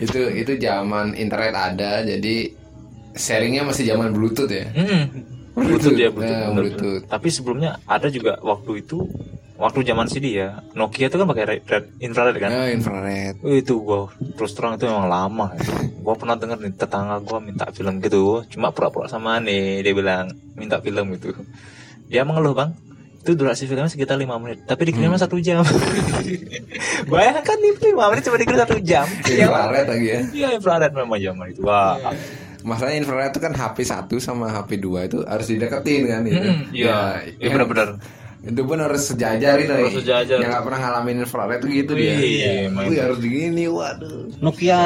Itu 0.00 0.20
itu 0.32 0.52
zaman 0.56 1.12
internet 1.12 1.52
ada 1.52 2.00
jadi 2.00 2.48
sharingnya 3.16 3.64
masih 3.64 3.84
zaman 3.86 4.12
bluetooth 4.12 4.48
ya 4.48 4.68
Hmm. 4.70 5.04
Bluetooth 5.56 5.96
ya, 5.96 6.12
Bluetooth. 6.12 6.36
Nah. 6.36 6.52
Bluetooth. 6.52 7.02
Tapi 7.08 7.28
sebelumnya 7.28 7.80
ada 7.86 8.06
juga 8.06 8.36
waktu 8.38 8.84
itu 8.84 9.08
waktu 9.56 9.80
zaman 9.82 10.04
CD 10.04 10.36
ya. 10.36 10.60
Nokia 10.70 11.08
itu 11.08 11.16
kan 11.16 11.24
pakai 11.24 11.44
red, 11.48 11.60
red- 11.64 11.90
infrared 11.98 12.36
kan. 12.36 12.52
Nah, 12.52 12.68
infrared 12.68 13.40
Wih, 13.40 13.64
itu 13.64 13.80
gua 13.80 14.04
terus 14.36 14.52
terang 14.52 14.76
itu 14.76 14.84
memang 14.84 15.08
lama 15.08 15.56
ya. 15.56 15.64
Gua 15.96 16.12
pernah 16.12 16.36
denger 16.36 16.60
nih 16.60 16.76
tetangga 16.76 17.16
gua 17.18 17.40
minta 17.40 17.64
film 17.70 17.98
gitu, 17.98 18.44
cuma 18.46 18.68
pura-pura 18.68 19.08
sama 19.08 19.40
nih 19.40 19.80
dia 19.80 19.96
bilang 19.96 20.28
minta 20.52 20.76
film 20.76 21.16
gitu. 21.16 21.32
Dia 22.04 22.22
mengeluh, 22.22 22.52
Bang. 22.52 22.76
Itu 23.18 23.32
durasi 23.32 23.64
filmnya 23.64 23.88
sekitar 23.88 24.14
5 24.14 24.36
menit, 24.36 24.62
tapi 24.62 24.86
dikirimnya 24.86 25.18
satu 25.18 25.40
jam. 25.40 25.64
Bayangkan 27.06 27.56
nih 27.56 27.72
5 27.90 28.10
menit 28.12 28.22
cuma 28.22 28.36
dikirim 28.36 28.60
satu 28.60 28.76
jam. 28.78 29.06
infrared 29.24 29.86
lagi 29.88 30.06
ya 30.06 30.20
Iya, 30.30 30.48
infrared 30.54 30.92
memang 30.92 31.16
zaman 31.16 31.46
itu. 31.48 31.60
Wah. 31.62 31.96
Masalahnya 32.62 32.98
infrared 32.98 33.30
itu 33.30 33.40
kan 33.40 33.52
HP 33.52 33.76
1 33.82 34.16
sama 34.16 34.46
HP 34.48 34.78
2 34.78 35.08
itu 35.08 35.18
harus 35.22 35.46
dideketin 35.46 36.02
kan 36.06 36.20
gitu. 36.22 36.38
Hmm, 36.42 36.62
Iya, 36.70 36.98
iya 37.34 37.48
benar-benar. 37.50 37.88
itu 38.38 38.62
pun 38.62 38.78
harus 38.78 39.02
sejajar 39.02 39.58
itu 39.58 39.74
Harus 39.74 39.90
sejajar. 39.96 40.38
yang 40.38 40.46
nggak 40.48 40.62
pernah 40.62 40.78
ngalamin 40.78 41.18
infrared 41.20 41.58
tuh 41.58 41.66
gitu 41.66 41.92
Wih, 41.92 42.06
dia 42.06 42.70
main. 42.70 42.86
Wih, 42.86 42.98
harus 43.00 43.18
begini 43.18 43.66
waduh 43.66 44.30
Nokia 44.38 44.78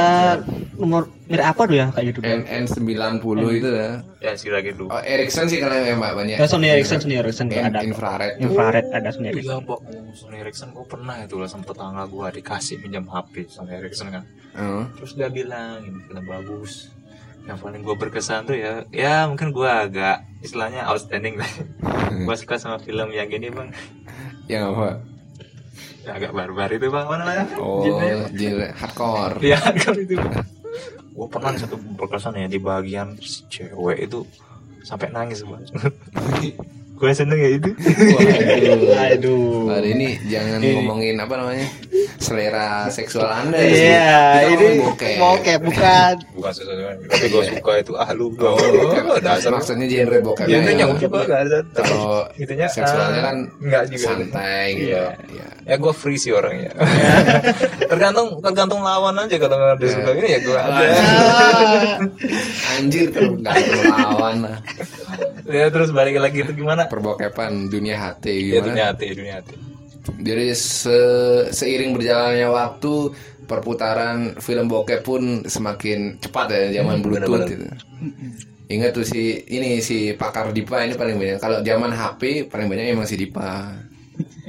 nomor 0.74 1.12
merek 1.22 1.44
apa 1.44 1.62
tuh 1.62 1.76
ya 1.76 1.86
kayak 1.92 2.06
gitu. 2.08 2.18
N 2.22 2.40
N90 2.64 3.20
itu 3.52 3.68
ya 3.68 3.90
Ya, 4.18 4.32
sekira 4.32 4.58
gitu. 4.60 4.84
oh, 4.86 5.02
Ericsson 5.02 5.44
sih 5.46 5.56
kalau 5.56 5.76
yang 5.76 5.96
mbak 5.96 6.12
banyak 6.14 6.36
Ya 6.36 6.48
Sony 6.48 6.68
Ericsson, 6.68 7.00
Sony 7.00 7.14
Ericsson 7.14 7.46
Yang 7.46 7.68
ada. 7.68 7.80
infrared. 7.82 8.32
Infrared 8.38 8.86
ada 8.88 9.08
Sony 9.10 9.26
Iya, 9.26 9.32
Ericsson. 9.34 9.60
Mbak, 9.60 9.80
Sony 10.14 10.36
Ericsson 10.38 10.68
gue 10.70 10.86
pernah 10.86 11.16
itu 11.18 11.34
lah 11.36 11.48
sama 11.50 11.64
tetangga 11.64 12.04
gue 12.06 12.26
dikasih 12.32 12.76
pinjam 12.80 13.04
HP 13.04 13.44
Sony 13.46 13.72
Ericsson 13.74 14.08
kan. 14.08 14.24
Terus 14.94 15.12
dia 15.14 15.28
bilang 15.28 15.80
ini 15.82 16.00
film 16.00 16.24
bagus. 16.24 16.96
Yang 17.48 17.58
paling 17.60 17.80
gue 17.82 17.96
berkesan 17.96 18.46
tuh 18.46 18.56
ya, 18.56 18.84
ya 18.94 19.26
mungkin 19.26 19.50
gue 19.50 19.66
agak 19.66 20.22
istilahnya 20.40 20.86
outstanding 20.86 21.40
lah. 21.40 21.50
gue 22.10 22.36
suka 22.36 22.60
sama 22.60 22.78
film 22.78 23.10
yang 23.10 23.26
gini 23.26 23.48
bang, 23.50 23.70
yang 24.46 24.74
apa 24.74 25.02
yang 26.00 26.14
agak 26.16 26.32
barbar 26.32 26.70
itu 26.72 26.88
bang, 26.88 27.06
mana 27.06 27.24
ya? 27.28 27.44
oh 27.60 27.84
Genrenya. 27.84 28.28
genre 28.32 28.68
hardcore 28.72 29.36
Ya 29.44 29.58
kan 29.60 29.94
itu. 30.00 30.14
Gue 31.10 31.26
pernah 31.28 31.52
satu 31.58 31.76
berkesan 31.76 32.40
ya 32.40 32.48
di 32.48 32.56
bagian 32.56 33.18
cewek 33.50 34.08
itu 34.08 34.24
sampai 34.80 35.12
nangis 35.12 35.44
bang. 35.44 35.64
gue 37.00 37.10
seneng 37.10 37.40
ya 37.40 37.50
itu. 37.56 37.70
Aduh. 38.92 39.72
Hari 39.72 39.88
ini 39.96 40.08
jangan 40.28 40.60
ngomongin 40.60 41.16
apa 41.16 41.34
namanya 41.34 41.64
selera 42.20 42.92
seksual 42.92 43.24
anda. 43.24 43.56
Iya, 43.56 44.12
Kita 44.44 44.52
ini 44.52 44.66
bokep. 44.78 45.16
mau 45.16 45.34
kayak 45.40 45.60
bukan. 45.64 46.14
Bukan 46.36 46.52
sesuatu 46.52 46.82
tapi 47.08 47.26
gue 47.26 47.42
suka 47.56 47.72
itu 47.80 47.92
ah 47.96 48.10
lu 48.12 48.28
Oh, 48.40 48.56
oh, 48.56 49.16
dasar 49.18 49.50
maksudnya 49.50 49.88
genre 49.88 50.20
bokep. 50.20 50.44
Ya, 50.44 50.60
intinya 50.60 50.84
gue 50.92 50.98
suka 51.00 51.18
gak 51.24 51.40
ada 51.48 51.58
Kalau 51.72 52.28
Intinya, 52.36 52.66
seksualnya 52.68 53.20
ah, 53.20 53.24
kan 53.24 53.36
enggak 53.58 53.82
juga. 53.88 54.06
santai 54.12 54.66
gitu. 54.76 54.92
Iya. 54.92 55.06
Iya. 55.32 55.46
ya 55.60 55.74
gue 55.78 55.92
free 55.94 56.18
sih 56.18 56.34
orangnya 56.34 56.72
tergantung 57.90 58.42
tergantung 58.42 58.82
lawan 58.82 59.14
aja 59.14 59.38
kalau 59.38 59.54
nggak 59.54 59.78
ada 59.78 59.86
suka 59.86 60.10
ini 60.18 60.28
ya 60.34 60.38
gue 60.42 60.58
ada 60.58 60.82
Anjir 62.74 63.06
kalau 63.14 63.38
nggak 63.38 63.54
perlu 63.54 63.82
lawan 63.86 64.36
lah. 64.42 64.58
ya 65.46 65.70
terus 65.70 65.94
balik 65.94 66.18
lagi 66.18 66.42
itu 66.42 66.52
gimana 66.58 66.89
Perbokepan 66.90 67.50
dunia 67.66 67.96
hati 67.96 68.50
ya 68.50 68.58
dunia 68.58 68.74
gimana? 68.74 68.90
hati 68.90 69.06
dunia 69.12 69.34
hati 69.38 69.54
Jadi 70.00 70.46
se- 70.50 70.98
seiring 71.50 71.92
berjalannya 71.92 72.48
waktu 72.48 73.14
perputaran 73.44 74.18
film 74.36 74.66
bokep 74.66 75.00
pun 75.00 75.22
semakin 75.44 76.18
cepat 76.18 76.46
ya 76.48 76.82
zaman 76.82 76.98
Hmm, 76.98 77.04
bluetooth 77.04 77.46
benar-benar. 77.46 77.48
gitu. 77.48 77.66
Ingat 78.70 78.90
tuh 78.92 79.02
si 79.02 79.22
ini 79.44 79.78
si 79.78 80.10
pakar 80.12 80.50
Dipa 80.50 80.80
ini 80.80 80.94
paling 80.94 81.14
banyak. 81.14 81.38
Kalau 81.38 81.58
zaman 81.60 81.90
HP 81.90 82.22
paling 82.46 82.66
banyak 82.66 82.84
emang 82.88 83.04
si 83.04 83.14
Dipa. 83.14 83.74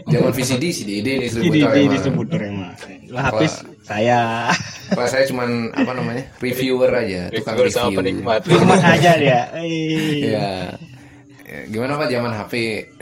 Zaman 0.03 0.29
VCD 0.29 0.63
si 0.69 0.83
Dede 0.83 1.13
Ini 1.15 1.21
distributor 1.23 1.69
emang. 1.71 1.91
distributor 1.91 2.39
emang. 2.39 2.73
Lah 3.07 3.23
habis 3.27 3.53
saya. 3.81 4.49
Kalau 4.87 5.07
saya 5.07 5.23
cuman 5.25 5.49
apa 5.71 5.91
namanya 5.91 6.23
reviewer 6.37 6.91
aja, 6.91 7.27
tukang 7.29 7.55
reviewer 7.55 7.69
sama 7.71 7.87
review. 7.87 7.99
penikmat 7.99 8.39
Cuma 8.45 8.75
aja 8.77 9.11
dia. 9.15 9.41
Eh. 9.55 10.27
Iya. 10.27 10.49
Gimana 11.67 11.99
pak 11.99 12.07
zaman 12.07 12.31
HP 12.31 12.53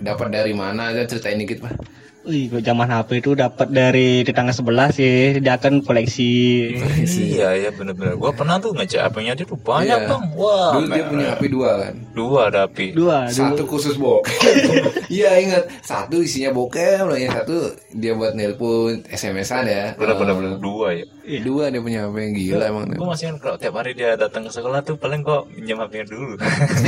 dapat 0.01 0.27
dari 0.33 0.57
mana? 0.57 0.89
Aja 0.89 1.05
ceritain 1.05 1.37
dikit 1.37 1.61
pak. 1.61 1.98
Wih, 2.21 2.45
kok 2.47 2.61
zaman 2.61 2.85
HP 2.85 3.23
itu 3.23 3.31
dapat 3.31 3.67
dari 3.69 4.21
tetangga 4.21 4.51
sebelah 4.51 4.91
sih. 4.91 5.39
Dia 5.39 5.55
kan 5.55 5.79
koleksi. 5.79 6.67
iya 7.07 7.55
iya 7.55 7.69
benar-benar 7.71 8.13
gue 8.13 8.31
pernah 8.31 8.59
tuh 8.59 8.71
ngecek 8.71 9.01
HP-nya 9.01 9.33
dia 9.33 9.45
tuh 9.45 9.55
banyak 9.57 9.97
Iya. 9.97 10.05
bang 10.05 10.23
wah 10.33 10.75
Dulu 10.75 10.85
dia 10.89 11.03
punya 11.05 11.25
HP 11.31 11.41
dua 11.47 11.69
kan. 11.79 11.93
dua 12.11 12.39
ada 12.45 12.59
HP 12.63 12.77
Dua, 12.91 13.17
dulu. 13.25 13.33
Satu 13.33 13.63
khusus 13.65 13.95
bokep. 13.95 14.35
Iya 15.09 15.31
ingat. 15.39 15.63
Satu 15.81 16.19
isinya 16.19 16.51
bokep, 16.51 17.01
loh 17.01 17.15
yang 17.15 17.33
satu 17.33 17.55
dia 17.89 18.13
buat 18.13 18.35
nelpon, 18.35 19.01
SMS-an 19.07 19.65
ya. 19.65 19.85
benar-benar 19.95 20.29
Oh. 20.29 20.37
benar 20.37 20.55
dua 20.59 20.87
ya 20.93 21.05
Dua 21.39 21.69
dia 21.69 21.79
punya 21.79 21.99
HP 22.03 22.15
yang 22.19 22.33
gila 22.35 22.63
emang. 22.67 22.83
gue 22.91 23.07
masih 23.07 23.25
kan 23.29 23.37
kalau 23.39 23.55
tiap 23.55 23.73
hari 23.73 23.93
dia 23.93 24.13
datang 24.13 24.43
ke 24.43 24.51
sekolah 24.51 24.81
tuh 24.81 24.95
paling 24.95 25.23
kok 25.23 25.47
pinjam 25.49 25.79
HP-nya 25.79 26.05
dulu 26.05 26.35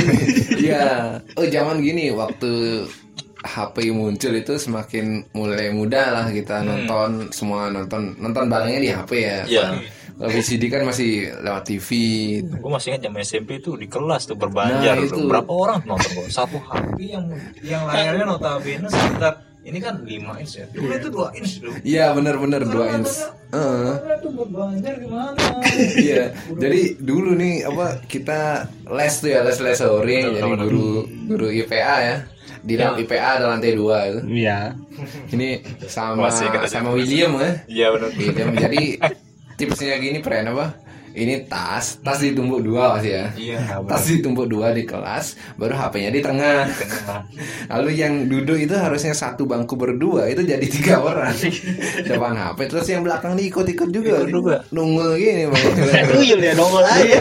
Iya. 0.62 1.18
Oh 1.34 1.46
zaman 1.46 1.80
gini 1.80 2.12
waktu 2.12 2.84
HP 3.42 3.90
muncul 3.90 4.32
itu 4.32 4.54
semakin 4.54 5.04
mulai 5.32 5.68
mudah 5.68 6.06
lah 6.12 6.26
kita 6.28 6.62
nonton 6.62 7.28
semua 7.28 7.66
nonton 7.68 8.14
nonton 8.16 8.46
barangnya 8.46 8.78
di 8.78 8.90
HP 8.90 9.10
ya. 9.18 9.40
Iya. 9.44 9.66
Kalau 10.12 10.28
VCD 10.30 10.68
kan 10.68 10.84
masih 10.84 11.10
lewat 11.36 11.64
TV. 11.64 11.88
gue 12.44 12.70
masih 12.70 12.94
ingat 12.94 13.02
zaman 13.02 13.20
SMP 13.20 13.50
tuh 13.58 13.74
di 13.74 13.86
kelas 13.86 14.22
tuh 14.24 14.36
berbanjar 14.36 14.94
Nah, 14.94 15.02
tuh. 15.02 15.08
itu. 15.08 15.22
berapa 15.26 15.50
orang 15.50 15.76
tuh 15.78 15.88
nonton 15.90 16.26
satu 16.28 16.58
HP 16.60 16.96
yang 17.08 17.26
yang 17.60 17.82
layarnya 17.82 18.24
notabene 18.24 18.86
sekitar 18.86 19.34
ini 19.62 19.78
kan 19.78 19.94
5 19.98 20.10
inch 20.36 20.54
ya 20.54 20.66
dulu 20.68 20.90
itu 20.92 21.08
2 21.08 21.38
inch 21.38 21.52
dulu 21.58 21.72
Iya 21.82 22.04
benar-benar 22.12 22.62
dua 22.62 22.84
Karena 22.84 22.98
inch. 22.98 23.14
nontonnya 23.48 23.94
Heeh. 24.02 24.14
itu 24.16 24.28
buat 24.30 24.50
banjar 24.52 24.94
gimana 24.96 25.44
Iya, 26.06 26.24
jadi 26.52 26.80
dulu 26.98 27.30
nih 27.32 27.54
apa 27.64 27.86
kita 28.04 28.40
les 28.84 29.14
tuh 29.16 29.28
ya 29.28 29.40
les 29.40 29.58
les 29.58 29.74
sore, 29.76 30.18
jadi 30.28 30.50
guru 30.60 30.86
guru 31.26 31.46
IPA 31.48 31.96
ya 32.00 32.16
di 32.62 32.74
dalam 32.78 32.94
IPA 32.96 33.18
ada 33.18 33.44
lantai 33.50 33.74
dua 33.74 34.06
itu. 34.06 34.20
Iya. 34.26 34.78
Ini 35.28 35.48
sama 35.86 36.30
sama 36.66 36.90
William 36.94 37.34
ya. 37.36 37.50
iya 37.66 37.86
benar 37.90 38.10
William. 38.14 38.48
Jadi 38.54 38.82
tipsnya 39.58 39.98
gini 39.98 40.22
pren 40.22 40.46
apa? 40.48 40.78
Ini 41.12 41.44
tas, 41.44 42.00
tas 42.00 42.24
ditumpuk 42.24 42.64
dua 42.64 42.96
pasti 42.96 43.12
ya. 43.12 43.28
iya 43.36 43.60
Tas 43.84 44.08
ditumpuk 44.08 44.48
dua 44.48 44.72
di 44.72 44.88
kelas, 44.88 45.36
baru 45.60 45.76
HP-nya 45.76 46.08
di 46.08 46.24
tengah. 46.24 46.64
Lalu 47.68 48.00
yang 48.00 48.32
duduk 48.32 48.56
itu 48.56 48.72
harusnya 48.72 49.12
satu 49.12 49.44
bangku 49.44 49.76
berdua, 49.76 50.32
itu 50.32 50.40
jadi 50.40 50.64
tiga 50.64 51.04
orang 51.04 51.36
depan 52.00 52.32
HP. 52.32 52.58
Terus 52.64 52.86
yang 52.88 53.04
belakang 53.04 53.36
diikut-ikut 53.36 53.92
juga, 53.92 54.24
Ikut 54.24 54.28
juga. 54.32 54.56
nunggu 54.72 55.20
gini. 55.20 55.52
Bang. 55.52 55.64
Tuyul 56.16 56.40
ya 56.40 56.52
nongol 56.56 56.80
aja. 56.80 57.20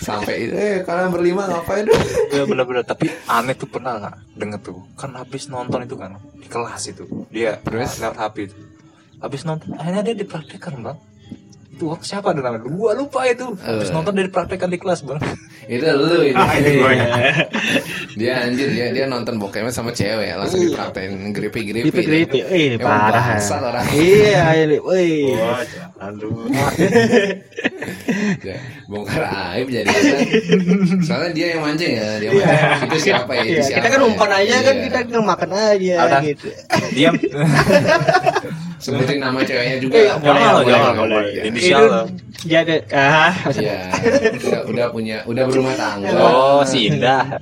Sampai 0.00 0.48
itu. 0.48 0.54
Eh 0.56 0.76
kalian 0.86 1.10
berlima 1.12 1.44
ngapain? 1.50 1.84
Tuh 1.84 2.36
ya 2.36 2.44
benar-benar 2.48 2.84
tapi 2.86 3.12
aneh 3.28 3.52
tuh 3.52 3.68
pernah 3.68 4.00
nggak 4.00 4.16
denger 4.38 4.60
tuh? 4.62 4.78
Kan 4.96 5.12
habis 5.18 5.50
nonton 5.52 5.84
itu 5.84 5.94
kan 5.98 6.16
di 6.38 6.48
kelas 6.48 6.82
itu. 6.88 7.04
Dia 7.28 7.60
Terus? 7.60 8.00
lewat 8.00 8.16
HP 8.16 8.36
itu. 8.48 8.56
Habis 9.20 9.42
nonton 9.44 9.76
akhirnya 9.76 10.02
dia 10.02 10.16
dipraktekkan 10.18 10.80
bang 10.80 10.98
itu 11.82 11.90
waktu 11.90 12.06
siapa 12.06 12.30
ada 12.30 12.40
namanya 12.40 12.62
gua 12.64 12.94
lupa 12.94 13.26
itu 13.26 13.58
habis 13.58 13.90
Eh. 13.90 13.92
nonton 13.92 14.14
dia 14.14 14.24
dipraktekkan 14.24 14.70
di 14.70 14.78
kelas 14.78 15.02
bang 15.02 15.18
itu 15.74 15.82
lu 15.82 16.22
itu 16.22 16.38
Ah, 16.38 16.54
ya. 16.54 17.06
dia 18.20 18.32
anjir 18.40 18.70
dia 18.70 18.86
dia 18.90 19.04
nonton 19.04 19.34
bokemnya 19.36 19.68
sama 19.68 19.90
cewek 19.90 20.30
langsung 20.32 20.62
dipraktein 20.62 21.34
grepe 21.34 21.58
grepe 21.60 21.90
Gripi 21.90 22.02
gripi. 22.04 22.38
Eh 22.40 22.78
Emang 22.78 22.86
parah. 23.10 23.34
bangsat 23.34 23.58
orang. 23.58 23.82
Iya 23.98 24.42
ini. 24.60 24.78
Lu 26.12 26.30
Ya, 28.42 28.58
bongkar 28.86 29.22
aib 29.54 29.66
jadi 29.66 29.86
soalnya 31.00 31.30
dia 31.32 31.46
yang 31.54 31.62
mancing 31.62 31.92
ya 31.94 32.08
dia 32.18 32.30
mancing. 32.30 32.86
itu 32.86 32.96
siapa 33.00 33.30
ya 33.32 33.42
itu 33.42 33.52
Iya, 33.52 33.62
siapa 33.64 33.76
kita 33.78 33.88
kan 33.88 34.00
ya? 34.00 34.06
umpan 34.06 34.30
aja 34.32 34.56
kan 34.60 34.74
Iya. 34.74 34.82
kita 34.84 34.96
kan 35.00 35.22
makan 35.24 35.50
aja 35.52 35.94
gitu. 36.20 36.48
diam 36.92 37.14
sebutin 38.82 39.18
nama 39.18 39.38
ceweknya 39.40 39.78
juga 39.78 39.94
Iya, 39.96 40.12
jangan 40.16 40.26
Boleh, 40.26 40.42
boleh, 40.42 40.66
boleh. 40.66 40.92
boleh 40.98 41.30
Iya. 41.30 41.42
inisial 41.46 41.82
lo 41.84 42.02
Jadi 42.42 42.76
ah 42.90 43.30
Iya, 43.48 43.78
udah, 44.34 44.60
udah 44.66 44.86
punya, 44.90 45.16
udah 45.22 45.44
berumah 45.46 45.74
tangga. 45.74 46.10
oh 46.18 46.60
si 46.62 46.90
Indah 46.90 47.38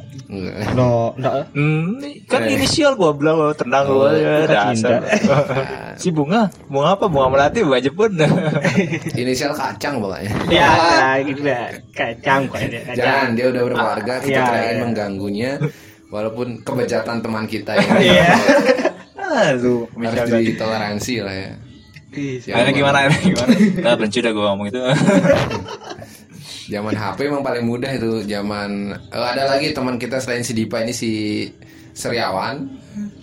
no, 0.76 1.10
no. 1.16 1.30
Hmm, 1.50 1.98
kan 2.24 2.44
Eh. 2.44 2.54
inisial 2.54 2.94
gua 2.94 3.10
bilang 3.10 3.34
lo 3.36 3.50
tenang 3.50 3.82
Oh, 3.84 4.06
lo 4.06 4.12
ya 4.12 4.46
kan 4.46 4.70
dasar. 4.70 5.00
Nah, 5.02 5.96
si 5.96 6.08
bunga, 6.08 6.46
bunga 6.64 6.94
apa? 6.94 7.08
Bunga 7.08 7.26
melati, 7.28 7.66
bunga 7.66 7.80
Jepun. 7.80 8.14
inisial 9.12 9.50
kacang 9.50 9.98
pokoknya. 9.98 10.30
Ya, 10.48 10.70
gitu 11.20 11.42
lah. 11.42 11.74
Kacang 11.90 12.46
kok 12.46 12.60
ini. 12.60 12.78
Jangan, 12.94 13.34
dia 13.34 13.46
udah 13.48 13.62
berkeluarga, 13.64 14.12
kita 14.18 14.30
Iya, 14.30 14.38
tidak 14.40 14.60
ingin 14.60 14.70
iya. 14.70 14.82
mengganggunya. 14.84 15.50
Walaupun 16.08 16.62
kebejatan 16.62 17.16
teman 17.20 17.44
kita 17.46 17.72
ini 17.76 18.14
Iya. 19.30 19.54
Aduh, 19.56 19.86
harus 19.94 20.30
ditoleransi 20.42 21.14
lah 21.22 21.34
ya. 21.34 21.50
Ih, 22.10 22.42
Akhirnya 22.50 22.74
gimana? 22.74 22.98
Gimana? 23.06 23.54
Nah, 23.86 23.94
benci 23.94 24.18
dah 24.18 24.34
gue 24.34 24.42
ngomong 24.42 24.66
itu. 24.66 24.82
Zaman 26.74 26.94
HP 26.94 27.18
emang 27.30 27.42
paling 27.46 27.62
mudah 27.66 27.90
itu. 27.94 28.26
Zaman 28.26 28.94
oh, 29.14 29.26
ada 29.26 29.46
lagi 29.46 29.70
teman 29.70 29.98
kita 29.98 30.18
selain 30.18 30.42
si 30.42 30.54
Dipa 30.54 30.82
ini 30.82 30.90
si 30.90 31.10
Seriawan 31.92 32.56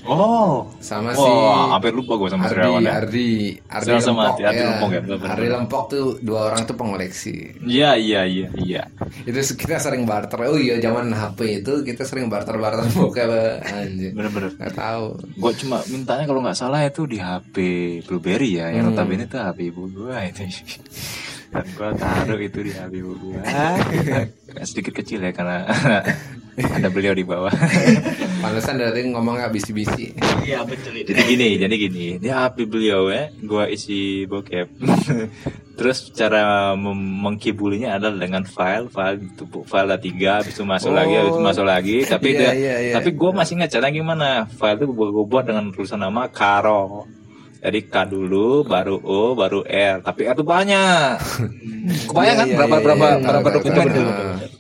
Oh, 0.07 0.72
sama 0.80 1.11
si 1.11 1.20
wah, 1.20 1.76
hampir 1.76 1.91
lupa 1.91 2.15
gue 2.15 2.32
sama 2.32 2.47
Ardi, 2.47 2.55
Serawan 2.55 2.80
ya. 2.80 2.91
Ardi, 3.03 3.30
Ardi 3.68 3.88
Sama-sama, 3.91 4.22
Lempok, 4.32 4.39
Ardi 4.39 4.63
Lempok 4.63 4.89
ya, 4.89 5.01
benar-benar. 5.03 5.32
Ardi 5.36 5.47
Lempok 5.51 5.84
tuh 5.91 6.05
dua 6.24 6.39
orang 6.47 6.61
tuh 6.63 6.76
pengoleksi. 6.80 7.36
Iya, 7.68 7.99
iya, 7.99 8.22
iya, 8.24 8.47
iya. 8.55 8.84
Itu 9.28 9.36
kita 9.59 9.76
sering 9.78 10.07
barter. 10.07 10.39
Oh 10.47 10.55
iya, 10.55 10.80
zaman 10.80 11.11
HP 11.11 11.59
itu 11.59 11.84
kita 11.84 12.07
sering 12.07 12.32
barter-barter 12.32 12.88
bokep 12.95 13.28
anjir. 13.68 14.15
Bener-bener. 14.15 14.55
Gak 14.55 14.80
tahu. 14.80 15.20
Gue 15.36 15.51
cuma 15.59 15.84
mintanya 15.91 16.24
kalau 16.24 16.39
nggak 16.39 16.55
salah 16.55 16.88
itu 16.88 17.03
di 17.03 17.20
HP 17.20 17.55
Blueberry 18.07 18.63
ya, 18.63 18.72
yang 18.72 18.88
Hmm. 18.88 18.95
notabene 18.95 19.28
tuh 19.28 19.43
HP 19.43 19.59
ibu 19.68 19.91
gue 19.91 20.15
itu. 20.24 20.47
Dan 21.48 21.64
gue 21.66 21.89
taruh 21.95 22.39
itu 22.39 22.60
di 22.60 22.72
HP 22.72 22.93
gue. 23.00 23.39
Sedikit 24.68 24.93
kecil 24.95 25.22
ya 25.22 25.32
karena 25.32 25.64
ada 26.78 26.89
beliau 26.89 27.14
di 27.14 27.22
bawah. 27.22 27.54
Pantesan 28.43 28.78
dari 28.78 29.08
ngomong 29.08 29.38
gak 29.38 29.52
bisi-bisi. 29.52 30.14
Iya 30.43 30.62
betul 30.64 30.93
itu. 30.95 31.10
jadi 31.10 31.24
gini, 31.26 31.50
jadi 31.58 31.76
gini. 31.76 32.06
Di 32.18 32.30
HP 32.30 32.66
beliau 32.66 33.08
ya, 33.08 33.30
gue 33.32 33.64
isi 33.70 34.26
bokep. 34.26 34.68
Terus 35.74 36.10
cara 36.12 36.74
mem- 36.74 36.98
mengkibulinya 37.22 37.95
adalah 37.95 38.18
dengan 38.18 38.43
file, 38.43 38.89
file 38.89 39.22
ditumpuk 39.22 39.64
file 39.64 39.93
tiga, 39.98 40.41
habis 40.41 40.54
itu 40.54 40.66
masuk 40.66 40.89
Oh. 40.89 40.98
lagi, 40.98 41.14
habis 41.14 41.32
itu 41.32 41.43
masuk 41.43 41.66
lagi. 41.66 41.98
Tapi 42.04 42.28
Iya, 42.28 42.39
dia, 42.39 42.52
iya, 42.54 42.76
iya. 42.82 42.93
tapi 42.98 43.10
gue 43.14 43.32
masih 43.32 43.54
ingat 43.56 43.70
cara 43.72 43.88
gimana. 43.88 44.28
File 44.50 44.78
itu 44.78 44.86
gue 44.89 45.24
buat 45.24 45.45
dengan 45.45 45.70
tulisan 45.70 46.02
nama 46.02 46.26
Karo. 46.28 47.06
Jadi 47.58 47.80
K 47.89 47.95
dulu, 48.05 48.62
baru 48.64 49.01
O, 49.01 49.34
baru 49.34 49.66
R. 49.66 50.05
Tapi 50.05 50.30
R 50.30 50.34
itu 50.38 50.45
banyak. 50.45 51.16
Kebayang 52.12 52.36
kan 52.38 52.45
Iya, 52.47 52.53
iya, 52.53 52.58
berapa 52.60 52.76
iya, 52.78 52.84
berapa 52.86 53.05
iya, 53.08 53.18
berapa 53.24 53.47
dokumen? 53.58 53.86
itu? 53.89 54.03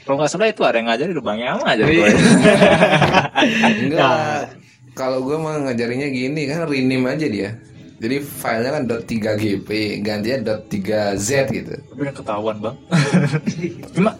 Kalau 0.03 0.15
nggak 0.17 0.29
salah 0.31 0.47
itu 0.49 0.61
ada 0.63 0.77
yang 0.79 0.87
ngajarin 0.89 1.13
udah 1.13 1.25
bang 1.25 1.39
Yama 1.43 1.65
aja. 1.67 1.83
Iya. 1.85 2.05
Enggak. 3.83 4.39
Kalau 4.97 5.19
gue 5.21 5.37
mah 5.37 5.55
ngajarinnya 5.69 6.09
gini 6.09 6.41
kan 6.49 6.65
rename 6.65 7.05
aja 7.05 7.27
dia. 7.29 7.49
Jadi 7.97 8.15
filenya 8.21 8.71
kan 8.77 8.83
.3gp, 8.85 9.69
gantinya 10.05 10.37
.3z 10.69 11.29
gitu. 11.49 11.73
Tapi 11.73 12.01
kan 12.09 12.13
ketahuan 12.13 12.57
bang. 12.61 12.75
Cuma 13.97 14.11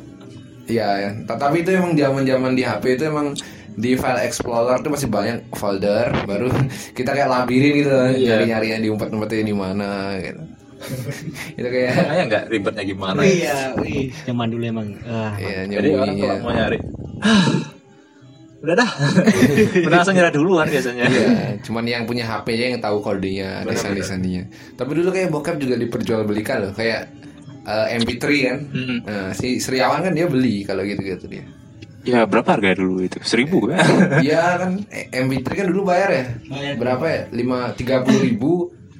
Iya, 0.67 0.87
ya. 0.99 1.09
tapi 1.23 1.63
itu 1.63 1.71
emang 1.71 1.95
zaman-zaman 1.95 2.51
di 2.51 2.59
HP 2.59 2.99
itu 2.99 3.07
emang 3.07 3.31
di 3.77 3.93
file 3.93 4.25
explorer 4.25 4.81
tuh 4.81 4.89
masih 4.89 5.05
banyak 5.05 5.53
folder, 5.53 6.09
baru 6.25 6.49
kita 6.97 7.13
kayak 7.13 7.29
labirin 7.29 7.73
gitu, 7.77 7.93
Iya. 7.93 8.41
nyari-nyarinya 8.41 8.77
diumpet-umpetin 8.81 9.45
di 9.45 9.53
mana 9.53 10.17
gitu. 10.17 10.41
itu 11.57 11.67
kayak 11.67 11.89
Kayaknya 11.93 12.23
nggak 12.25 12.43
ribetnya 12.49 12.83
gimana. 12.83 13.19
Iya, 13.21 13.73
wih, 13.77 14.13
zaman 14.25 14.49
dulu 14.49 14.63
emang. 14.63 14.87
Ah, 15.05 15.33
ya 15.37 15.65
Jadi 15.65 15.87
orang 15.89 16.13
kalau 16.15 16.37
mau 16.41 16.53
nyari, 16.53 16.77
udah 18.65 18.75
dah. 18.75 18.89
Udah 19.85 19.97
langsung 20.01 20.17
nyerah 20.17 20.33
duluan 20.33 20.65
biasanya. 20.65 21.05
Iya, 21.05 21.29
cuman 21.61 21.85
yang 21.85 22.03
punya 22.05 22.25
HP 22.25 22.57
aja 22.57 22.65
yang 22.73 22.81
tahu 22.81 22.97
kodenya, 22.99 23.61
Benar-benar. 23.61 23.73
desain-desainnya. 23.73 24.43
Tapi 24.73 24.91
dulu 24.97 25.09
kayak 25.09 25.29
bokep 25.29 25.55
juga 25.57 25.75
diperjualbelikan 25.77 26.57
loh, 26.65 26.73
kayak 26.73 27.09
eh, 27.63 27.87
MP3 27.97 28.25
kan. 28.41 28.57
Mm-mm. 28.67 28.99
Nah, 29.05 29.29
si 29.33 29.61
Seriawan 29.61 30.01
kan 30.01 30.13
dia 30.13 30.25
beli 30.25 30.65
kalau 30.65 30.81
gitu-gitu 30.81 31.29
dia. 31.29 31.45
Ya 32.07 32.23
berapa 32.23 32.47
harga 32.47 32.71
dulu 32.73 33.03
itu? 33.03 33.19
Seribu 33.21 33.67
ya? 33.67 33.77
Iya 34.25 34.41
kan 34.57 34.71
eh, 34.87 35.11
MP3 35.11 35.43
kan 35.43 35.65
dulu 35.67 35.81
bayar 35.85 36.09
ya. 36.09 36.25
Bayar. 36.47 36.73
Berapa 36.79 37.05
ya? 37.05 37.21
Lima 37.35 37.75
tiga 37.75 37.99
puluh 38.01 38.21
ribu 38.23 38.51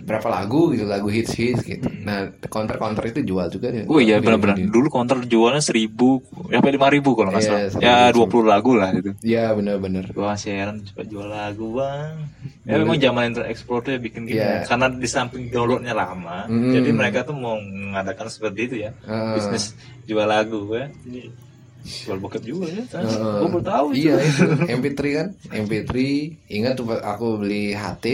berapa 0.08 0.24
lagu 0.32 0.72
gitu 0.72 0.88
lagu 0.88 1.12
hits 1.12 1.36
hits 1.36 1.68
gitu. 1.68 1.84
Nah 2.04 2.32
counter 2.48 2.80
counter 2.80 3.04
itu 3.06 3.28
jual 3.28 3.52
juga 3.52 3.68
dia. 3.68 3.84
Oh 3.88 4.00
iya 4.00 4.20
benar-benar. 4.20 4.56
Dulu 4.56 4.88
counter 4.88 5.20
jualnya 5.24 5.60
seribu, 5.60 6.24
sampai 6.48 6.72
lima 6.72 6.88
ribu 6.88 7.12
kalau 7.12 7.36
nggak 7.36 7.44
Iya, 7.44 7.52
salah. 7.68 7.84
Ya 7.84 7.98
dua 8.16 8.24
puluh 8.24 8.48
lagu 8.48 8.72
lah 8.72 8.96
itu. 8.96 9.12
Iya 9.20 9.52
benar-benar. 9.52 10.08
Gua 10.16 10.32
masih 10.32 10.56
heran 10.56 10.80
coba 10.88 11.04
jual 11.04 11.28
lagu 11.28 11.76
bang. 11.76 12.16
Ya 12.64 12.76
memang 12.80 12.96
zaman 12.98 13.32
Internet 13.32 13.52
Explorer 13.52 13.84
tuh 13.84 13.92
ya 13.96 14.00
bikin 14.00 14.22
gini. 14.24 14.40
Iya. 14.40 14.64
Karena 14.64 14.88
di 14.88 15.08
samping 15.08 15.44
downloadnya 15.48 15.92
lama, 15.92 16.48
Mm. 16.48 16.72
jadi 16.72 16.90
mereka 16.92 17.20
tuh 17.24 17.36
mau 17.36 17.60
mengadakan 17.60 18.28
seperti 18.28 18.60
itu 18.64 18.76
ya. 18.84 18.92
Ah. 19.04 19.36
Bisnis 19.36 19.76
jual 20.04 20.24
lagu 20.24 20.68
ya. 20.72 20.88
Jadi, 21.04 21.32
jual 21.88 22.18
bokep 22.18 22.44
juga 22.44 22.68
ya. 22.68 22.84
Heeh. 22.94 23.36
Gue 23.40 23.50
baru 23.50 23.64
tahu. 23.64 23.86
Iya 23.92 24.16
itu 24.20 24.44
MP3 24.70 25.00
kan 25.14 25.28
MP3 25.50 25.92
ingat 26.50 26.74
tuh 26.76 26.86
aku 26.92 27.40
beli 27.40 27.72
HT 27.72 28.06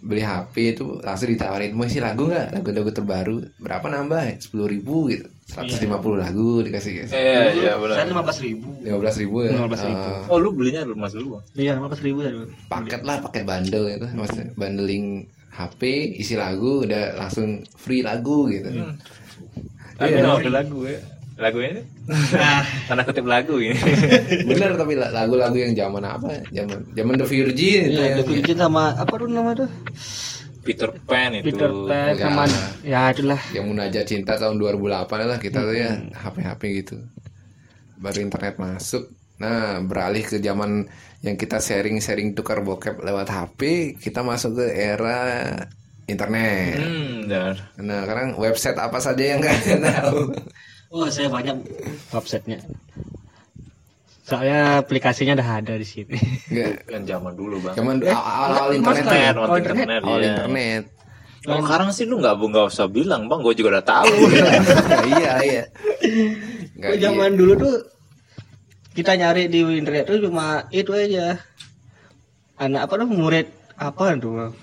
beli 0.00 0.20
HP 0.20 0.76
itu 0.76 1.00
langsung 1.00 1.26
ditawarin 1.26 1.72
mau 1.72 1.82
isi 1.82 1.96
lagu 1.96 2.28
nggak 2.28 2.52
lagu-lagu 2.52 2.92
terbaru 2.92 3.36
berapa 3.56 3.88
nambah 3.88 4.36
sepuluh 4.36 4.68
ribu 4.68 5.08
gitu 5.08 5.24
150 5.46 5.80
lagu 6.18 6.60
dikasih 6.60 6.92
kasih 7.00 7.14
Iya 7.14 7.40
iya 7.54 7.72
benar. 7.74 7.96
Saya 7.96 8.06
lima 8.06 8.20
belas 8.20 8.36
ribu. 8.38 8.68
lima 8.80 8.98
belas 9.00 9.16
ribu 9.16 9.36
ya 9.40 9.50
15.000. 9.54 9.80
Eh, 9.88 10.20
Oh 10.28 10.36
lu 10.36 10.52
belinya 10.52 10.84
dulu 10.84 10.96
mas 10.98 11.12
bang? 11.12 11.40
Iya, 11.54 11.72
lima 11.74 11.88
belas 11.88 12.02
ribu 12.02 12.18
tadi. 12.20 12.36
paket 12.66 13.00
lah 13.00 13.16
paket 13.22 13.42
bundle 13.44 13.84
itu 13.88 14.06
maksudnya 14.10 14.46
bundling 14.52 15.06
HP 15.48 15.80
isi 16.18 16.34
lagu 16.34 16.84
udah 16.84 17.04
langsung 17.16 17.48
free 17.72 18.04
lagu 18.04 18.44
gitu 18.50 18.68
Tapi 19.94 20.10
Iya. 20.10 20.20
nama 20.20 20.36
ada 20.36 20.52
lagu 20.52 20.84
ya. 20.84 21.00
Lagu 21.34 21.58
ini? 21.58 21.82
Tanda 22.86 23.02
kutip 23.02 23.26
lagu 23.26 23.58
ini. 23.58 23.74
bener 24.48 24.74
tapi 24.74 24.94
la- 24.94 25.10
lagu-lagu 25.10 25.54
yang 25.54 25.74
zaman 25.74 26.02
apa 26.02 26.30
ya? 26.30 26.62
zaman 26.62 26.78
zaman 26.94 27.14
The 27.18 27.26
Virgin 27.26 27.80
itu 27.84 27.92
Iya, 27.92 28.02
yang 28.04 28.16
The 28.16 28.26
Virgin 28.28 28.56
sama 28.56 28.94
apa 28.94 29.12
tuh 29.12 29.26
nama 29.26 29.50
tuh? 29.52 29.70
Peter 30.62 30.88
Pan 31.02 31.34
itu. 31.34 31.50
Peter 31.50 31.68
Pan 31.68 32.12
Ya. 32.12 32.22
sama 32.24 32.44
ya 32.80 33.02
itulah. 33.10 33.40
yang 33.50 33.66
munajat 33.66 34.04
cinta 34.04 34.32
tahun 34.34 34.56
2008 34.56 35.04
lah 35.26 35.38
kita 35.38 35.58
tuh 35.60 35.74
ya 35.74 35.90
Hmm. 35.92 36.08
HP-HP 36.14 36.62
gitu 36.78 36.96
baru 37.94 38.18
internet 38.20 38.54
masuk 38.56 39.04
nah 39.34 39.76
beralih 39.80 40.22
ke 40.22 40.38
zaman 40.38 40.86
yang 41.20 41.34
kita 41.34 41.58
sharing-sharing 41.58 42.32
tukar 42.32 42.60
bokep 42.60 42.96
lewat 42.96 43.26
HP 43.26 43.60
kita 43.98 44.22
masuk 44.22 44.54
ke 44.54 44.66
era 44.70 45.50
internet. 46.04 46.76
Hmm, 46.76 47.24
benar. 47.24 47.54
Nah, 47.78 48.04
sekarang 48.04 48.28
website 48.36 48.76
apa 48.76 49.00
saja 49.00 49.24
yang 49.24 49.40
kalian 49.40 49.80
tahu? 49.90 50.36
Oh, 50.94 51.10
saya 51.10 51.26
banyak 51.26 51.58
websitenya. 52.14 52.62
Soalnya 54.24 54.78
aplikasinya 54.78 55.34
udah 55.34 55.48
ada 55.58 55.74
di 55.74 55.82
sini. 55.82 56.14
Enggak. 56.48 56.86
Kan 56.86 57.02
zaman 57.02 57.32
dulu 57.34 57.58
bang. 57.66 57.74
Cuman 57.74 57.98
awal-awal 58.06 58.70
internet. 58.78 59.04
Ya. 59.10 59.30
Oh, 59.34 59.42
Awal 59.50 59.58
internet. 59.58 59.82
internet. 59.90 60.02
Awal 60.06 60.20
iya. 60.22 60.30
internet. 60.30 60.82
Kalau 61.44 61.60
sekarang 61.66 61.88
sih 61.92 62.04
lu 62.06 62.16
nggak 62.22 62.34
nggak 62.40 62.66
usah 62.70 62.86
bilang 62.88 63.26
bang, 63.26 63.42
gue 63.42 63.54
juga 63.58 63.68
udah 63.76 63.84
tahu. 63.84 64.14
iya, 65.18 65.32
iya. 65.42 65.64
Enggak, 66.78 66.90
Oh, 66.94 66.96
zaman 67.02 67.30
dulu 67.34 67.52
tuh 67.58 67.74
kita 68.94 69.12
nyari 69.18 69.50
di 69.50 69.60
internet 69.66 70.06
tuh 70.06 70.22
cuma 70.22 70.62
itu 70.70 70.94
aja. 70.94 71.42
Anak 72.54 72.86
apa 72.86 73.02
tuh 73.02 73.08
murid 73.10 73.50
apa 73.74 74.14
tuh 74.14 74.54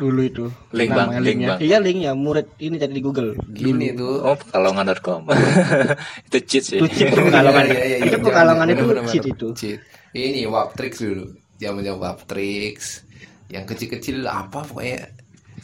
dulu 0.00 0.20
itu 0.24 0.46
Link, 0.72 0.90
Bang, 0.96 1.12
link, 1.20 1.24
linknya. 1.28 1.48
Bang. 1.54 1.58
Iya 1.60 1.76
linknya 1.84 2.12
murid 2.16 2.48
ini 2.56 2.80
cari 2.80 2.92
di 2.96 3.02
Google. 3.04 3.36
Gini 3.52 3.92
tuh. 3.92 4.24
oh, 4.24 4.36
pekalongan.com. 4.40 5.28
itu 6.32 6.38
cheat 6.48 6.64
sih. 6.64 6.78
Itu 6.80 6.88
cheat 6.88 7.12
pekalongan. 7.12 7.64
Iya, 7.68 7.84
iya, 7.84 7.96
Itu 8.08 8.16
pekalongan 8.24 8.66
itu 8.72 8.84
cheat 9.12 9.24
itu. 9.28 9.48
Cheat. 9.52 9.78
Ini 10.16 10.48
Waptrix 10.48 10.92
dulu. 11.04 11.26
Zaman-zaman 11.60 12.00
Waptrix. 12.00 13.04
Yang 13.52 13.64
kecil-kecil 13.76 14.16
apa 14.24 14.64
pokoknya 14.64 15.20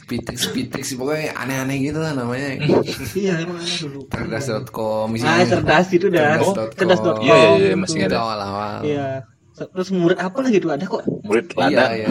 Pitrix 0.07 0.39
Pitrix 0.55 0.95
pokoknya 0.95 1.35
aneh-aneh 1.35 1.77
gitu 1.83 1.99
lah 1.99 2.15
namanya. 2.15 2.55
Iya 3.17 3.43
emang 3.43 3.59
aneh 3.59 3.77
dulu. 3.81 3.99
Cerdas.com 4.07 5.07
Ah 5.25 5.43
cerdas 5.43 5.87
itu 5.91 6.07
dah. 6.07 6.39
Cerdas.com. 6.77 7.25
Iya, 7.25 7.35
iya, 7.35 7.49
iya, 7.59 7.75
masih 7.75 7.99
ada. 8.07 8.23
awal-awal. 8.23 8.87
Iya. 8.87 9.09
Terus 9.57 9.89
murid 9.89 10.21
apa 10.21 10.37
lagi 10.45 10.61
tuh 10.61 10.69
ada 10.69 10.85
kok. 10.85 11.01
Murid 11.25 11.45
Iya, 11.57 11.65
ladang. 11.65 11.91
iya. 11.97 12.07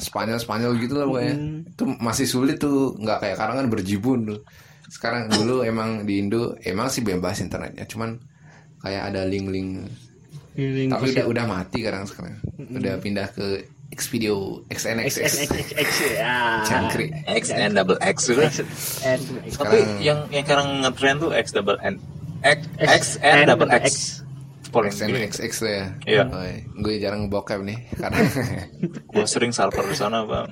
Spanyol 0.00 0.38
Spanyol 0.40 0.72
gitu 0.80 0.94
lah 0.96 1.04
pokoknya. 1.04 1.34
Itu 1.68 1.84
masih 2.00 2.24
sulit 2.24 2.56
tuh, 2.56 2.96
nggak 2.96 3.20
kayak 3.20 3.36
sekarang 3.36 3.56
kan 3.60 3.66
berjibun 3.68 4.18
tuh. 4.24 4.40
Sekarang 4.88 5.28
dulu 5.28 5.60
emang 5.60 6.08
di 6.08 6.22
Indo 6.24 6.56
emang 6.64 6.88
sih 6.88 7.04
bebas 7.04 7.44
internetnya, 7.44 7.84
cuman 7.84 8.16
kayak 8.80 9.12
ada 9.12 9.28
link-link. 9.28 9.92
Link 10.56 10.88
Tapi 10.88 11.12
udah 11.12 11.24
udah 11.28 11.44
mati 11.44 11.84
sekarang 11.84 12.08
sekarang. 12.08 12.40
Udah 12.56 12.96
pindah 12.96 13.28
ke 13.28 13.68
Xvideo, 13.92 14.64
XNXX, 14.72 15.46
XXX 15.46 15.88
ya. 16.16 16.64
Cangkrik. 16.64 17.12
X 17.28 17.54
and 17.54 17.76
double 17.76 18.00
X 18.00 18.26
Tapi 19.54 19.78
yang 20.02 20.26
yang 20.32 20.42
sekarang 20.48 20.82
ngetrend 20.82 21.18
tuh 21.22 21.30
X 21.36 21.52
double 21.52 21.76
N. 21.84 22.00
X, 22.42 22.58
X 22.80 23.02
and 23.20 23.46
double 23.46 23.68
X. 23.68 24.25
Paling 24.70 24.92
XNXX 24.92 25.52
tuh 25.56 25.70
ya. 25.70 25.84
Iya. 26.04 26.24
Oh, 26.26 26.42
gue 26.82 26.94
jarang 26.98 27.26
bokep 27.26 27.60
nih 27.62 27.78
karena 27.94 28.18
Gue 29.14 29.24
sering 29.24 29.50
salper 29.50 29.86
di 29.86 29.96
sana 29.96 30.26
bang. 30.26 30.46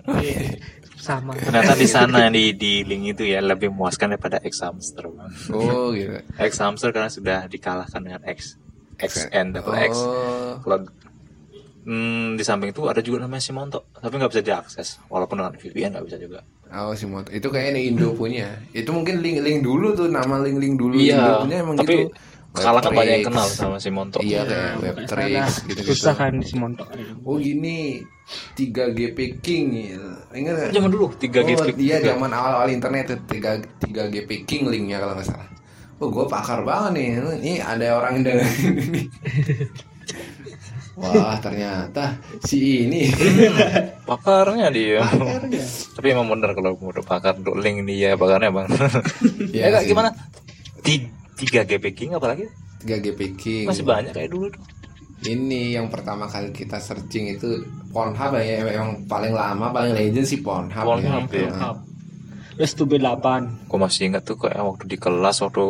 sama. 0.96 1.36
Ternyata 1.36 1.76
di 1.76 1.84
sana 1.84 2.32
di 2.32 2.56
di 2.56 2.80
link 2.82 3.18
itu 3.18 3.28
ya 3.28 3.44
lebih 3.44 3.68
memuaskan 3.68 4.16
daripada 4.16 4.40
X 4.40 4.64
hamster 4.64 5.10
bang. 5.10 5.30
oh 5.52 5.92
gitu. 5.92 6.16
X 6.40 6.52
hamster 6.58 6.90
karena 6.90 7.10
sudah 7.12 7.38
dikalahkan 7.44 8.00
dengan 8.00 8.22
X 8.24 8.56
X 8.96 9.26
and 9.30 9.52
double 9.52 9.74
X. 9.74 9.92
Oh, 9.98 10.56
Kalau 10.62 10.86
hmm, 11.84 12.38
di 12.38 12.44
samping 12.46 12.70
itu 12.72 12.86
ada 12.88 13.02
juga 13.04 13.26
namanya 13.26 13.42
Simonto, 13.42 13.90
tapi 13.92 14.16
nggak 14.16 14.30
bisa 14.32 14.42
diakses. 14.42 14.88
Walaupun 15.10 15.42
dengan 15.42 15.54
VPN 15.58 15.90
nggak 15.98 16.06
bisa 16.08 16.18
juga. 16.18 16.40
oh 16.74 16.90
si 16.96 17.06
motor. 17.06 17.30
Itu 17.30 17.52
kayaknya 17.52 17.80
Indo 17.84 18.14
punya. 18.14 18.50
Itu 18.74 18.90
mungkin 18.90 19.22
link-link 19.22 19.62
dulu 19.62 19.94
tuh 19.94 20.08
nama 20.10 20.42
link-link 20.42 20.74
dulu 20.74 20.98
Iya, 20.98 21.14
Indo 21.20 21.32
punya 21.46 21.56
emang 21.62 21.76
tapi 21.78 21.94
gitu 22.08 22.10
kalah 22.54 22.78
kalangan 22.78 22.94
banyak 22.94 23.14
yang 23.18 23.26
kenal 23.26 23.46
sama 23.50 23.76
si 23.82 23.90
Montok. 23.90 24.22
Iya 24.22 24.46
kayak 24.46 24.62
yeah, 24.62 24.78
web 24.78 24.96
tricks 25.10 25.54
gitu 25.66 25.80
gitu. 25.82 25.90
Susah 25.98 26.14
kan 26.14 26.34
si 26.46 26.54
Montok. 26.54 26.86
Oh 27.26 27.36
gini 27.42 27.98
3 28.54 28.94
GP 28.94 29.18
King. 29.42 29.66
Ya. 29.90 30.06
Ingat 30.30 30.70
Zaman 30.70 30.90
dulu 30.94 31.10
3GP 31.18 31.58
oh, 31.58 31.66
Iya 31.74 31.96
zaman 32.14 32.30
awal-awal 32.30 32.70
internet 32.70 33.10
itu 33.10 33.16
3 33.42 33.90
3 33.90 34.14
GP 34.14 34.30
King 34.46 34.70
linknya 34.70 35.02
kalau 35.02 35.18
nggak 35.18 35.26
salah. 35.26 35.50
Oh 35.98 36.06
gue 36.06 36.24
pakar 36.30 36.62
banget 36.62 36.90
nih. 36.94 37.08
Ini 37.42 37.52
ada 37.58 37.86
orang 37.98 38.22
yang 38.22 38.38
ini. 38.38 39.02
Wah 40.94 41.42
ternyata 41.42 42.22
si 42.46 42.86
ini 42.86 43.10
pakarnya 44.06 44.70
dia. 44.70 45.02
Pakarnya. 45.02 45.66
Tapi 45.98 46.06
emang 46.06 46.30
bener 46.30 46.54
kalau 46.54 46.78
mau 46.78 46.94
pakar 47.02 47.34
link 47.42 47.82
dia 47.82 48.14
pakarnya 48.14 48.54
bang. 48.54 48.66
ya, 49.50 49.74
ya 49.74 49.82
gimana? 49.82 50.14
tiga 51.34 51.66
3 51.66 51.70
GPG 51.70 52.14
apalagi 52.14 52.46
G 52.84 53.16
picking. 53.16 53.64
masih 53.64 53.84
banyak 53.84 54.12
kayak 54.12 54.30
dulu 54.30 54.52
tuh 54.52 54.62
ini 55.24 55.72
yang 55.72 55.88
pertama 55.88 56.28
kali 56.28 56.52
kita 56.52 56.76
searching 56.76 57.32
itu 57.32 57.64
Pornhub 57.88 58.36
ya 58.36 58.60
emang 58.60 59.08
paling 59.08 59.32
lama 59.32 59.72
paling 59.72 59.96
legend 59.96 60.28
sih 60.28 60.44
Pornhub, 60.44 60.84
ya. 60.84 60.84
Pornhub 60.84 61.26
ya. 61.32 61.48
ya. 61.48 61.70
Westube 62.54 63.02
delapan. 63.02 63.50
kok 63.66 63.78
masih 63.80 64.14
ingat 64.14 64.22
tuh 64.22 64.38
kayak 64.38 64.62
waktu 64.62 64.84
di 64.86 64.96
kelas 64.96 65.42
waktu 65.42 65.64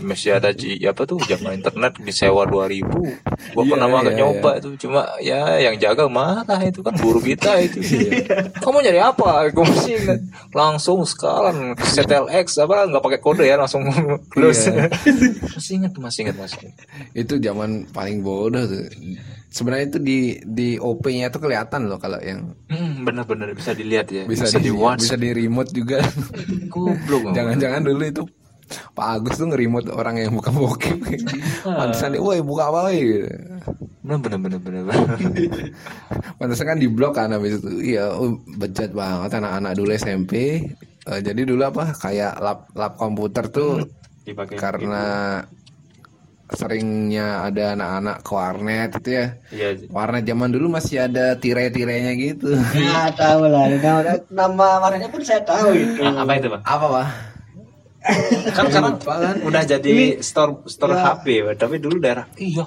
masih 0.00 0.40
ada 0.40 0.56
di 0.56 0.80
ya 0.80 0.96
apa 0.96 1.04
tuh 1.04 1.20
jaman 1.28 1.60
internet 1.60 2.00
disewa 2.00 2.48
ribu. 2.64 3.12
gua 3.52 3.62
iya, 3.64 3.70
pernah 3.76 3.88
yeah, 3.88 4.00
yeah, 4.00 4.16
nyoba 4.16 4.50
yeah. 4.56 4.62
tuh 4.64 4.72
cuma 4.80 5.00
ya 5.20 5.40
yang 5.60 5.76
jaga 5.76 6.08
marah 6.08 6.60
itu 6.64 6.80
kan 6.80 6.96
buru 6.96 7.20
kita 7.20 7.60
itu 7.60 7.78
iya. 8.08 8.48
kamu 8.56 8.80
nyari 8.80 9.00
apa 9.00 9.52
gua 9.52 9.64
masih 9.68 9.94
ingat 10.00 10.20
langsung 10.56 11.04
sekalian 11.04 11.76
X 12.44 12.56
apa 12.56 12.88
nggak 12.88 13.04
pakai 13.04 13.20
kode 13.20 13.44
ya 13.44 13.60
langsung 13.60 13.84
close 14.32 14.72
yeah. 14.72 14.88
masih 15.52 15.72
ingat 15.84 15.92
masih 16.00 16.20
ingat 16.24 16.36
masih 16.40 16.58
ingat. 16.64 16.76
itu 17.12 17.34
zaman 17.36 17.84
paling 17.92 18.24
bodoh 18.24 18.64
tuh 18.64 18.88
Sebenarnya 19.50 19.86
itu 19.90 19.98
di 19.98 20.18
di 20.40 20.68
OP-nya 20.78 21.26
tuh 21.28 21.42
kelihatan 21.42 21.90
loh 21.90 21.98
kalau 21.98 22.22
yang 22.22 22.54
Hmm, 22.70 23.02
bener-bener 23.02 23.50
bisa 23.50 23.74
dilihat 23.74 24.06
ya. 24.08 24.22
bisa, 24.24 24.46
Bisa, 24.46 24.58
di, 24.58 24.70
di 24.70 24.72
watch. 24.72 25.02
bisa 25.02 25.18
di 25.18 25.34
remote 25.34 25.70
juga. 25.74 25.98
Goblok. 26.70 27.34
Jangan-jangan 27.34 27.82
dulu 27.82 28.04
itu 28.06 28.22
Pak 28.70 29.06
Agus 29.18 29.34
tuh 29.34 29.50
nge-remote 29.50 29.90
orang 29.90 30.22
yang 30.22 30.30
buka 30.30 30.54
bokep. 30.54 30.98
Pantesan 31.82 32.14
dia, 32.14 32.22
woi 32.22 32.38
buka 32.38 32.70
apa 32.70 32.86
woi? 32.86 32.98
Gitu. 33.02 33.26
Bener 34.06 34.38
bener 34.38 34.58
bener. 34.62 34.86
Pantesan 36.38 36.66
kan 36.66 36.78
di 36.78 36.86
blok 36.86 37.18
kan 37.18 37.34
habis 37.34 37.58
itu. 37.58 37.68
Iya, 37.82 38.14
oh, 38.14 38.38
bejat 38.56 38.94
banget 38.94 39.42
anak-anak 39.42 39.72
dulu 39.74 39.90
SMP. 39.90 40.62
Eh, 41.02 41.20
jadi 41.20 41.42
dulu 41.42 41.66
apa 41.66 41.90
kayak 41.96 42.38
lab 42.38 42.70
lab 42.76 42.94
komputer 42.94 43.50
tuh 43.50 43.82
Dipakai 44.22 44.54
karena 44.54 45.40
seringnya 46.52 47.44
ada 47.44 47.72
anak-anak 47.72 48.16
ke 48.20 48.30
warnet 48.30 48.90
itu 48.96 49.10
ya. 49.12 49.26
Iya. 49.48 49.68
Warnet 49.86 50.24
zaman 50.24 50.48
dulu 50.48 50.66
masih 50.68 51.02
ada 51.02 51.34
tirai-tirainya 51.34 52.12
gitu. 52.14 52.54
Ya 52.74 53.10
tahu 53.10 53.46
lah. 53.46 53.70
Nama, 53.70 54.00
nama 54.28 54.66
warnanya 54.78 55.08
pun 55.08 55.20
saya 55.20 55.40
tahu 55.40 55.72
itu. 55.72 56.00
Ah, 56.00 56.20
apa 56.20 56.32
itu 56.34 56.48
bang? 56.48 56.62
apa 56.62 56.86
pak? 56.86 57.06
kan 58.50 58.64
sekarang 58.66 58.96
kan? 58.96 59.36
udah 59.44 59.62
jadi 59.62 59.92
store 60.18 60.64
store 60.64 60.96
Ya. 60.96 61.12
HP 61.12 61.26
Pak. 61.44 61.54
tapi 61.58 61.76
dulu 61.76 62.00
daerah 62.00 62.24
iya 62.34 62.64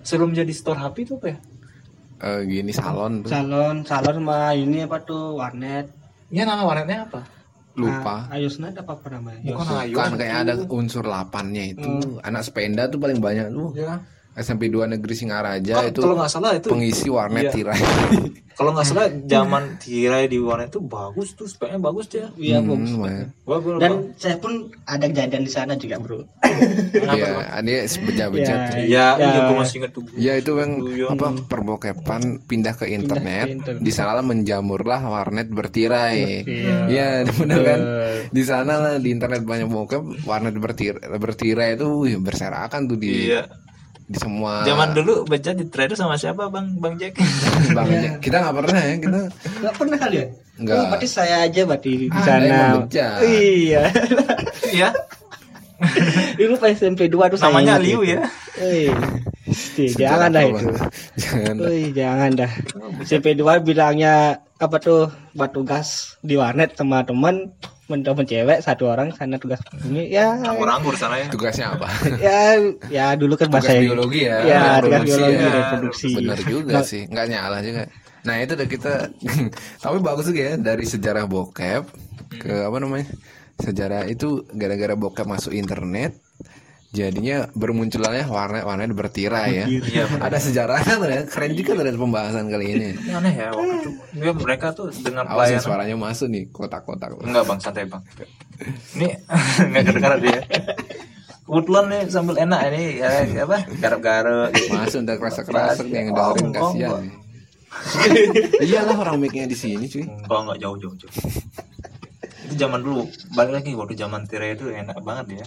sebelum 0.00 0.30
jadi 0.30 0.48
store 0.48 0.78
HP 0.78 0.96
itu 1.02 1.14
apa 1.16 1.28
ya 1.28 1.38
Eh, 2.18 2.40
gini 2.44 2.70
salon 2.70 3.22
tuh. 3.22 3.30
Salon, 3.30 3.82
salon 3.82 4.14
sama 4.16 4.50
ini 4.52 4.82
apa 4.82 4.98
tuh 4.98 5.34
warnet. 5.34 5.86
ya 6.28 6.42
nama 6.42 6.62
warnetnya 6.62 7.06
apa 7.06 7.26
Lupa. 7.78 8.26
Ah, 8.26 8.34
Ayosnet 8.34 8.74
apa 8.74 8.92
apa 8.98 9.06
namanya? 9.14 9.40
bukan 9.54 9.66
Ayu 9.86 9.94
Kan 9.94 10.10
kayak 10.18 10.36
ada 10.42 10.54
unsur 10.66 11.04
lapannya 11.06 11.78
itu. 11.78 12.18
Anak 12.26 12.42
sepeda 12.42 12.90
tuh 12.90 12.98
paling 12.98 13.22
banyak 13.22 13.54
tuh. 13.54 13.70
ya 13.78 14.02
SMP 14.38 14.66
2 14.66 14.86
Negeri 14.88 15.14
Singaraja 15.14 15.74
Kan 15.76 15.84
itu 15.88 16.00
kalau 16.00 16.16
nggak 16.16 16.30
salah 16.30 16.50
itu 16.52 16.68
pengisi 16.68 17.06
warnet 17.06 17.44
Iya. 17.44 17.52
tirai. 17.52 17.80
kalau 18.58 18.70
nggak 18.72 18.86
salah 18.86 19.06
zaman 19.22 19.78
tirai 19.78 20.26
di 20.26 20.34
warnet 20.36 20.68
itu 20.68 20.80
bagus 20.80 21.30
tuh 21.32 21.46
speknya 21.46 21.78
bagus 21.78 22.06
dia 22.06 22.26
Iya, 22.34 22.58
Hmm, 22.58 23.30
bagus. 23.44 23.78
Dan 23.78 23.92
saya 24.14 24.34
pun 24.36 24.50
ada 24.84 25.04
kejadian 25.04 25.42
di 25.42 25.52
sana 25.52 25.72
juga, 25.74 25.96
Bro. 25.96 26.26
Iya, 26.42 27.30
dia 27.60 27.78
sebejat-bejat. 27.84 28.58
Ya. 28.74 28.78
iya 28.78 29.06
Ya. 29.14 29.26
iya 29.28 29.40
gua 29.46 29.62
masih 29.62 29.78
inget 29.78 29.90
tuh 29.92 30.02
Ya 30.14 30.32
itu 30.34 30.50
yang 30.54 30.72
Iya. 30.82 31.06
apa 31.08 31.26
perbokepan 31.44 32.22
pindah 32.44 32.74
ke 32.74 32.86
internet, 32.88 33.46
internet. 33.52 33.78
di 33.78 33.90
sana 33.90 34.12
lah 34.12 34.24
menjamurlah 34.24 35.00
warnet 35.02 35.48
bertirai. 35.48 36.42
Iya. 36.42 36.76
Iya, 36.88 37.06
benar 37.38 37.60
kan? 37.62 37.80
Di 38.28 38.42
sana 38.42 38.72
lah 38.76 38.92
di 38.96 39.08
internet 39.08 39.42
banyak 39.42 39.68
bokep, 39.68 40.02
warnet 40.24 40.54
bertirai, 40.56 41.06
bertirai 41.12 41.68
itu 41.74 41.86
wih, 41.96 42.16
berserakan 42.18 42.86
tuh 42.86 42.96
di 42.96 43.28
iya 43.28 43.46
di 44.08 44.16
semua 44.16 44.64
zaman 44.64 44.88
dulu 44.90 45.22
baca 45.22 45.50
di 45.52 45.64
trader 45.64 45.92
sama 45.92 46.16
siapa 46.16 46.48
bang 46.48 46.72
bang 46.74 46.94
Jack 46.96 47.12
Bang, 47.76 47.88
kita 48.18 48.40
nggak 48.40 48.54
pernah 48.56 48.80
ya 48.80 48.94
kita 48.96 49.18
Enggak 49.54 49.74
pernah 49.76 49.96
kali 49.98 50.16
ya? 50.16 50.26
Nggak. 50.58 50.74
Oh, 50.74 50.84
berarti 50.88 51.06
saya 51.06 51.36
aja 51.44 51.62
berarti 51.62 51.90
di 51.94 52.06
Ah, 52.10 52.18
sana. 52.20 52.42
emang 52.42 52.82
bejat. 52.82 53.20
Iya. 53.22 53.82
iya 54.70 54.88
Dulu 56.34 56.58
pas 56.58 56.74
SMP 56.74 57.06
2 57.06 57.14
tuh 57.30 57.38
namanya 57.38 57.78
Liu 57.78 58.02
itu. 58.02 58.16
ya 58.16 58.26
Eh, 58.58 58.90
Ih, 59.78 59.94
jangan 59.94 60.34
dah 60.34 60.42
itu. 60.42 60.66
jangan 61.16 61.54
Wih, 61.62 61.94
jangan 61.94 62.30
dah. 62.34 62.50
SMP 63.00 63.38
2 63.38 63.62
bilangnya 63.62 64.14
apa 64.56 64.76
tuh 64.78 65.06
buat 65.30 65.54
tugas 65.54 66.18
di 66.18 66.34
warnet 66.34 66.74
sama 66.74 67.06
teman 67.88 68.26
cewek 68.28 68.60
satu 68.60 68.92
orang 68.92 69.08
sana 69.16 69.40
tugas 69.40 69.64
ini 69.88 70.12
ya. 70.12 70.36
Anggur-anggur 70.36 70.92
sana 70.94 71.24
ya. 71.24 71.26
Tugasnya 71.32 71.72
apa? 71.72 71.88
Ya 72.20 72.60
ya 72.92 73.06
dulu 73.16 73.40
kan 73.40 73.48
tugas 73.48 73.64
bahasa 73.64 73.80
biologi 73.80 74.28
ya. 74.28 74.36
Ya 74.44 74.62
tugas 74.84 75.02
biologi 75.08 75.40
ya. 75.40 75.50
reproduksi. 75.56 76.08
Bener 76.20 76.40
juga 76.44 76.74
sih 76.84 77.08
nggak 77.08 77.26
nyala 77.32 77.58
juga. 77.64 77.88
Nah 78.28 78.36
itu 78.44 78.52
udah 78.52 78.68
kita 78.68 78.94
tapi 79.82 79.96
bagus 80.04 80.28
juga 80.28 80.42
ya 80.52 80.54
dari 80.60 80.84
sejarah 80.84 81.24
bokep 81.24 81.82
ke 82.36 82.52
apa 82.68 82.76
namanya 82.76 83.08
sejarah 83.58 84.04
itu 84.06 84.44
gara-gara 84.52 84.94
bokep 84.94 85.26
masuk 85.26 85.56
internet 85.56 86.14
jadinya 86.88 87.52
bermunculannya 87.52 88.24
warnet-warnet 88.24 88.96
bertirai 88.96 89.50
ya 89.52 89.66
Iya, 89.68 90.08
ada 90.24 90.40
sejarahnya 90.40 90.94
ya 91.12 91.22
keren 91.28 91.52
juga 91.52 91.76
ada 91.76 91.92
pembahasan 91.92 92.48
kali 92.48 92.66
ini 92.72 92.88
aneh 93.12 93.34
ya 93.36 93.52
waktu 93.52 93.74
itu. 93.76 93.90
Ya, 94.16 94.32
mereka 94.32 94.72
tuh 94.72 94.88
dengan 94.90 95.28
awas 95.28 95.52
ya, 95.52 95.60
pelayanan 95.60 95.64
suaranya 95.64 95.96
masuk 96.00 96.26
nih 96.32 96.48
kotak-kotak 96.48 97.12
Enggak 97.20 97.44
bang, 97.44 97.58
santai 97.60 97.84
bang. 97.84 98.00
Ini 98.96 99.08
nggak 99.68 99.82
kedengaran 99.84 100.18
dia. 100.24 100.40
Kebetulan 101.44 101.84
nih 101.88 102.00
sambil 102.08 102.36
enak 102.40 102.60
ini 102.72 102.84
ya, 103.00 103.08
apa 103.44 103.58
garap-garap. 103.80 104.48
gitu. 104.52 104.72
masuk 104.72 104.98
udah 105.04 105.16
kerasa-kerasa 105.16 105.80
nih 105.84 105.92
yang 105.92 106.06
dengerin 106.12 106.48
kasihan 106.52 107.04
iyalah 108.64 108.96
orang 108.96 109.16
mic-nya 109.20 109.44
di 109.44 109.52
sini 109.52 109.84
cuy 109.86 110.04
Enggak 110.08 110.40
enggak 110.40 110.58
jauh 110.60 110.76
jauh 110.80 110.94
jauh. 110.96 111.12
Itu 112.48 112.54
zaman 112.56 112.80
dulu. 112.80 113.04
Balik 113.30 113.52
lagi 113.54 113.70
waktu 113.72 113.94
zaman 113.94 114.24
tirai 114.24 114.56
itu 114.56 114.66
enak 114.66 114.96
banget 114.98 115.38
ya. 115.38 115.46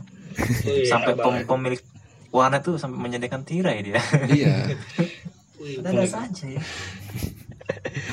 Sampai 0.87 1.17
pem- 1.17 1.43
pemilik 1.43 1.81
warnet 2.29 2.61
tuh 2.61 2.77
sampai 2.77 2.95
menyediakan 2.95 3.41
tirai 3.41 3.81
dia. 3.81 3.97
iya 4.29 4.69
Ada 5.81 6.05
saja 6.07 6.45
ya. 6.47 6.61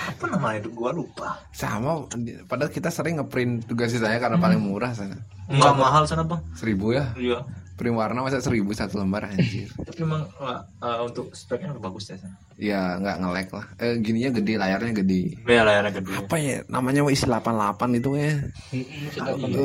Apa 0.08 0.24
namanya 0.28 0.58
itu 0.60 0.70
gua 0.70 0.90
lupa. 0.90 1.40
sama 1.50 2.06
padahal 2.44 2.68
kita 2.68 2.88
sering 2.88 3.16
ngeprint 3.16 3.64
tugas 3.64 3.90
sisanya 3.90 4.18
karena 4.18 4.36
paling 4.36 4.58
murah 4.58 4.90
sana 4.90 5.18
Enggak 5.46 5.74
mahal 5.74 6.02
sana 6.04 6.22
bang. 6.22 6.40
seribu 6.52 6.92
ya 6.92 7.10
Iya. 7.14 7.42
Print 7.78 7.94
warna 7.94 8.26
masa 8.26 8.42
seribu 8.42 8.74
satu 8.74 8.98
lembar 8.98 9.30
anjir. 9.30 9.70
Tapi 9.86 10.02
memang 10.02 10.26
uh, 10.42 10.58
uh, 10.82 11.06
untuk 11.06 11.30
speknya 11.30 11.70
udah 11.78 11.82
bagus 11.86 12.10
ya 12.10 12.18
sana. 12.18 12.34
ya 12.58 12.98
nggak 12.98 13.16
nge-lag 13.22 13.48
lah. 13.54 13.66
Eh, 13.78 13.94
gininya 14.02 14.30
gede 14.34 14.58
layarnya 14.58 14.92
gede. 14.98 15.22
Ya 15.46 15.62
layarnya 15.62 15.92
gede. 16.02 16.10
apa 16.18 16.36
ya 16.42 16.56
namanya 16.66 17.06
isi 17.06 17.22
88 17.22 18.02
itu 18.02 18.10
ya? 18.18 18.34
Itu, 18.74 19.62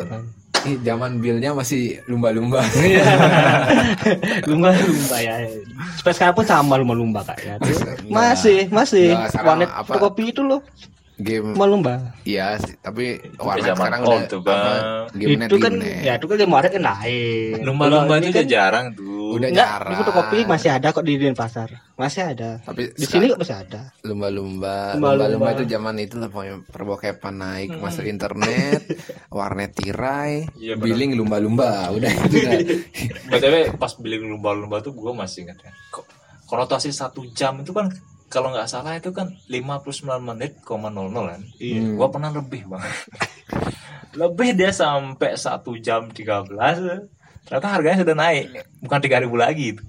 ih, 0.69 0.77
zaman 0.85 1.17
bilnya 1.17 1.57
masih 1.57 2.05
lumba-lumba. 2.05 2.61
Lumba-lumba 4.49 5.17
ya. 5.17 5.33
Sampai 5.97 6.13
sekarang 6.13 6.35
pun 6.37 6.45
sama 6.45 6.77
lumba-lumba 6.77 7.25
kak 7.25 7.41
ya. 7.41 7.57
Masih 8.07 8.69
masih. 8.69 9.17
Warnet 9.41 9.73
apa- 9.73 9.97
kopi 9.97 10.29
itu 10.29 10.45
loh 10.45 10.61
game 11.15 11.53
lumba-lumba 11.53 11.93
iya 12.23 12.57
sih, 12.57 12.73
tapi 12.75 13.21
warnet 13.37 13.65
zaman 13.67 13.77
sekarang 13.85 14.01
old 14.01 14.23
udah 14.33 14.55
apa, 14.55 14.73
game 15.13 15.41
itu 15.41 15.57
kan 15.57 15.73
ya 15.77 16.13
itu 16.15 16.25
kan 16.25 16.35
game 16.35 16.49
warnet 16.49 16.71
kan 16.71 16.83
lain 16.83 17.61
Lumba-lumba 17.61 18.05
Kalau 18.09 18.19
itu 18.19 18.29
udah 18.29 18.39
kan- 18.39 18.49
jarang 18.49 18.85
tuh. 18.93 19.11
Udah 19.33 19.49
Enggak, 19.49 19.65
jarang. 19.67 19.89
di 19.89 19.95
fotokopi 19.97 20.37
masih 20.43 20.69
ada 20.69 20.87
kok 20.89 21.01
di 21.01 21.13
pasar 21.31 21.69
masih 21.93 22.21
ada. 22.27 22.49
Tapi 22.59 22.81
di 22.91 23.01
sini 23.03 23.25
kok 23.27 23.39
masih 23.39 23.55
ada. 23.55 23.81
Lumba-lumba. 24.01 24.93
Lumba-lumba. 24.93 25.25
lumba-lumba 25.27 25.49
itu 25.53 25.63
zaman 25.67 25.95
itu 25.97 26.15
lah 26.15 26.29
pokoknya 26.29 26.55
perbokepan 26.67 27.33
naik 27.35 27.69
masuk 27.75 28.03
internet 28.03 28.81
warnet 29.31 29.71
tirai 29.71 30.45
Iya, 30.55 30.73
benar. 30.75 30.85
billing 30.87 31.11
lumba-lumba. 31.15 31.89
Udah 31.89 32.09
itu 32.09 32.37
dah. 32.39 32.61
btw 33.29 33.55
pas 33.75 33.91
beli 33.95 34.17
lumba-lumba 34.19 34.79
tuh 34.79 34.91
gue 34.91 35.11
masih 35.11 35.45
ingat 35.45 35.57
ya 35.59 35.71
Ko- 35.89 36.05
konotasi 36.45 36.89
satu 36.89 37.25
jam 37.31 37.57
itu 37.57 37.69
kan 37.69 37.89
kalau 38.33 38.49
nggak 38.49 38.65
salah 38.65 38.97
itu 38.97 39.13
kan 39.13 39.29
59 39.45 40.09
menit 40.17 40.57
koma 40.65 40.89
nol 40.89 41.13
nol 41.13 41.29
kan? 41.29 41.45
Hmm. 41.61 41.93
gue 41.93 42.07
pernah 42.09 42.33
lebih 42.33 42.65
banget. 42.65 42.93
Lebih 44.13 44.53
dia 44.53 44.69
sampai 44.69 45.33
satu 45.33 45.73
jam 45.81 46.05
13 46.13 46.45
ternyata 47.49 47.67
harganya 47.69 48.05
sudah 48.05 48.13
naik. 48.13 48.45
Bukan 48.77 48.99
3000 49.01 49.25
lagi 49.33 49.65
itu. 49.73 49.83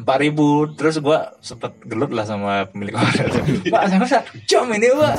4000 0.00 0.76
terus 0.80 0.96
gue 0.96 1.18
sempet 1.44 1.72
gelut 1.84 2.08
lah 2.08 2.24
sama 2.24 2.64
pemilik 2.70 2.94
warnet 2.96 3.34
pak 3.74 3.82
saya 3.90 4.06
satu 4.20 4.32
jam 4.48 4.64
ini 4.72 4.88
pak. 4.96 5.14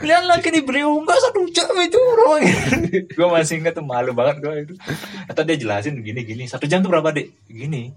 Lihat 0.00 0.24
lagi 0.24 0.48
dibeli 0.48 0.80
enggak 0.80 1.20
satu 1.20 1.44
jam 1.52 1.68
itu 1.76 2.00
bro. 2.00 2.40
Gue 3.18 3.28
masih 3.28 3.60
ingat 3.60 3.76
tuh 3.76 3.84
malu 3.84 4.16
banget 4.16 4.40
gue 4.40 4.54
itu. 4.64 4.74
Atau 5.28 5.44
dia 5.44 5.60
jelasin 5.60 6.00
gini 6.00 6.24
gini 6.24 6.48
satu 6.48 6.64
jam 6.64 6.80
tuh 6.80 6.88
berapa 6.88 7.12
dek 7.12 7.28
gini 7.46 7.92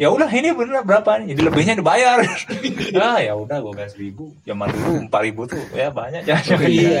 ya 0.00 0.08
udah 0.08 0.24
ini 0.26 0.48
bener 0.50 0.80
berapa 0.80 1.20
nih? 1.20 1.36
Jadi 1.36 1.40
lebihnya 1.44 1.74
dibayar. 1.76 2.18
Ah 3.00 3.16
ya 3.16 3.32
udah 3.34 3.60
gue 3.60 3.72
kasih 3.76 3.98
ribu 4.02 4.32
zaman 4.42 4.66
dulu 4.66 5.04
empat 5.04 5.20
ribu 5.22 5.42
tuh 5.44 5.60
ya 5.72 5.88
banyak 5.88 6.24
ya. 6.24 6.36
Iya 6.58 7.00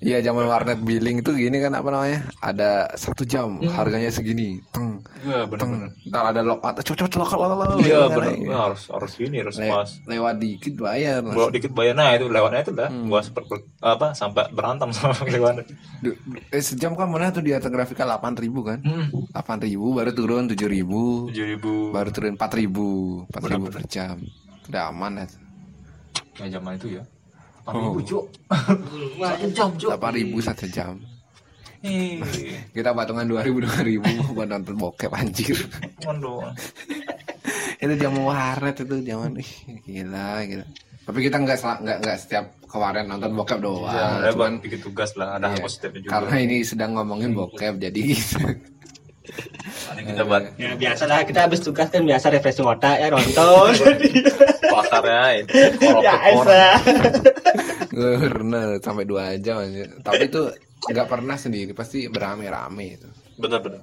Iya. 0.00 0.18
zaman 0.22 0.44
warnet 0.44 0.80
billing 0.80 1.20
itu 1.20 1.30
gini 1.30 1.56
kan 1.58 1.72
apa 1.72 1.88
namanya? 1.88 2.20
Ada 2.38 2.70
satu 2.96 3.22
jam 3.22 3.60
harganya 3.66 4.08
segini. 4.08 4.58
Teng 4.70 5.04
iya 5.20 5.44
bener 5.44 5.60
teng. 5.60 5.70
bener 5.70 5.88
ntar 6.08 6.24
ada 6.26 6.40
lockout 6.40 6.80
cocok 6.80 7.06
cocok 7.06 7.28
cocok 7.28 7.78
iya 7.80 8.00
bener. 8.08 8.32
Wah, 8.46 8.60
harus 8.66 8.82
harus 8.88 9.12
ini 9.20 9.36
harus 9.38 9.56
pas. 9.58 9.90
lewat 10.04 10.34
dikit 10.38 10.74
bayar. 10.76 11.20
Bawa 11.22 11.48
dikit 11.50 11.72
bayar. 11.72 11.94
Nah 11.94 12.10
itu 12.14 12.26
lewatnya 12.26 12.60
itu 12.62 12.72
dah. 12.72 12.88
Gua 12.88 13.20
sempet 13.20 13.44
ber- 13.46 13.68
apa 13.78 14.06
sampai 14.12 14.48
berantem 14.50 14.88
sama 14.90 15.14
lewat. 15.28 15.68
Eh, 16.48 16.62
sejam 16.64 16.96
kan 16.96 17.06
mana 17.06 17.28
tuh 17.28 17.44
di 17.44 17.52
atas 17.52 17.68
grafika 17.68 18.04
8000 18.04 18.40
kan? 18.60 18.78
Hmm. 18.80 19.06
8000 19.30 19.76
baru 19.92 20.10
turun 20.10 20.44
7000 20.46 21.30
tujuh 21.30 21.46
ribu 21.46 21.89
baru 21.90 22.08
turun 22.10 22.34
4000 22.34 23.28
4000 23.30 23.74
per 23.74 23.84
jam. 23.86 24.16
Udah 24.70 24.82
aman 24.88 25.12
ya. 25.20 25.26
Ya 26.40 26.46
zaman 26.56 26.78
itu 26.78 26.96
ya? 26.96 27.04
Oh. 27.66 27.76
empat 27.76 27.82
ribu 27.84 28.00
cuk. 28.02 28.24
Satu 29.20 29.46
jam 29.52 29.68
cuk. 29.76 29.90
8000 29.94 30.48
satu 30.48 30.66
jam. 30.70 30.94
Kita 32.76 32.90
patungan 32.92 33.24
2000 33.24 34.00
2000 34.00 34.36
buat 34.36 34.48
nonton 34.48 34.74
bokep 34.76 35.10
anjir. 35.12 35.56
Waduh. 36.04 36.50
itu 37.80 37.94
zaman 37.96 38.22
warnet 38.28 38.76
itu 38.76 38.96
zaman 39.00 39.40
ih 39.40 39.50
gila 39.88 40.44
gila. 40.44 40.66
Tapi 41.00 41.18
kita 41.24 41.40
nggak 41.40 41.56
sel- 41.56 41.80
nggak 41.80 41.98
nggak 42.04 42.18
setiap 42.20 42.44
ke 42.60 42.76
warnet 42.76 43.08
nonton 43.08 43.32
bokep 43.32 43.58
doang 43.58 44.20
Ya, 44.20 44.28
cuman 44.30 44.60
bikin 44.60 44.84
tugas 44.84 45.16
lah, 45.16 45.40
ada 45.40 45.50
iya, 45.50 45.64
positifnya 45.64 46.00
juga. 46.04 46.12
karena 46.12 46.36
ini 46.44 46.56
sedang 46.60 46.90
ngomongin 46.94 47.32
bokep 47.32 47.80
jadi 47.80 48.02
kita 50.02 50.22
buat 50.22 50.42
ya 50.56 50.70
biasa 50.74 51.02
lah 51.04 51.20
kita 51.22 51.40
habis 51.44 51.60
tugas 51.60 51.88
kan 51.88 52.02
biasa 52.02 52.26
refreshing 52.28 52.64
otak 52.64 52.96
ya 52.96 53.08
nonton 53.08 53.72
pasarnya 54.72 55.22
itu 55.38 55.52
ya 56.00 56.14
korok 56.14 56.48
Esa 56.48 56.64
Gue 57.90 58.12
pernah 58.22 58.78
sampai 58.78 59.02
dua 59.02 59.34
jam 59.36 59.58
aja. 59.58 59.82
Tapi 59.98 60.30
itu 60.30 60.46
nggak 60.86 61.10
pernah 61.10 61.34
sendiri, 61.34 61.74
pasti 61.74 62.06
berame-rame 62.06 62.86
itu. 62.86 63.08
Bener 63.34 63.58
bener. 63.58 63.82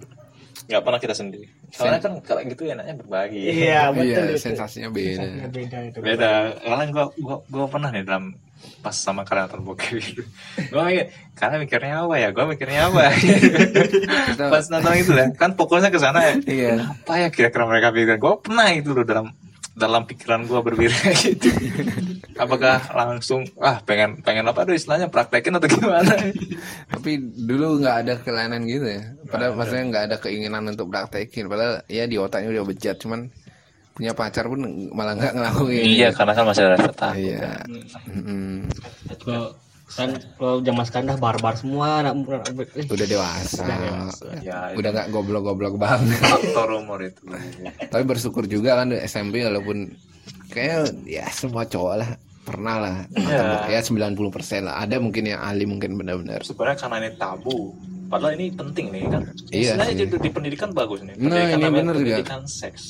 Nggak 0.63 0.79
pernah 0.81 0.99
kita 0.99 1.11
sendiri. 1.11 1.43
Soalnya 1.69 1.99
kan 1.99 2.15
kalau 2.23 2.39
gitu 2.47 2.63
enaknya 2.65 2.95
berbagi. 2.95 3.35
iya 3.67 3.91
betul 3.91 4.07
Iya, 4.07 4.31
itu. 4.31 4.39
sensasinya 4.39 4.89
beda. 4.89 5.51
beda 5.51 5.77
itu 5.91 5.97
Beda. 5.99 6.55
Karena 6.55 6.83
gua 6.87 7.05
gua 7.19 7.37
gua 7.51 7.65
pernah 7.67 7.89
nih 7.91 8.07
dalam 8.07 8.31
pas 8.81 8.95
sama 8.95 9.27
kreator 9.27 9.59
bokep. 9.59 9.99
Gua 10.71 10.87
mikir, 10.87 11.11
karena 11.35 11.55
mikirnya 11.61 11.93
apa 12.05 12.15
ya? 12.17 12.29
Gua 12.31 12.45
mikirnya 12.49 12.89
apa? 12.89 13.11
pas 14.53 14.65
nonton 14.71 14.93
itu 14.95 15.11
ya, 15.13 15.27
kan 15.35 15.53
fokusnya 15.53 15.89
ke 15.91 15.99
sana 15.99 16.19
ya. 16.23 16.33
Iya. 16.45 16.73
Apa 16.93 17.13
ya 17.21 17.27
kira-kira 17.33 17.65
mereka 17.67 17.91
pikirkan? 17.93 18.19
Gua 18.19 18.33
pernah 18.39 18.67
itu 18.73 18.91
loh 18.93 19.05
dalam 19.05 19.33
dalam 19.77 20.09
pikiran 20.09 20.49
gua 20.49 20.65
berbeda 20.65 20.97
gitu. 21.21 21.49
Apakah 22.37 22.81
langsung 22.93 23.45
ah 23.61 23.77
pengen 23.85 24.21
pengen 24.25 24.49
apa 24.49 24.65
tuh 24.65 24.73
istilahnya 24.73 25.09
praktekin 25.09 25.57
atau 25.57 25.69
gimana? 25.69 26.13
Tapi 26.89 27.21
dulu 27.21 27.81
nggak 27.81 27.95
ada 28.05 28.13
kelainan 28.21 28.65
gitu 28.65 28.89
ya. 28.89 29.13
Padahal 29.29 29.53
maksudnya 29.53 29.85
nggak 29.89 30.03
ada 30.09 30.17
keinginan 30.17 30.65
untuk 30.69 30.89
praktekin. 30.89 31.45
Padahal 31.45 31.85
ya 31.89 32.09
di 32.09 32.17
otaknya 32.17 32.53
udah 32.57 32.65
bejat, 32.65 32.97
cuman 33.01 33.29
punya 33.97 34.13
pacar 34.13 34.45
pun 34.45 34.61
malah 34.91 35.13
nggak 35.13 35.33
ngelakuin. 35.33 35.83
Iya, 35.83 36.09
karena 36.11 36.31
kan 36.31 36.45
masih 36.45 36.61
ada 36.63 36.77
rasa 36.77 36.91
takut. 36.93 37.17
Iya. 37.17 37.51
Mm-mm. 38.05 38.69
kalau 39.19 39.49
kan 39.89 40.09
kalau 40.35 40.59
zaman 40.59 40.83
sekarang 40.83 41.05
dah 41.07 41.17
barbar 41.17 41.53
semua 41.55 41.87
anak 41.99 42.13
anak- 42.13 42.75
eh, 42.75 42.85
Udah 42.85 43.07
dewasa. 43.07 43.63
Ya, 44.39 44.69
Udah 44.71 44.89
nggak 44.91 45.07
goblok-goblok 45.09 45.75
banget. 45.75 46.19
faktor 46.19 46.77
umur 46.77 47.01
itu. 47.01 47.23
Tapi 47.81 48.03
bersyukur 48.03 48.45
juga 48.45 48.77
kan 48.77 48.93
SMP 48.93 49.41
walaupun 49.41 49.89
kayak 50.47 50.93
ya 51.03 51.25
semua 51.27 51.63
cowok 51.63 51.95
lah 51.97 52.09
pernah 52.43 52.75
lah 52.77 52.95
Iya. 53.11 53.67
ya 53.69 53.79
90% 53.81 54.15
lah 54.61 54.79
ada 54.79 54.95
mungkin 54.97 55.25
yang 55.25 55.41
ahli 55.41 55.65
mungkin 55.65 55.95
benar-benar 55.95 56.39
Sebenarnya 56.41 56.77
karena 56.77 56.95
ini 57.01 57.11
tabu. 57.13 57.75
Padahal 58.07 58.33
ini 58.33 58.47
penting 58.49 58.87
nih 58.89 59.03
kan. 59.05 59.23
Iya 59.47 59.75
Istilahnya 59.75 59.93
sih. 59.93 59.99
di, 60.01 60.15
di 60.17 60.29
pendidikan 60.29 60.69
bagus 60.71 60.99
nih. 61.01 61.11
Nah, 61.11 61.27
Pendidikan 61.27 61.47
ini 61.49 61.61
namanya 61.61 61.75
bener 61.77 61.95
juga. 61.95 62.07
pendidikan 62.15 62.41
seks. 62.43 62.81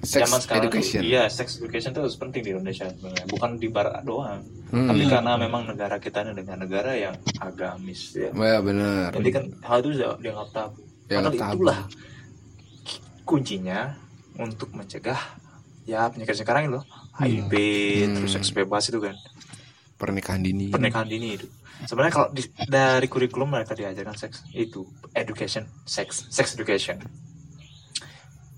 sex 0.00 0.20
Zaman 0.20 0.38
sekarang 0.38 0.62
tuh, 0.62 0.70
education 0.72 1.00
iya, 1.02 1.22
sex 1.26 1.48
education 1.56 1.90
itu 1.90 2.00
harus 2.00 2.16
penting 2.16 2.40
di 2.40 2.50
Indonesia 2.52 2.86
sebenarnya. 2.86 3.26
Bukan 3.26 3.50
di 3.56 3.68
barat 3.68 4.02
doang. 4.02 4.40
Hmm. 4.68 4.86
Tapi 4.86 5.02
karena 5.04 5.32
memang 5.36 5.62
negara 5.64 5.96
kita 5.96 6.18
ini 6.20 6.32
dengan 6.34 6.56
negara 6.58 6.92
yang 6.92 7.14
agamis 7.38 8.14
ya. 8.14 8.30
ya 8.30 8.58
benar 8.58 9.10
Jadi 9.12 9.30
kan 9.30 9.44
hal 9.62 9.78
itu 9.80 9.90
dianggap 10.16 10.48
tabu. 10.50 10.80
Dianggap 11.04 11.32
Padahal 11.32 11.42
tabu. 11.44 11.56
itulah 11.56 11.78
kuncinya 13.22 13.80
untuk 14.36 14.70
mencegah 14.70 15.18
ya 15.84 16.06
penyakit 16.06 16.36
sekarang 16.36 16.66
ini 16.66 16.72
loh. 16.74 16.84
HIV, 17.16 17.48
Hmm. 17.48 18.14
terus 18.14 18.30
seks 18.30 18.52
bebas 18.52 18.86
itu 18.86 19.00
kan. 19.00 19.16
Pernikahan 19.96 20.40
dini 20.40 20.68
pernikahan 20.68 21.04
dini 21.04 21.28
itu 21.34 21.46
sebenarnya 21.82 22.14
kalau 22.14 22.28
di- 22.30 22.52
dari 22.62 23.06
kurikulum 23.06 23.48
mereka 23.50 23.72
diajarkan 23.72 24.14
seks 24.14 24.44
itu 24.50 24.84
education 25.12 25.64
sex 25.82 26.28
sex 26.28 26.54
education 26.54 27.00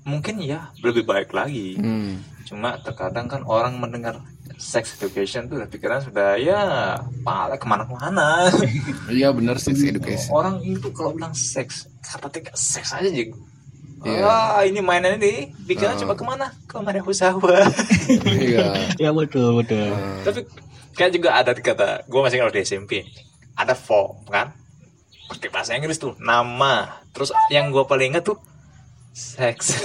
mungkin 0.03 0.41
ya 0.41 0.73
lebih 0.81 1.05
baik 1.05 1.31
lagi 1.31 1.77
Hmm. 1.77 2.25
cuma 2.43 2.81
terkadang 2.81 3.29
kan 3.29 3.45
orang 3.45 3.77
mendengar 3.77 4.17
sex 4.57 4.97
education 4.97 5.47
tuh 5.47 5.61
udah 5.61 5.69
pikiran 5.69 6.01
sudah 6.01 6.35
ya 6.35 6.97
pala 7.21 7.55
ke 7.55 7.65
mana-mana 7.65 8.49
Iya 9.13 9.31
bener 9.31 9.61
sex 9.61 9.79
education. 9.79 10.33
orang 10.33 10.59
itu 10.63 10.89
kalau 10.91 11.13
bilang 11.13 11.31
seks 11.31 11.87
kata 12.01 12.27
tiga 12.31 12.53
seks 12.53 12.93
aja 12.93 13.07
jadi 13.07 13.31
Iya. 13.99 14.23
Wah, 14.23 14.63
ini 14.63 14.79
mainan 14.79 15.19
ini 15.19 15.51
pikiran 15.61 15.99
Oh. 15.99 16.01
coba 16.01 16.15
ke 16.15 16.23
mana? 16.25 16.47
Ke 16.65 16.79
Mariahusawa. 16.79 17.67
Iya. 18.47 18.95
ya 18.95 19.11
betul 19.11 19.59
betul 19.59 19.91
Tapi 20.23 20.47
kayak 20.99 21.13
juga 21.15 21.31
ada 21.33 21.55
kata, 21.55 22.03
gue 22.05 22.21
masih 22.21 22.43
kalau 22.43 22.51
di 22.51 22.61
SMP 22.61 23.07
ada 23.55 23.73
form 23.73 24.27
kan, 24.27 24.51
pakai 25.31 25.49
bahasa 25.49 25.73
Inggris 25.73 25.97
tuh, 25.97 26.19
nama, 26.19 26.99
terus 27.11 27.31
yang 27.49 27.71
gue 27.71 27.85
paling 27.85 28.11
ingat 28.13 28.27
tuh 28.27 28.39
seks. 29.15 29.79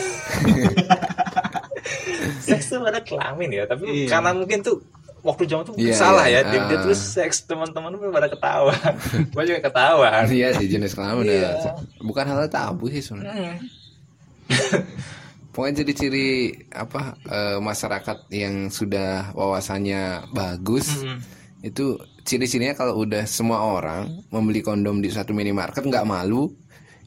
seks 2.46 2.66
tuh 2.70 2.82
ada 2.82 3.00
kelamin 3.00 3.50
ya, 3.52 3.64
tapi 3.66 3.86
Iya. 4.06 4.10
karena 4.10 4.30
mungkin 4.34 4.62
tuh 4.62 4.82
waktu 5.24 5.48
zaman 5.48 5.64
tuh 5.64 5.74
Iya, 5.76 5.96
salah 5.96 6.26
iya. 6.28 6.44
ya, 6.44 6.50
dia, 6.52 6.60
dia 6.68 6.78
Ah. 6.78 6.84
tulis 6.84 7.00
seks 7.00 7.46
teman-teman 7.46 7.94
tuh 7.94 8.12
pada 8.12 8.28
ketawa, 8.28 8.74
gue 9.34 9.44
juga 9.46 9.60
ketawa. 9.62 10.28
Iya 10.28 10.54
sih 10.58 10.68
jenis 10.68 10.94
kelamin 10.94 11.30
Iya. 11.30 11.54
udah 11.56 11.74
bukan 12.02 12.26
hal 12.28 12.46
tabu 12.48 12.90
sih 12.90 13.00
sebenarnya. 13.00 13.58
Hmm. 13.58 14.82
Pokoknya 15.54 15.86
jadi 15.86 15.94
ciri 15.94 16.28
apa 16.74 17.14
eh, 17.30 17.58
masyarakat 17.62 18.18
yang 18.34 18.74
sudah 18.74 19.32
wawasannya 19.38 20.34
bagus 20.34 21.06
Mm-mm. 21.06 21.22
itu 21.62 21.96
ciri-cirinya 22.26 22.74
kalau 22.74 23.04
udah 23.06 23.24
semua 23.30 23.62
orang 23.62 24.24
membeli 24.34 24.66
kondom 24.66 24.98
di 25.04 25.14
satu 25.14 25.32
minimarket 25.36 25.84
nggak 25.86 26.08
malu 26.10 26.50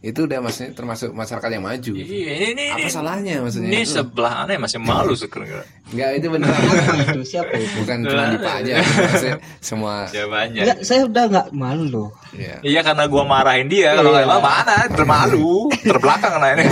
itu 0.07 0.23
udah 0.23 0.39
maksudnya 0.39 0.71
termasuk 0.71 1.11
masyarakat 1.11 1.51
yang 1.51 1.67
maju. 1.67 1.93
Iya, 1.99 2.07
ini, 2.07 2.47
ini, 2.55 2.65
Apa 2.71 2.79
ini, 2.79 2.91
salahnya 2.95 3.35
maksudnya? 3.43 3.71
ini 3.75 3.81
sebelah 3.83 4.47
aneh 4.47 4.55
masih 4.55 4.79
malu 4.79 5.19
sekarang. 5.19 5.67
Nggak 5.91 6.11
itu 6.23 6.27
bener 6.31 6.51
itu 7.11 7.21
siapa 7.27 7.51
itu 7.59 7.75
bukan 7.83 7.99
cuma 8.07 8.25
di 8.31 8.39
aja 8.39 8.75
maksudnya 8.87 9.37
semua 9.59 10.07
Jawabannya. 10.15 10.63
Enggak, 10.63 10.79
saya 10.87 11.01
udah 11.11 11.25
nggak 11.27 11.49
malu 11.51 11.85
loh 11.91 12.11
ya. 12.39 12.55
Iya 12.63 12.81
karena 12.87 13.05
gua 13.11 13.27
marahin 13.27 13.67
dia 13.67 13.99
kalau 13.99 14.15
nggak 14.15 14.31
mana 14.31 14.77
termalu 14.95 15.51
terbelakang 15.91 16.35
lah 16.39 16.49
ini. 16.55 16.65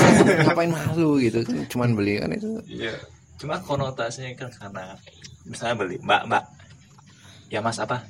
Ngapain 0.46 0.70
malu 0.70 1.10
gitu 1.18 1.38
cuman 1.74 1.98
beli 1.98 2.22
kan 2.22 2.30
itu. 2.30 2.62
Iya. 2.70 2.94
Cuma 3.42 3.58
konotasinya 3.66 4.30
kan 4.38 4.50
karena 4.54 4.94
misalnya 5.42 5.74
beli 5.74 5.98
mbak 5.98 6.22
mbak 6.30 6.44
ya 7.50 7.58
mas 7.58 7.82
apa? 7.82 8.06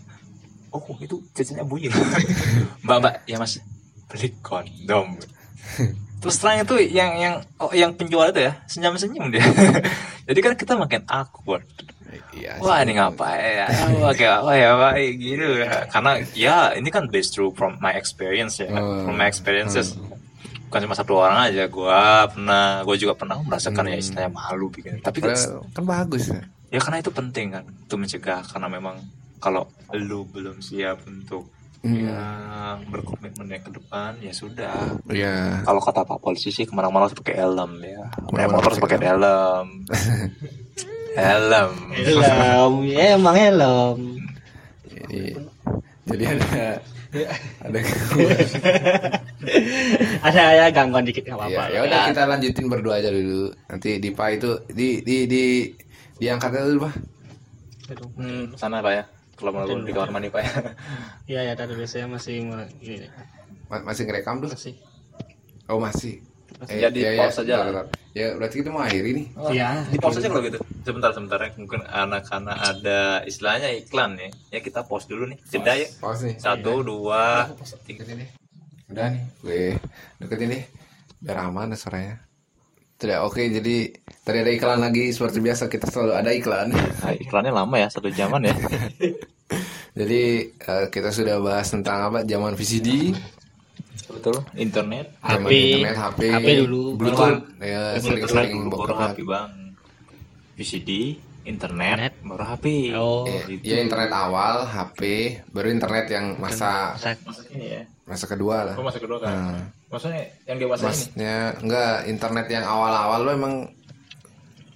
Oh 0.69 0.85
itu 1.01 1.17
jajannya 1.33 1.65
bunyi. 1.65 1.89
mbak 2.85 2.97
mbak 3.01 3.15
ya 3.25 3.41
mas 3.41 3.57
beli 4.11 4.29
kondom. 4.45 5.17
Terus 6.25 6.41
setelah 6.41 6.65
itu 6.65 6.81
yang 6.89 7.13
yang 7.21 7.35
oh, 7.61 7.69
yang 7.77 7.93
penjual 7.93 8.25
itu 8.33 8.49
ya 8.49 8.53
senyum 8.65 8.97
senyum 8.97 9.29
dia. 9.29 9.45
Jadi 10.29 10.39
kan 10.41 10.53
kita 10.57 10.73
makin 10.73 11.05
awkward. 11.05 11.69
Iya. 12.33 12.59
Wah 12.65 12.81
ini 12.81 12.97
ngapain 12.97 13.61
ya? 13.61 13.67
Wah 14.03 14.13
kayak 14.17 14.41
apa 14.41 14.53
ya 14.57 14.71
Pak 14.81 14.93
gitu 15.21 15.49
ya. 15.61 15.73
Karena 15.93 16.13
ya 16.33 16.57
ini 16.73 16.89
kan 16.89 17.13
based 17.13 17.37
through 17.37 17.53
from 17.53 17.77
my 17.85 17.93
experience 17.93 18.57
ya, 18.57 18.73
Hmm. 18.73 19.05
from 19.05 19.15
my 19.21 19.29
experiences. 19.29 20.01
Bukan 20.73 20.91
cuma 20.91 20.97
satu 20.99 21.13
orang 21.21 21.53
aja, 21.53 21.71
gua 21.71 22.27
pernah, 22.27 22.83
gua 22.83 22.97
juga 22.99 23.15
pernah 23.15 23.39
merasakan 23.45 23.95
ya 23.95 23.97
istilahnya 24.01 24.33
malu 24.33 24.73
bikin. 24.73 24.99
Tapi 25.05 25.23
kan, 25.23 25.37
kan 25.71 25.85
bagus 25.87 26.35
ya. 26.35 26.43
ya 26.75 26.81
karena 26.83 26.99
itu 26.99 27.15
penting 27.15 27.55
kan, 27.55 27.63
untuk 27.63 27.99
mencegah 28.03 28.43
karena 28.43 28.67
memang 28.67 28.97
kalau 29.39 29.71
lu 29.95 30.27
belum 30.27 30.59
siap 30.59 31.07
untuk 31.07 31.54
Hmm. 31.85 32.01
ya 32.01 32.21
berkomitmen 32.89 33.45
yang 33.45 33.61
ke 33.61 33.71
depan 33.77 34.17
ya 34.25 34.33
sudah. 34.33 34.97
Iya. 35.05 35.61
Kalau 35.69 35.81
kata 35.85 36.09
Pak 36.09 36.19
Polisi 36.25 36.49
sih 36.49 36.65
ke 36.65 36.73
mana-mana 36.73 37.07
harus 37.07 37.17
pakai 37.17 37.37
helm 37.37 37.77
ya, 37.85 38.09
naik 38.33 38.49
motor 38.49 38.73
harus 38.73 38.81
pakai 38.81 38.99
helm. 39.05 39.85
helm. 41.21 41.73
helm 41.93 42.75
ya 42.89 43.15
emang 43.15 43.37
helm 43.39 44.19
Jadi, 44.83 45.39
jadi 46.11 46.25
ada 46.35 46.83
ada 47.63 47.79
ada 50.27 50.43
ya 50.51 50.67
gangguan 50.75 51.07
dikit 51.07 51.23
nggak 51.23 51.39
apa-apa 51.39 51.63
ya, 51.71 51.71
ya 51.71 51.81
udah 51.87 52.01
kita 52.11 52.23
lanjutin 52.27 52.67
berdua 52.67 52.99
aja 52.99 53.13
dulu. 53.13 53.55
Nanti 53.71 54.03
Dipa 54.03 54.35
itu 54.35 54.59
di 54.73 55.05
di 55.07 55.31
di 55.31 55.45
diangkat 56.19 56.51
dulu, 56.51 56.89
Pak. 56.89 56.95
Hmm, 58.19 58.57
sana 58.59 58.81
Pak 58.81 58.93
ya. 58.97 59.05
Kalau 59.35 59.51
mau 59.51 59.67
di 59.67 59.91
kamar 59.91 60.11
mandi 60.11 60.29
Pak 60.29 60.41
ya. 60.41 60.51
Iya 61.27 61.41
ya 61.49 61.55
tadi 61.55 61.75
biasanya 61.75 62.07
masih 62.07 62.35
mau- 62.45 62.71
ini. 62.81 63.07
Ma- 63.67 63.83
Masih 63.83 64.03
ngerekam 64.05 64.39
dulu? 64.39 64.53
masih 64.53 64.75
Oh, 65.65 65.81
masih. 65.81 66.21
Jadi 66.65 67.01
pause 67.17 67.41
aja 67.41 67.55
lah. 67.57 67.67
bentar, 67.67 67.85
bentar. 67.85 67.87
Ya, 68.15 68.27
berarti 68.39 68.55
kita 68.63 68.71
mau 68.71 68.79
akhiri 68.79 69.11
nih. 69.11 69.27
Iya. 69.51 69.69
Di 69.89 69.97
pause 69.99 70.21
aja 70.21 70.29
kalau 70.29 70.45
gitu. 70.45 70.59
Sebentar 70.85 71.11
sebentar 71.11 71.39
ya. 71.41 71.51
Mungkin 71.57 71.81
anak-anak 71.83 72.57
ada 72.61 73.01
istilahnya 73.25 73.73
iklan 73.75 74.15
ya. 74.15 74.29
Ya 74.53 74.61
kita 74.61 74.85
pause 74.85 75.09
dulu 75.09 75.27
nih. 75.27 75.39
Jeda 75.45 75.75
ya. 75.75 75.89
Pause 75.99 76.31
nih. 76.31 76.37
Satu, 76.39 76.85
dua, 76.85 77.49
tiga. 77.83 78.05
Udah 78.87 79.07
nih, 79.09 79.23
gue 79.41 79.63
deketin 80.21 80.53
deh. 80.53 80.65
Biar 81.19 81.39
aman 81.43 81.73
ya 81.73 81.77
suaranya. 81.77 82.21
Tidak, 82.95 83.19
oke. 83.27 83.43
Jadi 83.43 83.91
tadi 84.25 84.39
ada 84.41 84.51
iklan 84.55 84.81
lagi 84.81 85.11
seperti 85.11 85.39
biasa 85.43 85.67
kita 85.69 85.91
selalu 85.91 86.13
ada 86.15 86.31
iklan. 86.31 86.71
Nah, 86.73 87.13
iklannya 87.13 87.53
lama 87.53 87.75
ya, 87.77 87.89
satu 87.91 88.09
jaman 88.09 88.49
ya. 88.49 88.55
Jadi 89.99 90.23
eh, 90.51 90.87
kita 90.91 91.15
sudah 91.15 91.39
bahas 91.39 91.71
tentang 91.71 92.11
apa? 92.11 92.19
Zaman 92.27 92.59
VCD, 92.59 93.15
Betul. 94.11 94.37
Internet. 94.59 95.07
zaman 95.23 95.49
HP, 95.49 95.55
internet, 95.55 95.97
HP, 95.97 96.21
HP 96.31 96.49
dulu, 96.67 96.83
Bluetooth, 96.99 97.41
ya 97.63 97.83
sering-sering 97.99 98.69
dulu, 98.69 98.79
baru. 98.87 98.95
HP 99.11 99.19
bang. 99.27 99.51
VCD, 100.55 100.91
internet, 101.45 101.99
Internet. 101.99 102.13
baru 102.23 102.45
HP. 102.47 102.67
oh 102.95 103.27
Ya, 103.27 103.41
gitu. 103.51 103.63
ya 103.67 103.77
internet 103.83 104.11
awal, 104.15 104.67
HP, 104.71 105.01
baru 105.51 105.69
internet 105.71 106.07
yang 106.11 106.39
masa 106.39 106.95
saya 106.95 107.19
Maksudnya 107.27 107.55
ini 107.59 107.67
ya. 107.69 107.83
Masa 108.05 108.25
kedua 108.25 108.57
lah. 108.63 108.75
Oh, 108.77 108.85
masa 108.85 108.99
kedua 108.99 109.17
kan. 109.17 109.33
Nah, 109.33 109.61
Maksudnya 109.89 110.21
yang 110.45 110.59
dewasa 110.59 110.83
ini. 110.83 110.91
masnya 110.91 111.35
enggak 111.59 111.95
internet 112.05 112.47
yang 112.49 112.65
awal-awal 112.65 113.21
lo 113.21 113.31
emang 113.33 113.55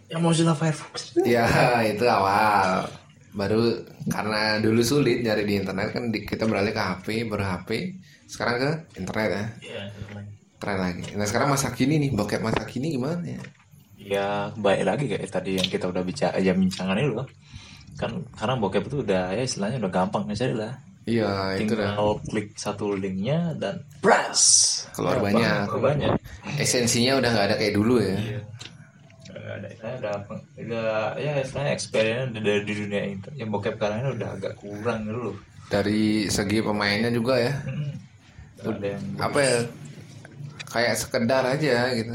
Yang 0.08 0.20
Mozilla 0.22 0.54
Firefox. 0.54 1.12
ya 1.22 1.44
itu 1.84 2.04
awal. 2.04 2.88
Baru 3.30 3.60
karena 4.06 4.56
dulu 4.56 4.80
sulit 4.80 5.20
nyari 5.20 5.44
di 5.44 5.54
internet 5.56 5.92
kan 5.92 6.08
di- 6.08 6.24
kita 6.24 6.44
beralih 6.44 6.72
ke 6.72 6.80
HP, 6.80 7.06
baru 7.24 7.44
HP, 7.46 7.92
sekarang 8.26 8.56
ke 8.56 8.70
internet 8.96 9.28
ya. 9.28 9.44
Iya, 9.60 9.82
Tren 10.56 10.78
lagi. 10.78 11.12
Nah 11.12 11.22
sekarang 11.22 11.48
masa 11.48 11.70
kini 11.70 12.00
nih, 12.00 12.10
bokep 12.10 12.40
masa 12.40 12.64
kini 12.64 12.90
gimana 12.90 13.20
ya? 13.22 13.42
ya 13.98 14.28
baik 14.56 14.82
lagi 14.82 15.04
kayak 15.04 15.28
tadi 15.28 15.60
yang 15.60 15.68
kita 15.68 15.84
udah 15.84 16.00
bicara 16.00 16.40
ya 16.40 16.56
bincangan 16.56 16.96
itu 16.96 17.12
kan 17.94 18.08
karena 18.32 18.54
bokep 18.56 18.88
itu 18.88 19.04
udah 19.04 19.36
ya 19.36 19.42
istilahnya 19.44 19.76
udah 19.78 19.92
gampang 19.92 20.24
mencari 20.24 20.56
lah 20.56 20.72
Iya 21.08 21.56
itu 21.56 21.72
dah 21.72 21.96
tinggal 21.96 22.20
klik 22.28 22.48
satu 22.60 22.92
linknya 22.92 23.56
dan 23.56 23.80
press 24.04 24.42
keluar 24.92 25.16
banyak. 25.24 25.64
keluar 25.72 25.96
banyak 25.96 26.12
Esensinya 26.60 27.16
udah 27.16 27.30
nggak 27.32 27.46
ada 27.48 27.56
kayak 27.56 27.74
dulu 27.80 27.96
ya. 27.96 28.16
Iya. 28.20 28.40
Ada 29.48 29.68
udah 30.04 30.14
udah 30.60 30.88
ya 31.16 31.40
istilahnya 31.40 31.72
experience 31.72 32.36
dari 32.36 32.60
di 32.68 32.74
dunia 32.76 33.02
itu 33.08 33.28
yang 33.40 33.48
bokep 33.48 33.80
sekarang 33.80 34.04
ini 34.04 34.10
udah 34.20 34.28
agak 34.36 34.54
kurang 34.60 35.08
gitu 35.08 35.20
loh 35.32 35.36
Dari 35.72 36.28
segi 36.28 36.60
pemainnya 36.60 37.08
juga 37.08 37.40
ya. 37.40 37.54
Hmm. 37.64 37.92
Ada 38.68 38.86
yang 38.92 39.04
Apa 39.16 39.38
ya? 39.40 39.56
Kayak 40.68 40.94
sekedar 41.00 41.44
aja 41.48 41.76
gitu. 41.96 42.12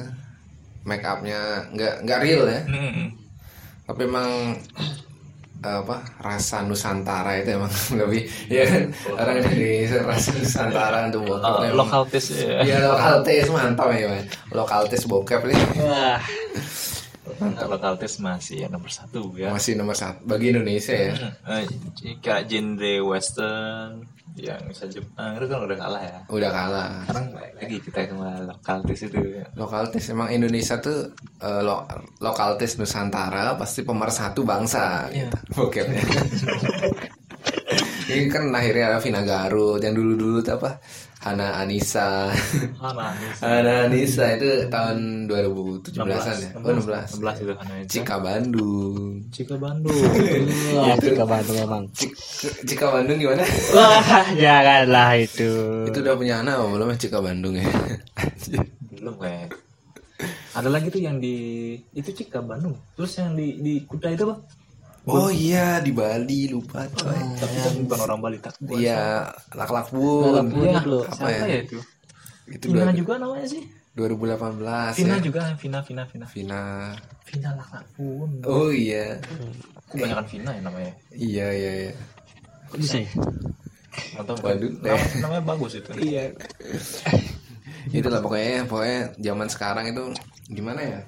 Make 0.86 1.06
upnya 1.06 1.66
nggak 1.74 1.94
nggak 2.06 2.20
real 2.22 2.46
ya. 2.46 2.62
Hmm. 2.70 3.08
Tapi 3.90 4.02
emang 4.06 4.30
apa 5.64 6.04
rasa 6.20 6.62
Nusantara 6.68 7.40
itu 7.40 7.56
emang 7.56 7.72
lebih 8.04 8.28
ya 8.52 8.64
kan? 8.68 8.84
Orang 9.16 9.38
dari 9.40 9.88
rasa 9.88 10.30
Nusantara 10.36 11.08
untuk 11.08 11.24
bokep 11.28 11.52
Uh, 11.54 11.72
lokal 11.76 12.04
taste 12.12 12.36
ya. 12.36 12.60
Iya 12.64 12.78
lokal 12.92 13.16
taste 13.24 13.52
mantap 13.52 13.90
ya 13.96 14.08
man. 14.12 14.26
Lokal 14.52 14.82
taste 14.92 15.08
bokep 15.08 15.42
nih. 15.48 15.60
Wah. 15.80 16.20
Lokal 17.44 17.96
taste 18.00 18.20
masih 18.20 18.68
yang 18.68 18.72
nomor 18.72 18.92
satu 18.92 19.32
ya. 19.36 19.52
Masih 19.52 19.76
nomor 19.80 19.96
satu 19.96 20.24
bagi 20.28 20.52
Indonesia 20.52 20.96
ya. 20.96 21.16
Eh, 21.48 21.64
kayak 22.20 22.52
genre 22.52 22.94
western 23.04 24.04
yang 24.36 24.58
bisa 24.66 24.86
Jepang 24.86 25.38
itu 25.38 25.46
kan 25.46 25.60
udah 25.62 25.78
kalah 25.78 26.02
ya 26.02 26.18
Udah 26.26 26.50
kalah. 26.50 26.90
sekarang 27.06 27.26
lagi 27.36 27.78
kita 27.80 28.00
sama 28.08 28.30
lokal 28.42 28.78
taste 28.82 29.06
itu 29.08 29.20
ya. 29.36 29.46
Lokal 29.54 29.84
taste 29.88 30.10
emang 30.10 30.28
Indonesia 30.28 30.76
tuh 30.78 31.06
eh, 31.38 31.62
lo- 31.62 31.86
lokal 32.18 32.58
taste 32.58 32.78
Nusantara 32.78 33.54
pasti 33.54 33.82
pemersatu 33.82 34.42
bangsa 34.42 35.06
Iya. 35.08 35.30
gitu. 35.30 35.38
Bokepnya. 35.54 36.02
Ini 38.04 38.28
kan 38.28 38.52
akhirnya 38.52 38.86
ada 38.90 39.00
Vina 39.00 39.22
Garut 39.22 39.80
yang 39.80 39.94
dulu-dulu 39.94 40.40
tuh 40.40 40.54
apa? 40.56 40.78
Hana 41.24 41.56
Anissa. 41.64 42.28
Mana? 42.84 43.16
Hana 43.40 43.88
Anissa 43.88 44.36
itu 44.36 44.68
tahun 44.68 45.32
2017-an 45.32 46.36
ya. 46.36 46.52
Oh 46.60 46.76
16. 46.76 47.24
16 47.24 47.44
itu 47.48 47.54
kan 47.56 47.66
itu. 47.80 47.88
Cika 47.96 48.16
Bandung. 48.20 49.24
Cika 49.32 49.56
Bandung. 49.56 49.96
wah 50.76 50.92
itu 51.00 51.16
Bandung 51.24 51.58
emang 51.64 51.84
Cik- 51.96 52.20
Cika 52.68 52.92
Bandung 52.92 53.18
gimana? 53.24 53.40
wah 53.72 54.28
janganlah 54.36 55.16
itu 55.16 55.52
itu 55.88 55.98
udah 56.04 56.16
punya 56.20 56.44
anak 56.44 56.60
apa 56.60 56.68
belum 56.76 56.92
ya 56.92 56.98
Cika 57.00 57.20
Bandung 57.24 57.56
ya? 57.56 57.66
Belum 59.00 59.16
kayak. 59.20 59.52
Ada 60.56 60.70
lagi 60.72 60.88
tuh 60.92 61.02
yang 61.04 61.24
di 61.24 61.36
itu 61.96 62.12
Cika 62.12 62.44
Bandung. 62.44 62.76
Terus 63.00 63.16
yang 63.20 63.32
di 63.36 63.64
di 63.64 63.74
Kuta 63.88 64.12
itu 64.12 64.28
apa? 64.28 64.44
Oh 65.06 65.28
iya 65.28 65.80
di 65.80 65.92
Bali 65.92 66.48
lupa 66.48 66.88
coy. 66.90 67.20
Tapi 67.36 67.56
kan 67.60 67.74
bukan 67.84 68.00
orang 68.02 68.20
Bali 68.20 68.38
tak. 68.40 68.56
Iya, 68.64 69.28
lak-lak 69.52 69.92
bun. 69.92 70.48
Iya, 70.56 70.80
Apa 70.80 71.12
Siapa 71.12 71.28
ya? 71.30 71.44
ya 71.46 71.58
itu? 71.62 71.80
Itu 72.46 72.66
Vina 72.72 72.88
dua- 72.88 72.96
juga 72.96 73.14
namanya 73.18 73.48
sih. 73.48 73.64
2018 73.94 74.98
Vina 74.98 75.16
ya. 75.16 75.22
juga, 75.22 75.42
Vina, 75.54 75.80
Vina, 75.84 76.04
Vina. 76.08 76.26
Vina. 76.26 76.64
Vina 77.24 77.50
Lakapun. 77.54 78.30
Oh 78.42 78.72
iya. 78.72 79.20
Kebanyakan 79.88 80.26
Vina 80.26 80.50
ya 80.50 80.62
namanya. 80.62 80.94
Iya 81.12 81.48
iya 81.52 81.72
iya. 81.84 81.94
Kok 82.68 82.78
bisa 82.80 82.98
ya? 82.98 83.10
Mantap. 84.18 84.42
Waduh, 84.42 84.72
Nama- 84.82 84.98
deh. 84.98 85.22
namanya 85.22 85.44
bagus 85.46 85.72
itu. 85.78 85.90
Iya. 86.00 86.34
Itulah 87.92 88.20
pokoknya 88.20 88.66
pokoknya 88.66 89.00
zaman 89.20 89.48
sekarang 89.48 89.86
itu 89.86 90.04
gimana 90.50 90.82
ya? 90.82 91.00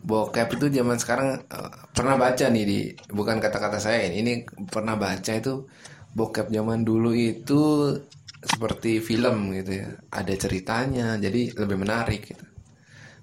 Bokep 0.00 0.56
itu 0.56 0.66
zaman 0.72 0.96
sekarang 0.96 1.44
eh, 1.44 1.72
pernah 1.92 2.16
baca 2.16 2.46
nih 2.48 2.64
di 2.64 2.78
bukan 3.12 3.36
kata-kata 3.36 3.76
saya 3.76 4.08
ini, 4.08 4.16
ini 4.24 4.32
pernah 4.68 4.96
baca 4.96 5.32
itu 5.36 5.68
bokep 6.16 6.50
zaman 6.50 6.82
dulu 6.82 7.14
itu 7.14 7.94
seperti 8.40 9.04
film 9.04 9.52
gitu 9.52 9.84
ya. 9.84 9.88
Ada 10.08 10.34
ceritanya 10.40 11.20
jadi 11.20 11.52
lebih 11.54 11.76
menarik 11.84 12.32
gitu. 12.32 12.46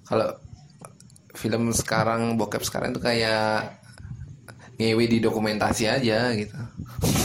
Kalau 0.06 0.38
film 1.34 1.70
sekarang 1.74 2.38
bokep 2.38 2.62
sekarang 2.62 2.94
itu 2.94 3.02
kayak 3.02 3.78
ngewe 4.78 5.04
di 5.10 5.18
dokumentasi 5.18 5.90
aja 5.90 6.30
gitu. 6.38 6.54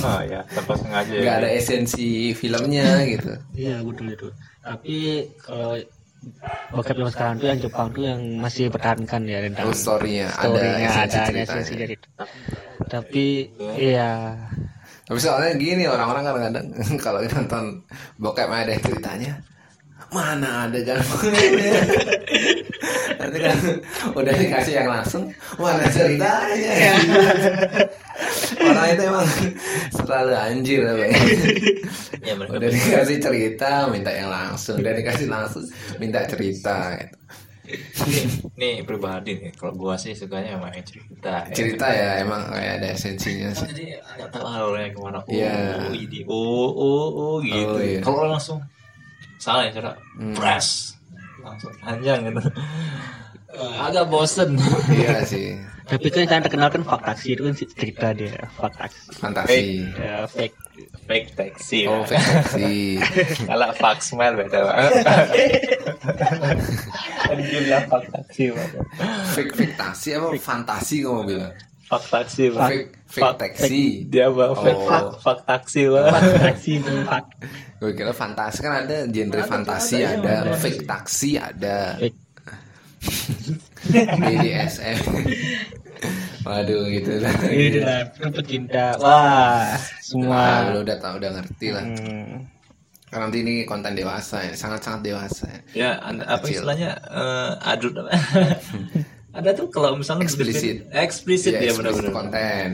Oh 0.04 0.22
ya, 0.26 0.42
tanpa 0.50 0.74
sengaja. 0.74 1.14
nggak 1.14 1.36
ada 1.46 1.50
esensi 1.54 2.34
filmnya 2.34 3.06
gitu. 3.06 3.34
Iya 3.54 3.86
betul 3.86 4.18
itu. 4.18 4.28
Tapi 4.66 5.30
kalau 5.38 5.78
bokep 6.72 6.96
yang 6.98 7.12
sekarang 7.12 7.36
tuh 7.38 7.48
yang 7.48 7.60
Jepang 7.60 7.88
tuh 7.92 8.04
yang 8.04 8.20
masih 8.38 8.68
bertahankan 8.68 9.22
ya 9.26 9.40
tentang 9.46 9.66
Oh, 9.70 9.76
story-nya, 9.76 10.28
ada 10.34 10.50
story-nya, 10.50 10.88
esensi 10.90 10.98
ada 10.98 11.08
ceritanya. 11.28 11.44
esensi 11.46 11.74
dari 11.78 11.94
itu. 11.96 12.08
Tapi 12.84 13.26
iya 13.78 14.12
Tapi 15.04 15.20
soalnya 15.20 15.52
gini 15.56 15.84
orang-orang 15.86 16.24
kadang-kadang 16.24 16.66
kalau 17.06 17.20
nonton 17.22 17.64
bokep 18.18 18.48
ada 18.48 18.74
ceritanya 18.80 19.34
mana 20.14 20.70
ada 20.70 20.80
kan 20.86 21.02
nanti 23.20 23.38
kan 23.40 23.58
udah 24.14 24.34
dikasih 24.38 24.74
yang 24.78 24.90
langsung 24.90 25.24
mana 25.58 25.86
ceritanya 25.90 26.74
orang 28.64 28.88
itu 28.96 29.04
emang 29.04 29.28
selalu 29.92 30.34
anjir 30.38 30.82
apa 30.86 31.04
ya. 31.04 31.12
Ya, 32.24 32.34
udah 32.56 32.70
dikasih 32.70 33.18
cerita 33.20 33.90
minta 33.90 34.12
yang 34.14 34.30
langsung 34.32 34.80
udah 34.80 34.94
dikasih 34.94 35.28
langsung 35.28 35.66
minta 36.00 36.24
cerita 36.28 36.96
gitu. 37.00 37.18
Nih 38.60 38.84
pribadi 38.84 39.40
nih, 39.40 39.52
kalau 39.56 39.74
gua 39.74 39.96
sih 39.96 40.12
sukanya 40.12 40.60
emang 40.60 40.76
yang 40.76 40.84
cerita. 40.84 41.48
ya. 41.48 41.56
cerita 41.56 41.88
ya 41.90 42.10
emang 42.20 42.52
kayak 42.52 42.84
ada 42.84 42.88
esensinya 42.92 43.50
Kan 43.56 43.56
sih 43.56 43.68
jadi 43.72 43.86
nggak 44.20 44.30
tahu 44.36 44.46
alurnya 44.46 44.88
ke 44.92 45.00
mana. 45.00 45.20
Oh, 45.24 45.32
Iya. 45.32 45.56
ini, 45.96 46.20
oh, 46.28 46.70
oh, 46.76 47.08
oh, 47.08 47.34
gitu. 47.40 47.72
Oh, 47.72 47.80
iya. 47.80 48.00
Kalau 48.04 48.28
langsung 48.28 48.60
salah 49.44 49.68
ya 49.68 49.72
cara 49.74 49.92
Hmm. 50.16 50.32
press 50.34 50.96
langsung 51.38 51.76
panjang 51.78 52.24
gitu. 52.26 52.40
Agak 53.54 54.08
bosen. 54.08 54.56
iya 54.90 55.22
sih 55.24 55.60
tapi 55.84 56.08
kan 56.08 56.24
yang 56.26 56.42
terkenal 56.42 56.72
kan 56.72 56.82
fak 56.82 57.04
taksi 57.04 57.36
itu 57.36 57.44
kan 57.44 57.54
cerita 57.54 58.08
dia 58.16 58.48
fak 58.56 58.72
taksi 58.74 59.04
fantasi 59.14 59.60
ya, 59.94 60.24
fake 60.26 60.56
Fake 61.04 61.36
taxi. 61.36 61.84
oh 61.84 62.02
Pak. 62.02 62.16
fantasi 62.16 62.96
Kalau 63.52 63.68
fuck 63.76 64.00
smile 64.00 64.40
beda 64.40 64.60
banget. 64.64 64.92
Fuck 67.84 68.06
taxi. 68.10 68.44
Pak. 68.50 68.70
fake 69.36 69.54
fake 69.54 69.76
taksi 69.76 70.10
apa 70.16 70.28
fantasi 70.40 71.04
kamu 71.04 71.22
bilang 71.26 71.54
Fuck 71.94 72.04
taxi. 72.10 72.44
Pak. 72.50 72.70
fake 73.06 73.38
taxi 73.38 73.84
Dia? 74.06 74.26
Fake 74.28 74.50
Oh. 74.74 74.88
fuck, 74.88 75.08
fuck 75.22 75.40
taxi. 75.46 75.86
Pak. 75.86 76.06
fak 76.10 76.24
taksi 76.42 76.74
fak 76.82 77.26
gue 77.78 77.92
kira 77.94 78.10
fantasi 78.12 78.60
kan 78.60 78.74
ada 78.82 78.98
genre 79.06 79.42
fantasi 79.44 79.98
ada, 80.02 80.56
fake 80.56 80.84
taksi 80.84 81.36
ada. 81.36 82.00
BDSM 84.16 85.00
waduh 86.44 86.84
gitu 86.90 87.20
lah 87.20 87.36
ini 87.46 87.80
lah 87.80 88.04
pecinta 88.32 88.96
wah 88.98 89.76
semua 90.00 90.36
Wah, 90.36 90.72
lu 90.72 90.80
udah 90.82 90.98
tau 90.98 91.16
udah 91.16 91.32
ngerti 91.34 91.68
lah 91.70 91.84
Hmm. 91.84 92.48
karena 93.08 93.24
nanti 93.28 93.40
ini 93.40 93.54
konten 93.64 93.94
dewasa 93.94 94.42
ya 94.42 94.54
sangat 94.54 94.82
sangat 94.82 95.06
dewasa 95.06 95.46
ya. 95.46 95.60
Ya, 95.72 95.92
apa 96.02 96.42
Kecil. 96.42 96.60
istilahnya 96.60 96.92
eh, 97.06 97.52
adult 97.62 97.96
apa? 97.96 98.12
Ada 99.34 99.50
tuh 99.52 99.68
kalau 99.68 99.98
misalnya 99.98 100.24
Eksplisit. 100.24 100.86
eksplisit 100.94 101.54
ya 101.54 101.66
explicit 101.66 102.06
benar-benar. 102.06 102.14
konten 102.14 102.70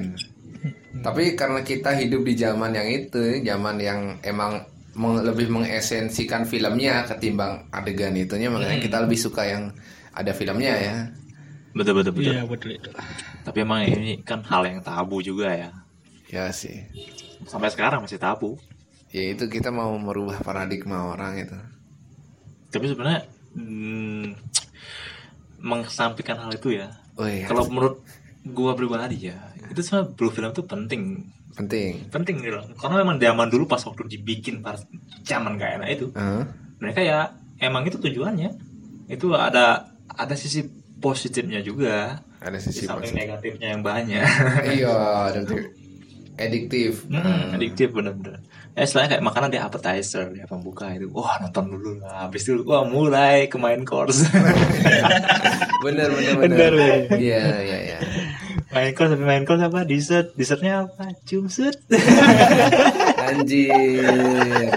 tapi 0.99 1.32
karena 1.32 1.64
kita 1.64 1.95
hidup 1.95 2.22
di 2.22 2.36
zaman 2.36 2.76
yang 2.76 2.84
itu 2.86 3.39
zaman 3.39 3.80
yang 3.80 3.99
emang 4.20 4.60
meng- 4.91 5.24
lebih 5.24 5.47
mengesensikan 5.47 6.43
filmnya 6.43 7.07
ketimbang 7.07 7.64
adegan 7.72 8.12
itunya 8.14 8.51
makanya 8.51 8.76
kita 8.78 8.97
lebih 8.99 9.16
suka 9.16 9.47
yang 9.47 9.72
ada 10.12 10.36
filmnya 10.36 10.76
ya 10.76 10.95
Betul 11.72 11.95
betul 11.95 12.12
betul. 12.12 12.34
iya 12.34 12.43
betul 12.43 12.70
itu 12.74 12.89
Tapi 13.39 13.57
emang 13.62 13.86
ini 13.86 14.20
kan 14.20 14.43
hal 14.43 14.66
yang 14.66 14.82
tabu 14.82 15.22
juga 15.22 15.47
ya. 15.49 15.72
ya 16.28 16.51
sih 16.51 16.76
Sampai 17.45 17.72
sekarang 17.72 18.03
masih 18.03 18.20
tabu. 18.20 18.60
ya 19.10 19.32
itu 19.32 19.47
kita 19.47 19.72
mau 19.72 19.95
merubah 19.95 20.43
paradigma 20.43 21.07
orang 21.07 21.39
itu 21.39 21.55
Tapi 22.68 22.86
sebenarnya 22.86 23.24
hmm, 23.55 24.26
mengesampingkan 25.60 26.38
hal 26.38 26.51
itu 26.51 26.76
ya. 26.76 26.88
oh 27.16 27.28
iya 27.28 27.45
Kalau 27.45 27.68
menurut 27.68 28.01
gua 28.45 28.74
pribadi 28.74 29.28
ya, 29.28 29.38
itu 29.68 29.80
sebenarnya 29.80 30.16
blue 30.16 30.32
film 30.32 30.49
itu 30.49 30.64
penting. 30.64 31.03
penting 31.51 32.07
Penting 32.07 32.36
gitu. 32.39 32.60
Karena 32.80 33.03
memang 33.03 33.20
zaman 33.20 33.47
dulu 33.47 33.66
pas 33.66 33.82
waktu 33.82 34.07
dibikin 34.07 34.64
pas 34.64 34.80
zaman 35.22 35.60
gak 35.60 35.84
enak 35.84 35.89
itu, 35.91 36.07
Hah? 36.16 36.47
mereka 36.80 37.03
ya 37.03 37.20
emang 37.60 37.84
itu 37.84 37.99
tujuannya. 37.99 38.55
Itu 39.07 39.36
ada 39.36 39.91
ada 40.07 40.36
sisi 40.36 40.64
positifnya 40.97 41.60
juga. 41.60 42.24
ada 42.39 42.55
sisi 42.55 42.88
positif 42.88 43.12
negatifnya 43.14 43.76
yang 43.76 43.84
banyak. 43.84 44.24
iya 44.72 44.95
ada 45.28 45.43
tuh 45.43 45.60
ediktif 46.39 47.03
Hmm, 47.12 47.51
adiktif 47.51 47.91
bener-bener. 47.91 48.39
Ya 48.78 48.82
istilahnya 48.86 49.09
kayak 49.17 49.26
makanan 49.26 49.49
dia 49.49 49.63
appetizer, 49.65 50.26
dia 50.34 50.45
pembuka 50.45 50.89
itu. 50.93 51.09
Wah 51.11 51.41
nonton 51.41 51.65
dulu 51.74 51.91
lah. 51.99 52.30
Habis 52.30 52.47
itu 52.47 52.63
wah 52.65 52.86
mulai 52.86 53.49
ke 53.49 53.57
main 53.57 53.84
course. 53.84 54.28
bener 55.86 56.11
bener 56.11 56.34
Bener, 56.43 56.74
iya 57.15 57.43
iya 57.63 57.78
iya 57.88 57.99
main 58.70 58.91
course 58.93 59.15
tapi 59.15 59.24
main 59.26 59.43
course 59.47 59.63
apa? 59.63 59.88
Dessert. 59.88 60.36
Dessertnya 60.36 60.86
apa? 60.86 61.15
Cumsut. 61.26 61.76
anjir 63.30 64.74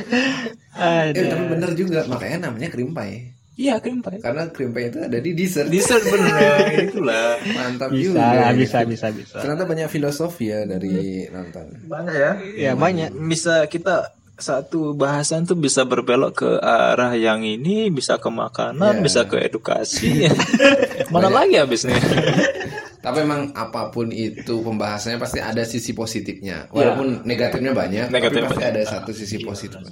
eh 0.72 1.04
tapi 1.12 1.44
bener 1.48 1.70
juga 1.76 2.04
makanya 2.08 2.48
namanya 2.48 2.68
krimpai 2.72 3.32
Iya 3.52 3.76
krim 3.78 4.00
pie. 4.00 4.16
karena 4.16 4.48
krimpai 4.48 4.88
itu 4.88 4.98
ada 4.98 5.18
di 5.18 5.30
dessert 5.32 5.68
Dessert 5.68 6.00
bener 6.02 6.32
ya, 6.32 6.56
itulah. 6.88 7.36
mantap 7.44 7.88
bisa 7.88 8.00
juga 8.02 8.48
bisa 8.54 8.78
bisa 8.82 9.06
bisa 9.08 9.36
ternyata 9.38 9.64
banyak 9.64 9.88
filosofi 9.88 10.48
ya 10.48 10.64
dari 10.64 11.28
nonton 11.28 11.68
Banyak 11.84 12.14
ya. 12.14 12.30
ya 12.56 12.72
banyak 12.72 13.12
Bisa 13.22 13.64
kita 13.66 14.08
satu 14.34 14.92
bahasan 14.92 15.44
tuh 15.44 15.54
bisa 15.54 15.84
berbelok 15.84 16.32
ke 16.34 16.50
arah 16.58 17.12
yang 17.12 17.44
ini, 17.44 17.86
bisa 17.88 18.16
ke 18.16 18.26
makanan, 18.26 18.98
Iya. 18.98 19.04
bisa 19.04 19.20
ke 19.22 19.38
edukasi. 19.38 20.26
Mana 21.14 21.28
lagi 21.28 21.54
habisnya? 21.54 21.94
tapi 23.04 23.18
emang 23.20 23.50
apa 23.52 23.90
pun 23.90 24.08
itu 24.08 24.62
pembahasannya 24.62 25.18
pasti 25.18 25.38
ada 25.38 25.62
sisi 25.62 25.90
positifnya 25.90 26.70
walaupun 26.70 27.22
negatifnya 27.22 27.74
banyak 27.74 28.06
Negatifnya 28.08 28.46
tapi 28.46 28.50
pasti 28.54 28.62
banyak. 28.62 28.74
ada 28.78 28.82
satu 28.86 29.10
sisi 29.10 29.36
positif 29.42 29.82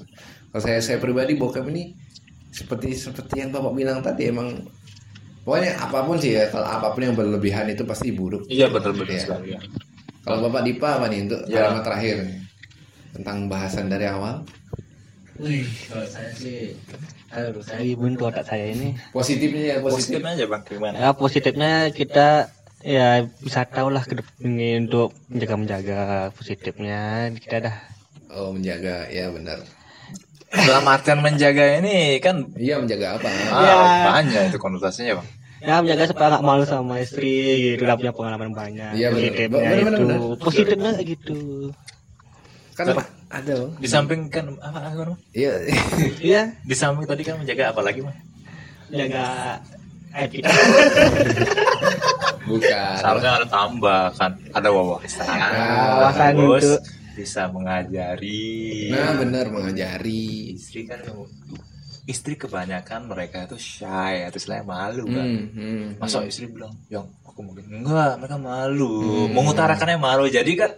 kalau 0.46 0.62
saya 0.62 0.78
saya 0.78 0.98
pribadi 0.98 1.34
bokep 1.34 1.66
ini 1.68 1.90
seperti 2.51 2.92
seperti 2.92 3.40
yang 3.40 3.51
bapak 3.51 3.72
bilang 3.72 3.98
tadi 4.01 4.28
emang 4.28 4.66
pokoknya 5.42 5.78
apa 5.78 5.98
pun 6.03 6.18
sih 6.18 6.34
ya 6.34 6.51
kalau 6.51 6.66
apa 6.66 6.92
pun 6.92 7.03
yang 7.03 7.14
berlebihan 7.14 7.66
itu 7.66 7.82
pasti 7.82 8.11
buruk. 8.11 8.44
Iya 8.46 8.68
betul-betul 8.68 9.14
Iya. 9.14 9.22
sekali 9.22 9.48
ya. 9.55 9.61
kalau 10.20 10.46
bapak 10.46 10.62
Dipa 10.62 11.01
apa 11.01 11.07
nih 11.09 11.20
untuk 11.24 11.40
Ya. 11.46 11.64
kalimat 11.64 11.84
terakhir 11.86 12.16
tentang 13.11 13.48
bahasan 13.48 13.88
dari 13.88 14.07
awal? 14.07 14.44
Wih, 15.40 15.64
kalau 15.88 16.05
saya 16.05 16.28
sih 16.36 16.76
aduh 17.32 17.62
saya 17.62 17.80
buntu 17.96 18.28
otak 18.28 18.44
saya 18.44 18.74
ini. 18.74 18.92
Positifnya 19.11 19.62
ya 19.64 19.76
positif. 19.80 20.20
Positifnya 20.20 20.30
aja 20.36 20.46
bang, 20.46 20.62
gimana? 20.68 20.94
ya 20.98 21.09
positifnya 21.14 21.72
kita 21.88 22.28
ya 22.84 23.09
bisa 23.40 23.64
tahu 23.64 23.88
lah 23.88 24.05
ke 24.05 24.20
depan 24.20 24.36
ini 24.44 24.84
untuk 24.84 25.16
menjaga 25.32 25.57
menjaga 25.57 26.01
positifnya. 26.34 27.32
Kita 27.38 27.57
dah. 27.64 27.76
Oh 28.28 28.53
menjaga. 28.53 29.09
Ya 29.09 29.32
benar 29.32 29.64
Dalam 30.51 30.82
artian 30.84 31.18
menjaga 31.20 31.78
ini 31.78 32.18
kan 32.18 32.42
iya 32.59 32.74
menjaga 32.76 33.16
apa 33.16 33.28
ah, 33.48 34.18
banyak 34.18 34.51
itu 34.51 34.59
konotasinya 34.59 35.18
bang. 35.18 35.28
ya 35.61 35.74
menjaga 35.78 36.05
supaya 36.09 36.28
nggak 36.32 36.42
malu 36.42 36.64
sama 36.64 36.98
istri 36.98 37.36
gitu 37.76 37.84
udah 37.84 37.94
punya 37.94 38.11
pengalaman 38.11 38.51
banyak 38.51 38.90
Iya, 38.92 39.09
benar. 39.09 39.20
positifnya 39.20 39.61
benar, 39.61 39.92
itu 39.92 40.03
benar. 40.03 40.18
positifnya 40.40 40.90
kayak 40.92 41.07
gitu 41.09 41.38
kan 42.72 42.84
ada 43.30 43.53
Bang. 43.55 43.70
Di 43.78 43.86
samping 43.86 44.20
kan 44.26 44.44
apa 44.59 44.78
apa 44.90 45.14
iya 45.30 45.53
iya 46.18 46.42
Di 46.61 46.74
samping 46.74 47.05
tadi 47.05 47.22
kan 47.22 47.38
menjaga 47.38 47.70
apa 47.70 47.80
lagi 47.80 48.01
bang? 48.01 48.16
jaga 48.90 49.26
etika 50.12 50.51
Bukan. 52.40 52.92
Seharusnya 52.98 53.38
ada 53.38 53.46
tambah 53.46 54.11
kan, 54.12 54.32
ada 54.51 54.68
wawasan. 54.68 55.22
wawasan 55.22 56.32
Terus 56.34 56.64
untuk- 56.66 56.82
bisa 57.20 57.52
mengajari. 57.52 58.88
Nah, 58.88 59.12
benar 59.20 59.52
mengajari. 59.52 60.56
istri 60.56 60.88
kan 60.88 61.04
istri 62.08 62.34
kebanyakan 62.34 63.06
mereka 63.06 63.44
itu 63.44 63.60
shy 63.60 64.24
atau 64.24 64.40
istilahnya 64.40 64.64
malu 64.64 65.04
kan. 65.06 65.26
Hmm, 65.28 65.46
hmm, 65.52 65.84
Masa 66.00 66.24
istri 66.24 66.48
bilang, 66.48 66.72
yang 66.88 67.04
aku 67.22 67.44
mungkin 67.44 67.68
enggak, 67.70 68.16
mereka 68.18 68.40
malu, 68.40 69.28
mengutarakannya 69.30 70.00
malu. 70.00 70.24
Jadi 70.26 70.52
kan 70.56 70.72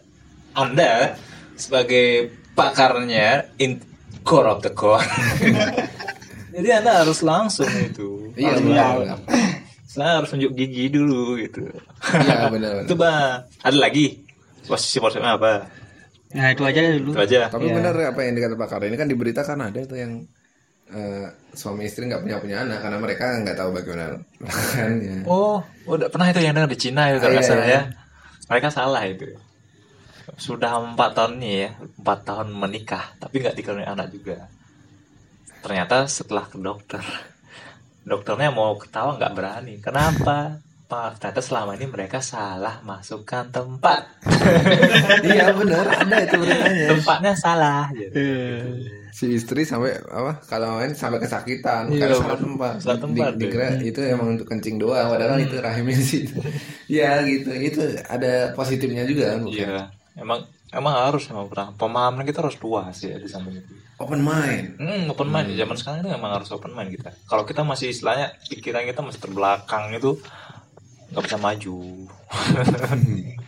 Anda 0.53 1.14
sebagai 1.55 2.34
pakarnya 2.59 3.55
in 3.62 3.80
core 4.26 4.51
of 4.51 4.61
the 4.66 4.72
core. 4.74 5.01
Jadi 6.55 6.68
Anda 6.68 7.01
harus 7.01 7.24
langsung 7.24 7.70
itu. 7.80 8.28
Iya, 8.36 8.61
benar. 8.61 9.16
Saya 9.88 10.20
harus 10.20 10.28
tunjuk 10.32 10.53
gigi 10.53 10.93
dulu 10.93 11.40
gitu. 11.40 11.64
Iya, 12.12 12.53
benar. 12.53 12.84
itu 12.84 12.95
bang. 12.97 13.49
Ada 13.64 13.78
lagi 13.78 14.20
posisi 14.68 15.01
posisinya 15.01 15.36
apa? 15.40 15.82
Nah 16.37 16.49
itu 16.53 16.62
aja 16.64 16.80
dulu. 16.97 17.11
Itu 17.12 17.20
aja. 17.26 17.41
Tapi 17.53 17.64
Iya. 17.68 17.74
benar 17.76 17.95
apa 18.12 18.20
yang 18.24 18.35
dikata 18.37 18.55
Pak 18.57 18.68
Karno 18.70 18.85
ini 18.89 18.97
kan 19.01 19.09
di 19.09 19.16
berita 19.18 19.41
kan 19.45 19.59
ada 19.61 19.78
itu 19.78 19.95
yang 19.97 20.12
eh, 20.93 21.26
suami 21.57 21.89
istri 21.89 22.05
nggak 22.05 22.20
punya 22.20 22.37
punya 22.43 22.57
anak 22.64 22.78
karena 22.85 22.99
mereka 23.01 23.24
nggak 23.41 23.57
tahu 23.57 23.70
bagaimana 23.72 24.16
kan 24.76 24.93
ya. 25.01 25.16
Oh, 25.24 25.59
udah 25.89 26.09
pernah 26.12 26.28
itu 26.28 26.41
yang 26.45 26.53
dengar 26.53 26.68
di 26.68 26.80
Cina 26.80 27.09
itu 27.09 27.18
kalau 27.20 27.33
Ah, 27.33 27.41
iya, 27.41 27.49
salah 27.49 27.66
iya. 27.66 27.74
ya. 27.74 27.83
Mereka 28.53 28.68
salah 28.68 29.03
itu. 29.09 29.26
Sudah 30.37 30.70
empat 30.80 31.11
tahun 31.16 31.33
nih 31.43 31.55
ya, 31.66 31.70
empat 32.01 32.18
tahun 32.28 32.49
menikah, 32.53 33.05
tapi 33.20 33.41
nggak 33.41 33.57
dikaruniai 33.59 33.89
anak 33.89 34.09
juga. 34.12 34.49
Ternyata 35.62 36.11
setelah 36.11 36.45
ke 36.51 36.59
dokter, 36.59 37.03
dokternya 38.03 38.51
mau 38.51 38.74
ketawa 38.76 39.16
nggak 39.18 39.33
berani. 39.35 39.74
Kenapa? 39.78 40.59
Pak, 40.93 41.16
ternyata 41.16 41.40
selama 41.40 41.72
ini 41.72 41.88
mereka 41.88 42.20
salah 42.20 42.84
masukkan 42.84 43.49
tempat. 43.49 44.12
iya 45.24 45.49
benar 45.51 45.88
ada 45.88 46.16
itu 46.20 46.36
beritanya. 46.36 46.86
Tempatnya 46.93 47.32
salah. 47.32 47.88
Gitu. 47.88 48.20
Si 49.09 49.24
istri 49.32 49.64
sampai 49.64 49.97
apa 50.05 50.45
kalau 50.45 50.76
main 50.76 50.93
sampai 50.93 51.16
kesakitan 51.16 51.88
Iya, 51.88 52.12
karena 52.12 52.16
salah 52.20 52.36
tempat. 52.36 52.74
salah 52.76 53.01
tempat, 53.01 53.30
Di- 53.36 53.40
dikira 53.40 53.68
itu 53.80 54.01
emang 54.05 54.36
untuk 54.36 54.45
kencing 54.45 54.76
doang 54.76 55.09
padahal 55.09 55.40
itu 55.40 55.57
rahimnya 55.57 55.97
sih. 55.97 56.28
Iya 56.93 57.20
gitu. 57.32 57.49
Itu 57.57 57.80
ada 58.05 58.53
positifnya 58.53 59.09
juga 59.09 59.32
kan. 59.32 59.49
Iya, 59.49 59.88
emang 60.20 60.45
emang 60.72 60.93
harus 61.09 61.24
emang 61.32 61.49
pernah 61.49 61.72
pemahaman 61.72 62.24
kita 62.24 62.45
harus 62.45 62.61
luas 62.61 63.01
ya 63.01 63.16
di 63.16 63.28
samping 63.28 63.64
itu. 63.64 63.72
Open 63.97 64.20
mind. 64.20 64.76
Hmm, 64.76 65.09
open 65.09 65.28
mind. 65.30 65.57
Zaman 65.57 65.76
sekarang 65.78 65.99
itu 66.03 66.11
emang 66.11 66.36
harus 66.36 66.53
open 66.53 66.76
mind 66.76 66.93
kita. 66.93 67.16
Kalau 67.24 67.49
kita 67.49 67.64
masih 67.64 67.88
istilahnya 67.88 68.36
pikiran 68.45 68.84
kita 68.84 69.01
masih 69.01 69.20
terbelakang 69.24 69.88
itu 69.95 70.20
nggak 71.13 71.25
bisa 71.29 71.39
maju. 71.39 71.77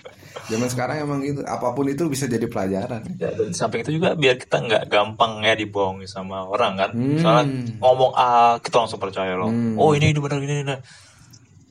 Zaman 0.44 0.68
sekarang 0.68 0.96
emang 1.08 1.18
gitu. 1.24 1.40
Apa 1.48 1.72
pun 1.72 1.88
itu 1.88 2.04
bisa 2.12 2.28
jadi 2.28 2.44
pelajaran. 2.44 3.00
ya, 3.16 3.32
dan 3.32 3.48
di 3.48 3.56
samping 3.56 3.80
itu 3.80 3.96
juga 3.96 4.12
biar 4.12 4.36
kita 4.36 4.60
nggak 4.60 4.84
gampang 4.92 5.40
ya 5.40 5.56
dibohongi 5.56 6.04
sama 6.04 6.44
orang 6.44 6.76
kan. 6.76 6.90
Hmm. 6.92 7.16
Soalnya 7.16 7.44
ngomong 7.80 8.12
A 8.12 8.60
kita 8.60 8.84
langsung 8.84 9.00
percaya 9.00 9.32
loh. 9.32 9.48
Hmm. 9.48 9.80
Oh 9.80 9.96
ini 9.96 10.12
ini 10.12 10.20
benar 10.20 10.38
ini 10.44 10.54
ini. 10.60 10.76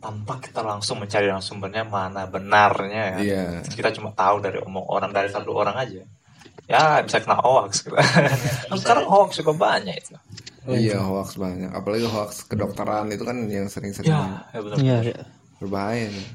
Tanpa 0.02 0.42
kita 0.42 0.66
langsung 0.66 1.00
mencari 1.00 1.30
yang 1.30 1.40
sumbernya 1.40 1.86
mana 1.86 2.26
benarnya 2.26 3.04
ya. 3.14 3.20
Iya. 3.22 3.46
Kita 3.62 3.94
cuma 3.94 4.10
tahu 4.12 4.42
dari 4.42 4.58
omong 4.58 4.90
orang 4.90 5.14
dari 5.14 5.30
satu 5.30 5.54
orang 5.54 5.78
aja. 5.78 6.02
Ya 6.66 7.06
bisa 7.06 7.22
kena 7.22 7.38
hoax. 7.46 7.86
Kan 7.86 8.78
sekarang 8.82 9.06
hoax 9.06 9.38
juga 9.38 9.54
banyak 9.54 9.96
itu. 10.02 10.18
Iya 10.66 10.98
hoax 10.98 11.38
banyak. 11.38 11.70
Apalagi 11.70 12.10
hoax 12.10 12.50
kedokteran 12.50 13.14
itu 13.14 13.22
kan 13.22 13.38
yang 13.46 13.70
sering-sering 13.70 14.10
Ya, 14.10 14.50
ya 14.50 14.60
betul. 14.66 14.78
Iya. 14.82 14.98
iya. 15.14 15.22
Berbahaya. 15.64 16.12
nih. 16.12 16.28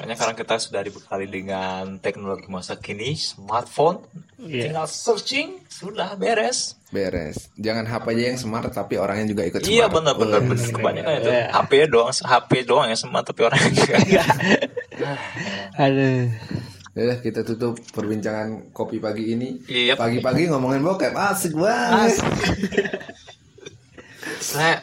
Makanya 0.00 0.16
sekarang 0.16 0.36
kita 0.40 0.54
sudah 0.56 0.80
dibekali 0.80 1.26
dengan 1.28 2.00
teknologi 2.00 2.48
masa 2.48 2.72
kini, 2.72 3.12
smartphone, 3.14 4.00
Iya. 4.40 4.72
tinggal 4.72 4.88
searching, 4.88 5.60
sudah 5.68 6.16
beres. 6.16 6.80
Beres. 6.88 7.52
Jangan 7.60 7.84
HP 7.84 8.16
aja 8.16 8.24
yang 8.32 8.40
smart 8.40 8.72
tapi 8.72 8.96
orangnya 8.96 9.28
juga 9.28 9.44
ikut 9.44 9.60
smart. 9.60 9.68
Iya 9.68 9.92
benar-benar 9.92 10.40
Wah. 10.40 10.48
benar 10.48 10.68
kebanyakan 10.72 11.12
itu. 11.20 11.28
Iya. 11.28 11.44
HP 11.52 11.70
doang, 11.92 12.10
HP 12.16 12.50
doang 12.64 12.86
yang 12.88 12.96
smart 12.96 13.28
tapi 13.28 13.40
orang 13.44 13.60
enggak. 13.60 14.00
Aduh. 15.84 16.32
Yaudah 16.90 17.18
kita 17.20 17.40
tutup 17.44 17.76
perbincangan 17.92 18.72
kopi 18.72 18.98
pagi 18.98 19.36
ini. 19.36 19.60
Iya. 19.68 20.00
Pagi-pagi 20.00 20.48
ngomongin 20.48 20.80
bokep 20.80 21.12
asik 21.12 21.52
banget. 21.54 22.18
Saya 24.40 24.80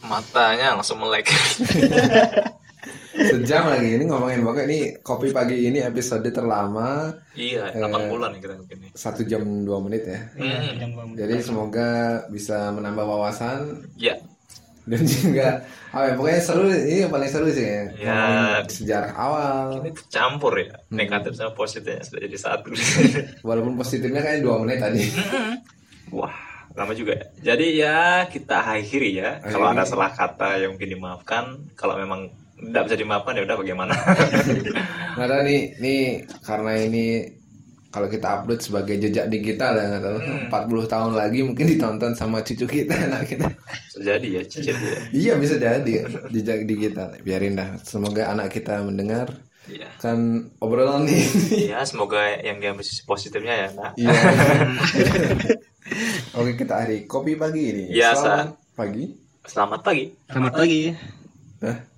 matanya 0.00 0.80
langsung 0.80 0.96
melek. 0.96 1.28
Sejam 3.16 3.64
lagi 3.66 3.96
ini 3.96 4.04
ngomongin 4.04 4.40
bokep 4.40 4.64
ini 4.66 4.78
kopi 5.00 5.32
pagi 5.32 5.56
ini 5.64 5.80
episode 5.80 6.28
terlama 6.28 7.08
iya, 7.32 7.72
Eh. 7.72 7.80
8 7.80 8.12
bulan 8.12 8.36
nih 8.36 8.40
kita 8.40 8.54
begini. 8.58 8.86
satu 8.92 9.24
jam 9.24 9.40
dua 9.62 9.80
menit 9.80 10.04
ya. 10.04 10.20
Hmm. 10.36 11.16
Jadi 11.16 11.34
semoga 11.40 11.88
bisa 12.28 12.68
menambah 12.70 13.02
wawasan 13.02 13.88
Ya, 13.96 14.20
dan 14.84 15.02
juga 15.02 15.64
apa 15.90 16.04
ya, 16.06 16.12
pokoknya 16.14 16.40
seru 16.40 16.68
ini 16.68 17.02
yang 17.02 17.10
paling 17.10 17.26
seru 17.26 17.48
sih 17.48 17.64
ya. 17.64 17.82
Ya. 17.96 18.12
Ngomongin 18.12 18.68
sejarah 18.68 19.12
awal. 19.12 19.66
ini 19.80 19.90
campur 20.06 20.52
ya, 20.54 20.76
negatif 20.88 21.34
sama 21.34 21.50
positifnya 21.52 22.04
sudah 22.04 22.20
jadi 22.22 22.36
satu. 22.36 22.70
Walaupun 23.48 23.74
positifnya 23.74 24.20
kayak 24.20 24.44
dua 24.44 24.60
menit 24.60 24.78
tadi. 24.78 25.02
Wah, 26.12 26.36
lama 26.70 26.92
juga 26.92 27.16
ya. 27.16 27.26
Jadi 27.42 27.66
ya 27.74 27.98
kita 28.28 28.62
akhiri 28.62 29.10
ya. 29.16 29.40
Kalau 29.42 29.72
ada 29.72 29.82
salah 29.82 30.12
kata 30.12 30.60
yang 30.60 30.76
mungkin 30.76 30.90
dimaafkan, 30.92 31.44
kalau 31.74 31.96
memang 31.96 32.30
tidak 32.56 32.82
bisa 32.88 32.96
dimaafkan 32.96 33.36
ya 33.36 33.42
udah 33.44 33.56
bagaimana. 33.56 33.92
Nggak 35.16 35.28
tahu 35.28 35.42
nih, 35.44 35.62
nih 35.80 36.02
karena 36.44 36.72
ini 36.76 37.04
kalau 37.88 38.04
kita 38.06 38.28
upload 38.28 38.60
sebagai 38.60 39.00
jejak 39.00 39.32
digital 39.32 39.72
ya 39.72 39.84
nggak 39.88 40.04
tahu 40.04 40.18
40 40.52 40.92
tahun 40.92 41.12
lagi 41.16 41.40
mungkin 41.40 41.64
ditonton 41.64 42.12
sama 42.12 42.44
cucu 42.44 42.68
kita 42.68 42.92
anak 43.08 43.24
kita. 43.24 43.48
Bisa 43.88 43.98
jadi 44.04 44.28
ya, 44.28 44.42
cicit 44.44 44.76
ya. 44.76 44.98
iya 45.16 45.32
bisa 45.40 45.56
jadi 45.56 46.04
jejak 46.28 46.68
digital. 46.68 47.16
Biarin 47.24 47.56
dah. 47.56 47.80
Semoga 47.80 48.28
anak 48.28 48.52
kita 48.52 48.84
mendengar 48.84 49.32
Iya. 49.66 49.90
kan 49.98 50.46
obrolan 50.62 51.10
ini. 51.10 51.74
Ya, 51.74 51.82
semoga 51.82 52.22
yang 52.38 52.62
diambil 52.62 52.86
sisi 52.86 53.02
positifnya 53.02 53.66
ya. 53.66 53.68
Nah, 53.74 53.90
Iya. 53.98 54.14
Oke 56.38 56.54
kita 56.54 56.84
hari 56.84 57.08
kopi 57.08 57.34
pagi 57.34 57.62
ini. 57.72 57.84
Iya, 57.90 58.14
Selamat 58.14 58.60
pagi. 58.76 59.04
selamat 59.42 59.80
pagi. 59.82 60.04
Selamat 60.28 60.52
pagi. 60.54 60.80
Hah? 61.64 61.95